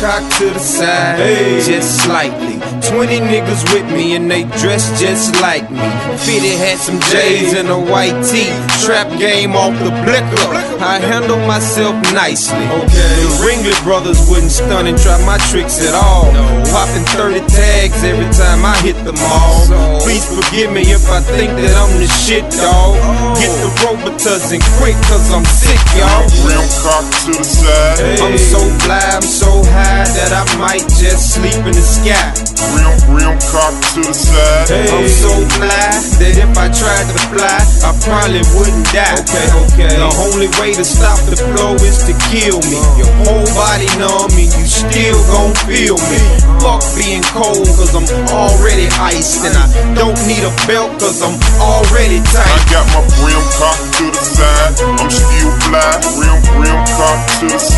cocked 0.00 0.38
to 0.38 0.50
the 0.50 0.58
side, 0.58 1.18
just 1.64 2.04
slightly. 2.04 2.60
20 2.84 3.18
niggas 3.18 3.64
with 3.72 3.86
me 3.92 4.14
and 4.14 4.30
they 4.30 4.44
dress 4.60 4.84
just 5.00 5.34
like 5.40 5.70
me. 5.70 5.82
Fitty 6.22 6.54
had 6.54 6.78
some 6.78 7.00
J's 7.10 7.54
and 7.54 7.68
a 7.68 7.78
white 7.78 8.16
tee. 8.22 8.52
Trap 8.84 9.08
game 9.18 9.56
off 9.56 9.74
the 9.80 9.90
blicker. 10.04 10.46
I 10.84 11.00
handle 11.00 11.40
myself 11.46 11.96
nicely. 12.12 12.62
Okay. 12.84 13.12
The 13.24 13.32
Ringling 13.42 13.82
brothers 13.84 14.20
wouldn't 14.28 14.52
stun 14.52 14.86
and 14.86 14.98
try 14.98 15.16
my 15.24 15.38
tricks 15.50 15.80
at 15.80 15.94
all. 15.94 16.32
No. 16.32 16.44
Popping 16.70 17.06
30 17.16 17.40
tags 17.48 18.04
every 18.04 18.28
time 18.36 18.64
I 18.64 18.76
hit 18.84 18.96
the 19.04 19.16
mall. 19.16 20.00
Please 20.04 20.28
forgive 20.28 20.72
me 20.72 20.82
if 20.92 21.08
I 21.08 21.20
think 21.20 21.56
that 21.56 21.72
I'm 21.74 21.92
the 21.98 22.08
shit, 22.22 22.44
dog. 22.52 23.00
Get 23.40 23.50
the 23.64 23.70
Robitussin 23.82 24.60
quick, 24.78 24.96
cause 25.08 25.32
I'm 25.32 25.44
sick, 25.44 25.80
y'all. 25.96 26.22
Rim 26.44 26.66
cock 26.84 27.06
to 27.24 27.32
the 27.32 27.44
side. 27.44 28.20
I'm 28.20 28.36
so 28.36 28.60
fly, 28.84 29.00
I'm 29.16 29.22
so 29.22 29.50
high 29.72 29.85
that 30.16 30.32
I 30.34 30.42
might 30.58 30.86
just 30.98 31.38
sleep 31.38 31.60
in 31.62 31.74
the 31.74 31.84
sky. 31.84 32.34
Rim, 32.74 32.94
rim 33.14 33.36
cocked 33.52 33.94
to 33.94 34.02
the 34.02 34.14
side. 34.14 34.66
I'm 34.72 35.06
so 35.06 35.30
fly 35.54 35.92
that 36.18 36.34
if 36.34 36.52
I 36.58 36.66
tried 36.72 37.06
to 37.06 37.18
fly, 37.30 37.58
I 37.86 37.90
probably 38.02 38.42
wouldn't 38.56 38.86
die. 38.90 39.14
Okay, 39.22 39.46
okay. 39.66 39.94
The 39.94 40.10
only 40.26 40.50
way 40.58 40.74
to 40.74 40.84
stop 40.84 41.20
the 41.30 41.38
flow 41.38 41.78
is 41.78 42.02
to 42.10 42.14
kill 42.32 42.58
me. 42.66 42.80
Your 42.98 43.10
whole 43.22 43.46
body 43.54 43.86
numb 44.00 44.32
and 44.34 44.50
you 44.50 44.66
still 44.66 45.18
gon' 45.30 45.54
feel 45.68 45.98
me. 46.10 46.20
Fuck 46.58 46.82
being 46.98 47.22
cold 47.30 47.68
cause 47.78 47.94
I'm 47.94 48.08
already 48.34 48.90
iced 48.98 49.46
and 49.46 49.54
I 49.54 49.66
don't 49.94 50.18
need 50.26 50.42
a 50.42 50.52
belt 50.66 50.98
cause 50.98 51.22
I'm 51.22 51.36
already 51.62 52.18
tight. 52.34 52.50
I 52.50 52.58
got 52.72 52.86
my 52.90 53.02
rim 53.22 53.44
cocked 53.60 53.86
to 54.02 54.04
the 54.10 54.22
side. 54.24 54.74
I'm 54.98 55.10
still 55.12 55.52
fly. 55.68 55.86
Rim, 56.18 56.40
rim 56.58 56.80
cocked 56.98 57.30
to 57.40 57.46
the 57.46 57.60
side. 57.60 57.75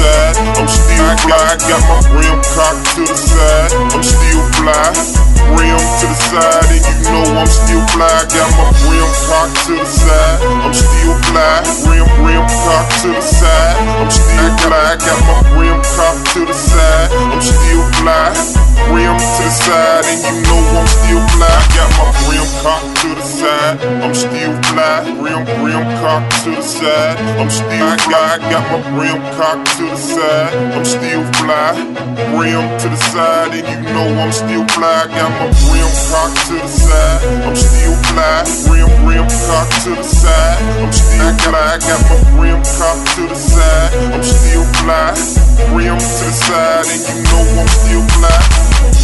Still 1.09 1.25
fly. 1.25 1.57
Got 1.65 1.81
my 1.89 2.21
rim 2.21 2.37
cocked 2.53 2.85
to 2.93 3.01
the 3.01 3.17
side. 3.17 3.73
I'm 3.97 4.03
still 4.05 4.45
fly. 4.61 4.93
Rim 5.57 5.81
to 5.81 6.05
the 6.05 6.19
side, 6.29 6.69
and 6.69 6.85
you 6.85 6.97
know 7.09 7.25
I'm 7.33 7.49
still 7.49 7.81
fly. 7.97 8.29
Got 8.29 8.53
my 8.61 8.69
rim 8.93 9.09
cocked 9.25 9.57
to 9.65 9.81
the 9.81 9.89
side. 9.89 10.37
I'm 10.45 10.75
still 10.77 11.17
fly. 11.33 11.65
Rim, 11.89 12.05
rim 12.21 12.45
cocked 12.61 13.01
to 13.01 13.09
the 13.09 13.25
side. 13.25 13.81
I'm 13.89 14.11
still 14.13 14.53
fly. 14.61 15.01
Got 15.01 15.21
my 15.25 15.57
rim 15.57 15.81
cocked 15.97 16.29
to 16.37 16.45
the 16.45 16.53
side. 16.53 17.09
I'm 17.33 17.41
still 17.41 17.89
fly. 17.97 18.37
Rim 18.93 19.17
to 19.17 19.43
the 19.49 19.49
side, 19.49 20.05
and 20.05 20.21
you 20.29 20.45
know 20.45 20.61
I'm 20.77 20.87
still 20.93 21.25
fly. 21.33 21.49
Got 21.73 21.89
my 21.97 22.05
rim 22.29 22.45
cocked 22.61 22.98
to 23.09 23.15
the 23.15 23.23
side. 23.23 23.81
I'm 24.05 24.15
still 24.15 24.53
fly. 24.69 25.01
Rim, 25.17 25.45
rim 25.65 25.85
cocked 26.01 26.45
to 26.45 26.51
the 26.51 26.63
side. 26.63 27.17
I'm 27.41 27.49
still 27.49 27.89
I 27.89 27.97
got, 28.05 28.65
my 28.69 28.79
rim 29.01 29.21
cocked 29.37 29.69
to 29.79 29.85
the 29.89 29.97
side. 29.97 30.53
I'm 30.77 30.85
still 30.85 31.25
fly. 31.41 31.73
Rim 32.37 32.65
to 32.81 32.89
the 32.89 33.01
side, 33.09 33.55
and 33.55 33.65
you 33.65 33.79
know 33.93 34.09
I'm 34.21 34.33
still 34.33 34.65
fly. 34.77 35.09
Got 35.09 35.33
my 35.41 35.49
rim 35.73 35.93
cocked 36.11 36.41
to 36.49 36.57
the 36.61 36.69
side. 36.69 37.21
I'm 37.49 37.57
still 37.57 37.97
fly. 38.13 38.45
Rim, 38.69 38.91
rim 39.09 39.29
cocked 39.49 39.85
to 39.85 39.91
the 39.97 40.03
side. 40.05 40.61
I'm 40.83 40.93
still 40.93 41.33
fly. 41.49 41.79
Got 41.81 42.03
my 42.09 42.43
rim 42.43 42.61
cocked 42.77 43.09
to 43.17 43.23
the 43.25 43.35
side. 43.35 43.93
I'm 44.13 44.23
still 44.23 44.65
fly. 44.85 45.17
Rim 45.73 45.97
to 45.97 46.25
the 46.29 46.35
side, 46.45 46.87
and 46.93 47.03
you 47.09 47.17
know 47.25 47.61
I'm 47.61 47.69
still 47.69 48.05
fly. 48.21 48.98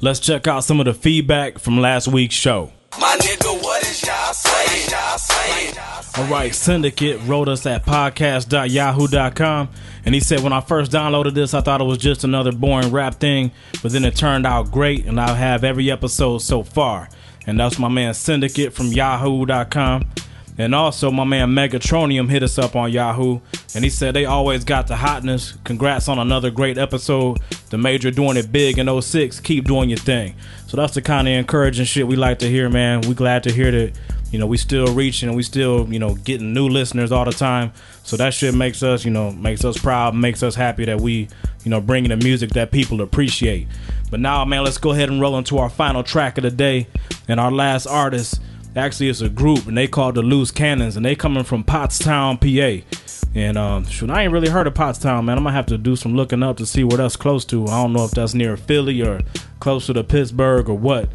Let's 0.00 0.20
check 0.20 0.46
out 0.46 0.62
some 0.62 0.78
of 0.78 0.84
the 0.84 0.92
feedback 0.92 1.58
from 1.58 1.80
last 1.80 2.06
week's 2.06 2.34
show. 2.34 2.70
My 3.00 3.16
nigga, 3.18 3.62
what 3.62 3.82
is 3.82 4.02
y'all 4.06 4.32
saying? 4.34 4.90
Y'all 4.90 5.18
saying? 5.18 5.74
All 6.18 6.24
right, 6.30 6.54
Syndicate 6.54 7.18
wrote 7.24 7.48
us 7.48 7.64
at 7.64 7.86
podcast.yahoo.com, 7.86 9.68
and 10.04 10.14
he 10.14 10.20
said, 10.20 10.40
When 10.40 10.52
I 10.52 10.60
first 10.60 10.92
downloaded 10.92 11.32
this, 11.32 11.54
I 11.54 11.62
thought 11.62 11.80
it 11.80 11.84
was 11.84 11.98
just 11.98 12.24
another 12.24 12.52
boring 12.52 12.90
rap 12.90 13.14
thing, 13.14 13.52
but 13.82 13.92
then 13.92 14.04
it 14.04 14.16
turned 14.16 14.46
out 14.46 14.70
great, 14.70 15.06
and 15.06 15.18
I'll 15.18 15.34
have 15.34 15.64
every 15.64 15.90
episode 15.90 16.38
so 16.38 16.62
far. 16.62 17.08
And 17.46 17.58
that's 17.58 17.78
my 17.78 17.88
man 17.88 18.12
Syndicate 18.12 18.74
from 18.74 18.88
yahoo.com. 18.88 20.10
And 20.58 20.74
also, 20.74 21.10
my 21.10 21.24
man 21.24 21.50
Megatronium 21.50 22.30
hit 22.30 22.42
us 22.42 22.58
up 22.58 22.76
on 22.76 22.90
Yahoo, 22.90 23.40
and 23.74 23.84
he 23.84 23.90
said 23.90 24.14
they 24.14 24.24
always 24.24 24.64
got 24.64 24.86
the 24.86 24.96
hotness. 24.96 25.54
Congrats 25.64 26.08
on 26.08 26.18
another 26.18 26.50
great 26.50 26.78
episode. 26.78 27.38
The 27.68 27.76
Major 27.76 28.10
doing 28.10 28.36
it 28.38 28.50
big 28.50 28.78
in 28.78 29.02
06. 29.02 29.40
Keep 29.40 29.64
doing 29.66 29.90
your 29.90 29.98
thing. 29.98 30.34
So 30.66 30.76
that's 30.76 30.94
the 30.94 31.02
kind 31.02 31.28
of 31.28 31.34
encouraging 31.34 31.84
shit 31.84 32.06
we 32.06 32.16
like 32.16 32.38
to 32.38 32.48
hear, 32.48 32.70
man. 32.70 33.02
We 33.02 33.14
glad 33.14 33.42
to 33.42 33.52
hear 33.52 33.70
that, 33.70 33.98
you 34.30 34.38
know, 34.38 34.46
we 34.46 34.56
still 34.56 34.86
reaching 34.94 35.28
and 35.28 35.36
we 35.36 35.42
still, 35.42 35.86
you 35.92 35.98
know, 35.98 36.14
getting 36.14 36.54
new 36.54 36.68
listeners 36.68 37.12
all 37.12 37.24
the 37.26 37.32
time. 37.32 37.72
So 38.02 38.16
that 38.16 38.32
shit 38.32 38.54
makes 38.54 38.82
us, 38.82 39.04
you 39.04 39.10
know, 39.10 39.32
makes 39.32 39.64
us 39.64 39.76
proud, 39.76 40.14
makes 40.14 40.42
us 40.42 40.54
happy 40.54 40.86
that 40.86 41.00
we, 41.00 41.28
you 41.64 41.70
know, 41.70 41.80
bringing 41.80 42.10
the 42.10 42.16
music 42.16 42.50
that 42.50 42.70
people 42.70 43.02
appreciate. 43.02 43.68
But 44.10 44.20
now, 44.20 44.44
man, 44.44 44.64
let's 44.64 44.78
go 44.78 44.92
ahead 44.92 45.10
and 45.10 45.20
roll 45.20 45.36
into 45.36 45.58
our 45.58 45.68
final 45.68 46.02
track 46.02 46.38
of 46.38 46.42
the 46.42 46.50
day. 46.50 46.86
And 47.28 47.40
our 47.40 47.50
last 47.50 47.86
artist, 47.86 48.40
actually, 48.76 49.08
it's 49.08 49.20
a 49.20 49.28
group, 49.28 49.66
and 49.66 49.76
they 49.76 49.88
called 49.88 50.14
the 50.14 50.22
Loose 50.22 50.50
Cannons, 50.50 50.96
and 50.96 51.04
they 51.04 51.16
coming 51.16 51.44
from 51.44 51.64
Pottstown, 51.64 52.40
PA. 52.40 52.86
And 53.34 53.58
um, 53.58 53.84
shoot, 53.86 54.10
I 54.10 54.22
ain't 54.22 54.32
really 54.32 54.48
heard 54.48 54.66
of 54.66 54.74
Pottstown, 54.74 55.24
man. 55.24 55.36
I'm 55.36 55.44
gonna 55.44 55.54
have 55.54 55.66
to 55.66 55.78
do 55.78 55.96
some 55.96 56.14
looking 56.14 56.42
up 56.42 56.56
to 56.58 56.66
see 56.66 56.84
where 56.84 56.98
that's 56.98 57.16
close 57.16 57.44
to. 57.46 57.64
I 57.66 57.82
don't 57.82 57.92
know 57.92 58.04
if 58.04 58.12
that's 58.12 58.34
near 58.34 58.56
Philly 58.56 59.02
or 59.02 59.20
closer 59.60 59.92
to 59.92 60.04
Pittsburgh 60.04 60.68
or 60.68 60.78
what. 60.78 61.10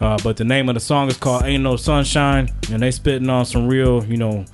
Uh, 0.00 0.18
but 0.22 0.36
the 0.36 0.44
name 0.44 0.68
of 0.68 0.74
the 0.74 0.80
song 0.80 1.08
is 1.08 1.16
called 1.16 1.44
"Ain't 1.44 1.62
No 1.62 1.76
Sunshine," 1.76 2.48
and 2.70 2.82
they 2.82 2.90
spitting 2.90 3.30
on 3.30 3.44
some 3.44 3.66
real, 3.66 4.04
you 4.04 4.16
know, 4.16 4.44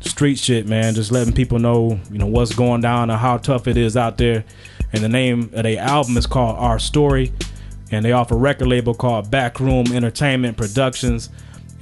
street 0.00 0.38
shit, 0.38 0.66
man. 0.66 0.94
Just 0.94 1.12
letting 1.12 1.32
people 1.32 1.58
know, 1.58 1.98
you 2.10 2.18
know, 2.18 2.26
what's 2.26 2.54
going 2.54 2.80
down 2.80 3.10
and 3.10 3.18
how 3.18 3.36
tough 3.38 3.66
it 3.66 3.76
is 3.76 3.96
out 3.96 4.18
there. 4.18 4.44
And 4.92 5.02
the 5.02 5.08
name 5.08 5.50
of 5.54 5.62
their 5.62 5.78
album 5.80 6.16
is 6.16 6.26
called 6.26 6.56
Our 6.58 6.78
Story, 6.78 7.32
and 7.90 8.04
they 8.04 8.12
offer 8.12 8.34
a 8.34 8.38
record 8.38 8.68
label 8.68 8.94
called 8.94 9.30
Backroom 9.30 9.92
Entertainment 9.92 10.56
Productions, 10.56 11.30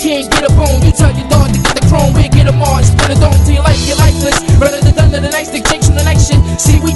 a 0.06 0.22
can't 0.22 0.30
get 0.30 0.44
a 0.44 0.52
bone. 0.54 0.82
You 0.82 0.92
tell 0.92 1.12
your 1.16 1.28
dog 1.28 1.52
to 1.52 1.58
get 1.58 1.74
the 1.74 1.86
chrome, 1.88 2.14
we 2.14 2.28
get 2.28 2.46
them 2.46 2.62
all. 2.62 2.82
Split 2.82 3.10
it 3.10 3.22
on 3.22 3.34
till 3.44 3.54
your 3.54 3.62
life 3.62 3.78
get 3.86 3.98
lifeless. 3.98 4.38
Rather 4.58 4.80
than 4.80 4.94
done 4.94 5.10
to 5.10 5.20
the 5.20 5.30
nice 5.30 5.50
dictation 5.50 5.94
the 5.94 6.04
night 6.04 6.20
shit. 6.20 6.38
See, 6.60 6.78
we 6.80 6.94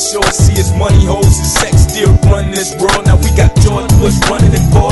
sure 0.00 0.32
see 0.32 0.56
it's 0.56 0.72
money, 0.72 1.04
hoes, 1.04 1.36
and 1.36 1.46
sex 1.46 1.84
still 1.92 2.12
run 2.32 2.50
this 2.50 2.72
world. 2.80 3.04
Now 3.04 3.20
we 3.20 3.28
got 3.36 3.52
George 3.60 3.90
Bush 4.00 4.16
running 4.30 4.52
it 4.52 4.64
for 4.72 4.89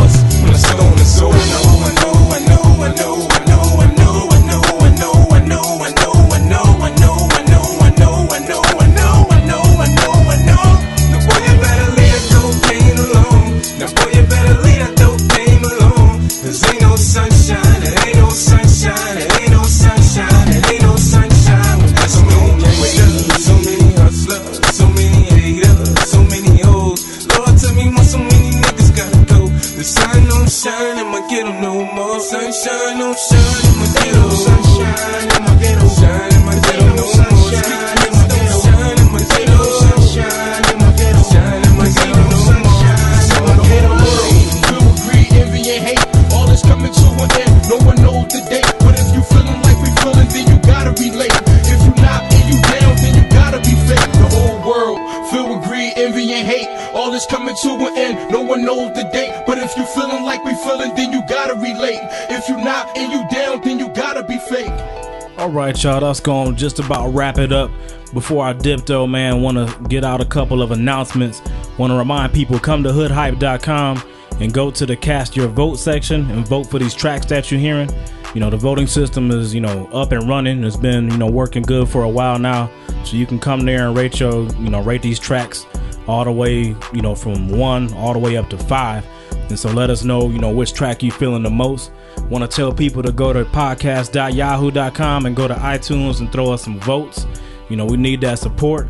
All 65.48 65.54
right, 65.54 65.82
y'all, 65.82 65.98
that's 65.98 66.20
going 66.20 66.52
to 66.52 66.60
just 66.60 66.78
about 66.78 67.08
wrap 67.14 67.38
it 67.38 67.52
up. 67.52 67.70
Before 68.12 68.44
I 68.44 68.52
dip, 68.52 68.84
though, 68.84 69.06
man, 69.06 69.40
want 69.40 69.56
to 69.56 69.82
get 69.84 70.04
out 70.04 70.20
a 70.20 70.26
couple 70.26 70.60
of 70.60 70.72
announcements. 70.72 71.40
Want 71.78 71.90
to 71.90 71.96
remind 71.96 72.34
people 72.34 72.58
come 72.58 72.82
to 72.82 72.92
hoodhype.com 72.92 74.02
and 74.40 74.52
go 74.52 74.70
to 74.70 74.84
the 74.84 74.94
cast 74.94 75.36
your 75.36 75.48
vote 75.48 75.76
section 75.76 76.30
and 76.32 76.46
vote 76.46 76.64
for 76.64 76.78
these 76.78 76.92
tracks 76.92 77.24
that 77.28 77.50
you're 77.50 77.58
hearing. 77.58 77.88
You 78.34 78.40
know, 78.40 78.50
the 78.50 78.58
voting 78.58 78.86
system 78.86 79.30
is, 79.30 79.54
you 79.54 79.62
know, 79.62 79.86
up 79.90 80.12
and 80.12 80.28
running. 80.28 80.62
It's 80.64 80.76
been, 80.76 81.10
you 81.10 81.16
know, 81.16 81.30
working 81.30 81.62
good 81.62 81.88
for 81.88 82.02
a 82.02 82.08
while 82.10 82.38
now. 82.38 82.70
So 83.04 83.16
you 83.16 83.24
can 83.24 83.38
come 83.38 83.64
there 83.64 83.86
and 83.86 83.96
rate 83.96 84.20
your, 84.20 84.46
you 84.56 84.68
know, 84.68 84.82
rate 84.82 85.00
these 85.00 85.18
tracks 85.18 85.64
all 86.06 86.26
the 86.26 86.32
way, 86.32 86.76
you 86.92 87.00
know, 87.00 87.14
from 87.14 87.48
one 87.48 87.90
all 87.94 88.12
the 88.12 88.18
way 88.18 88.36
up 88.36 88.50
to 88.50 88.58
five. 88.58 89.02
And 89.48 89.58
so 89.58 89.70
let 89.70 89.88
us 89.88 90.04
know, 90.04 90.28
you 90.28 90.40
know, 90.40 90.50
which 90.50 90.74
track 90.74 91.02
you 91.02 91.10
feeling 91.10 91.42
the 91.42 91.48
most. 91.48 91.90
Want 92.30 92.48
to 92.48 92.56
tell 92.56 92.72
people 92.72 93.02
to 93.02 93.10
go 93.10 93.32
to 93.32 93.44
podcast.yahoo.com 93.46 95.26
and 95.26 95.34
go 95.34 95.48
to 95.48 95.54
iTunes 95.54 96.20
and 96.20 96.30
throw 96.30 96.52
us 96.52 96.62
some 96.62 96.78
votes. 96.80 97.26
You 97.70 97.76
know, 97.76 97.86
we 97.86 97.96
need 97.96 98.20
that 98.20 98.38
support. 98.38 98.88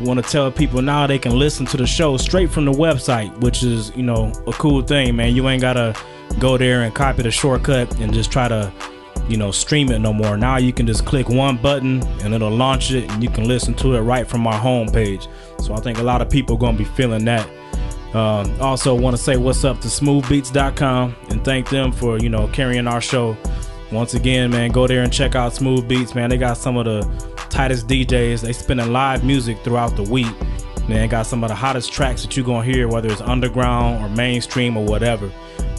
Want 0.00 0.22
to 0.22 0.30
tell 0.30 0.50
people 0.50 0.82
now 0.82 1.06
they 1.06 1.18
can 1.18 1.38
listen 1.38 1.64
to 1.66 1.76
the 1.76 1.86
show 1.86 2.16
straight 2.16 2.50
from 2.50 2.64
the 2.64 2.72
website, 2.72 3.34
which 3.40 3.62
is, 3.62 3.94
you 3.96 4.02
know, 4.02 4.32
a 4.46 4.52
cool 4.52 4.82
thing, 4.82 5.16
man. 5.16 5.34
You 5.34 5.48
ain't 5.48 5.62
got 5.62 5.74
to 5.74 5.96
go 6.38 6.58
there 6.58 6.82
and 6.82 6.94
copy 6.94 7.22
the 7.22 7.30
shortcut 7.30 7.98
and 8.00 8.12
just 8.12 8.30
try 8.30 8.48
to, 8.48 8.72
you 9.28 9.36
know, 9.36 9.50
stream 9.50 9.90
it 9.90 10.00
no 10.00 10.12
more. 10.12 10.36
Now 10.36 10.58
you 10.58 10.72
can 10.72 10.86
just 10.86 11.06
click 11.06 11.28
one 11.28 11.56
button 11.56 12.02
and 12.22 12.34
it'll 12.34 12.50
launch 12.50 12.90
it 12.90 13.10
and 13.10 13.22
you 13.22 13.30
can 13.30 13.48
listen 13.48 13.72
to 13.74 13.94
it 13.94 14.00
right 14.00 14.26
from 14.26 14.46
our 14.46 14.60
homepage. 14.60 15.28
So 15.62 15.74
I 15.74 15.80
think 15.80 15.98
a 15.98 16.02
lot 16.02 16.20
of 16.20 16.28
people 16.28 16.56
are 16.56 16.58
going 16.58 16.76
to 16.76 16.82
be 16.82 16.90
feeling 16.90 17.24
that. 17.26 17.48
Um, 18.14 18.60
also, 18.60 18.94
want 18.94 19.16
to 19.16 19.22
say 19.22 19.36
what's 19.36 19.64
up 19.64 19.80
to 19.80 19.88
smoothbeats.com 19.88 21.16
and 21.30 21.44
thank 21.44 21.68
them 21.68 21.90
for 21.90 22.18
you 22.18 22.28
know 22.28 22.46
carrying 22.48 22.86
our 22.86 23.00
show. 23.00 23.36
Once 23.90 24.14
again, 24.14 24.50
man, 24.50 24.70
go 24.70 24.86
there 24.86 25.02
and 25.02 25.12
check 25.12 25.34
out 25.34 25.52
Smooth 25.52 25.86
Beats, 25.86 26.14
man. 26.14 26.30
They 26.30 26.38
got 26.38 26.56
some 26.56 26.76
of 26.76 26.84
the 26.84 27.02
tightest 27.50 27.86
DJs. 27.86 28.40
They 28.40 28.52
spinning 28.52 28.92
live 28.92 29.24
music 29.24 29.58
throughout 29.62 29.94
the 29.96 30.02
week. 30.02 30.32
Man, 30.88 31.08
got 31.08 31.26
some 31.26 31.42
of 31.42 31.48
the 31.48 31.54
hottest 31.54 31.92
tracks 31.92 32.22
that 32.22 32.36
you're 32.36 32.46
gonna 32.46 32.64
hear, 32.64 32.88
whether 32.88 33.10
it's 33.10 33.20
underground 33.20 34.04
or 34.04 34.08
mainstream 34.08 34.76
or 34.76 34.84
whatever. 34.84 35.30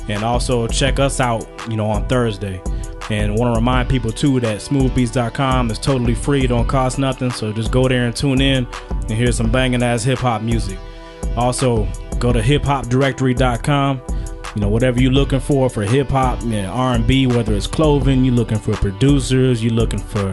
And 0.07 0.23
also 0.23 0.67
check 0.67 0.99
us 0.99 1.19
out, 1.19 1.47
you 1.69 1.77
know, 1.77 1.89
on 1.89 2.07
Thursday. 2.07 2.61
And 3.09 3.38
want 3.38 3.53
to 3.53 3.59
remind 3.59 3.88
people 3.88 4.11
too 4.11 4.39
that 4.39 4.57
smoothbeats.com 4.57 5.69
is 5.69 5.77
totally 5.77 6.15
free, 6.15 6.45
it 6.45 6.47
don't 6.47 6.67
cost 6.67 6.97
nothing. 6.97 7.31
So 7.31 7.53
just 7.53 7.71
go 7.71 7.88
there 7.88 8.05
and 8.05 8.15
tune 8.15 8.41
in 8.41 8.67
and 8.91 9.11
hear 9.11 9.31
some 9.31 9.51
banging 9.51 9.83
ass 9.83 10.03
hip 10.03 10.19
hop 10.19 10.41
music. 10.41 10.79
Also, 11.38 11.88
go 12.20 12.34
to 12.34 12.39
hiphopdirectory.com. 12.39 14.01
You 14.55 14.61
know, 14.61 14.70
whatever 14.70 15.01
you're 15.01 15.11
looking 15.11 15.41
for 15.41 15.70
for 15.70 15.84
hip 15.84 16.09
hop 16.09 16.41
and 16.43 16.68
R&B, 16.68 17.28
whether 17.28 17.53
it's 17.53 17.68
clothing, 17.68 18.24
you're 18.24 18.34
looking 18.34 18.57
for 18.57 18.74
producers, 18.76 19.61
you're 19.61 19.74
looking 19.74 19.99
for 19.99 20.32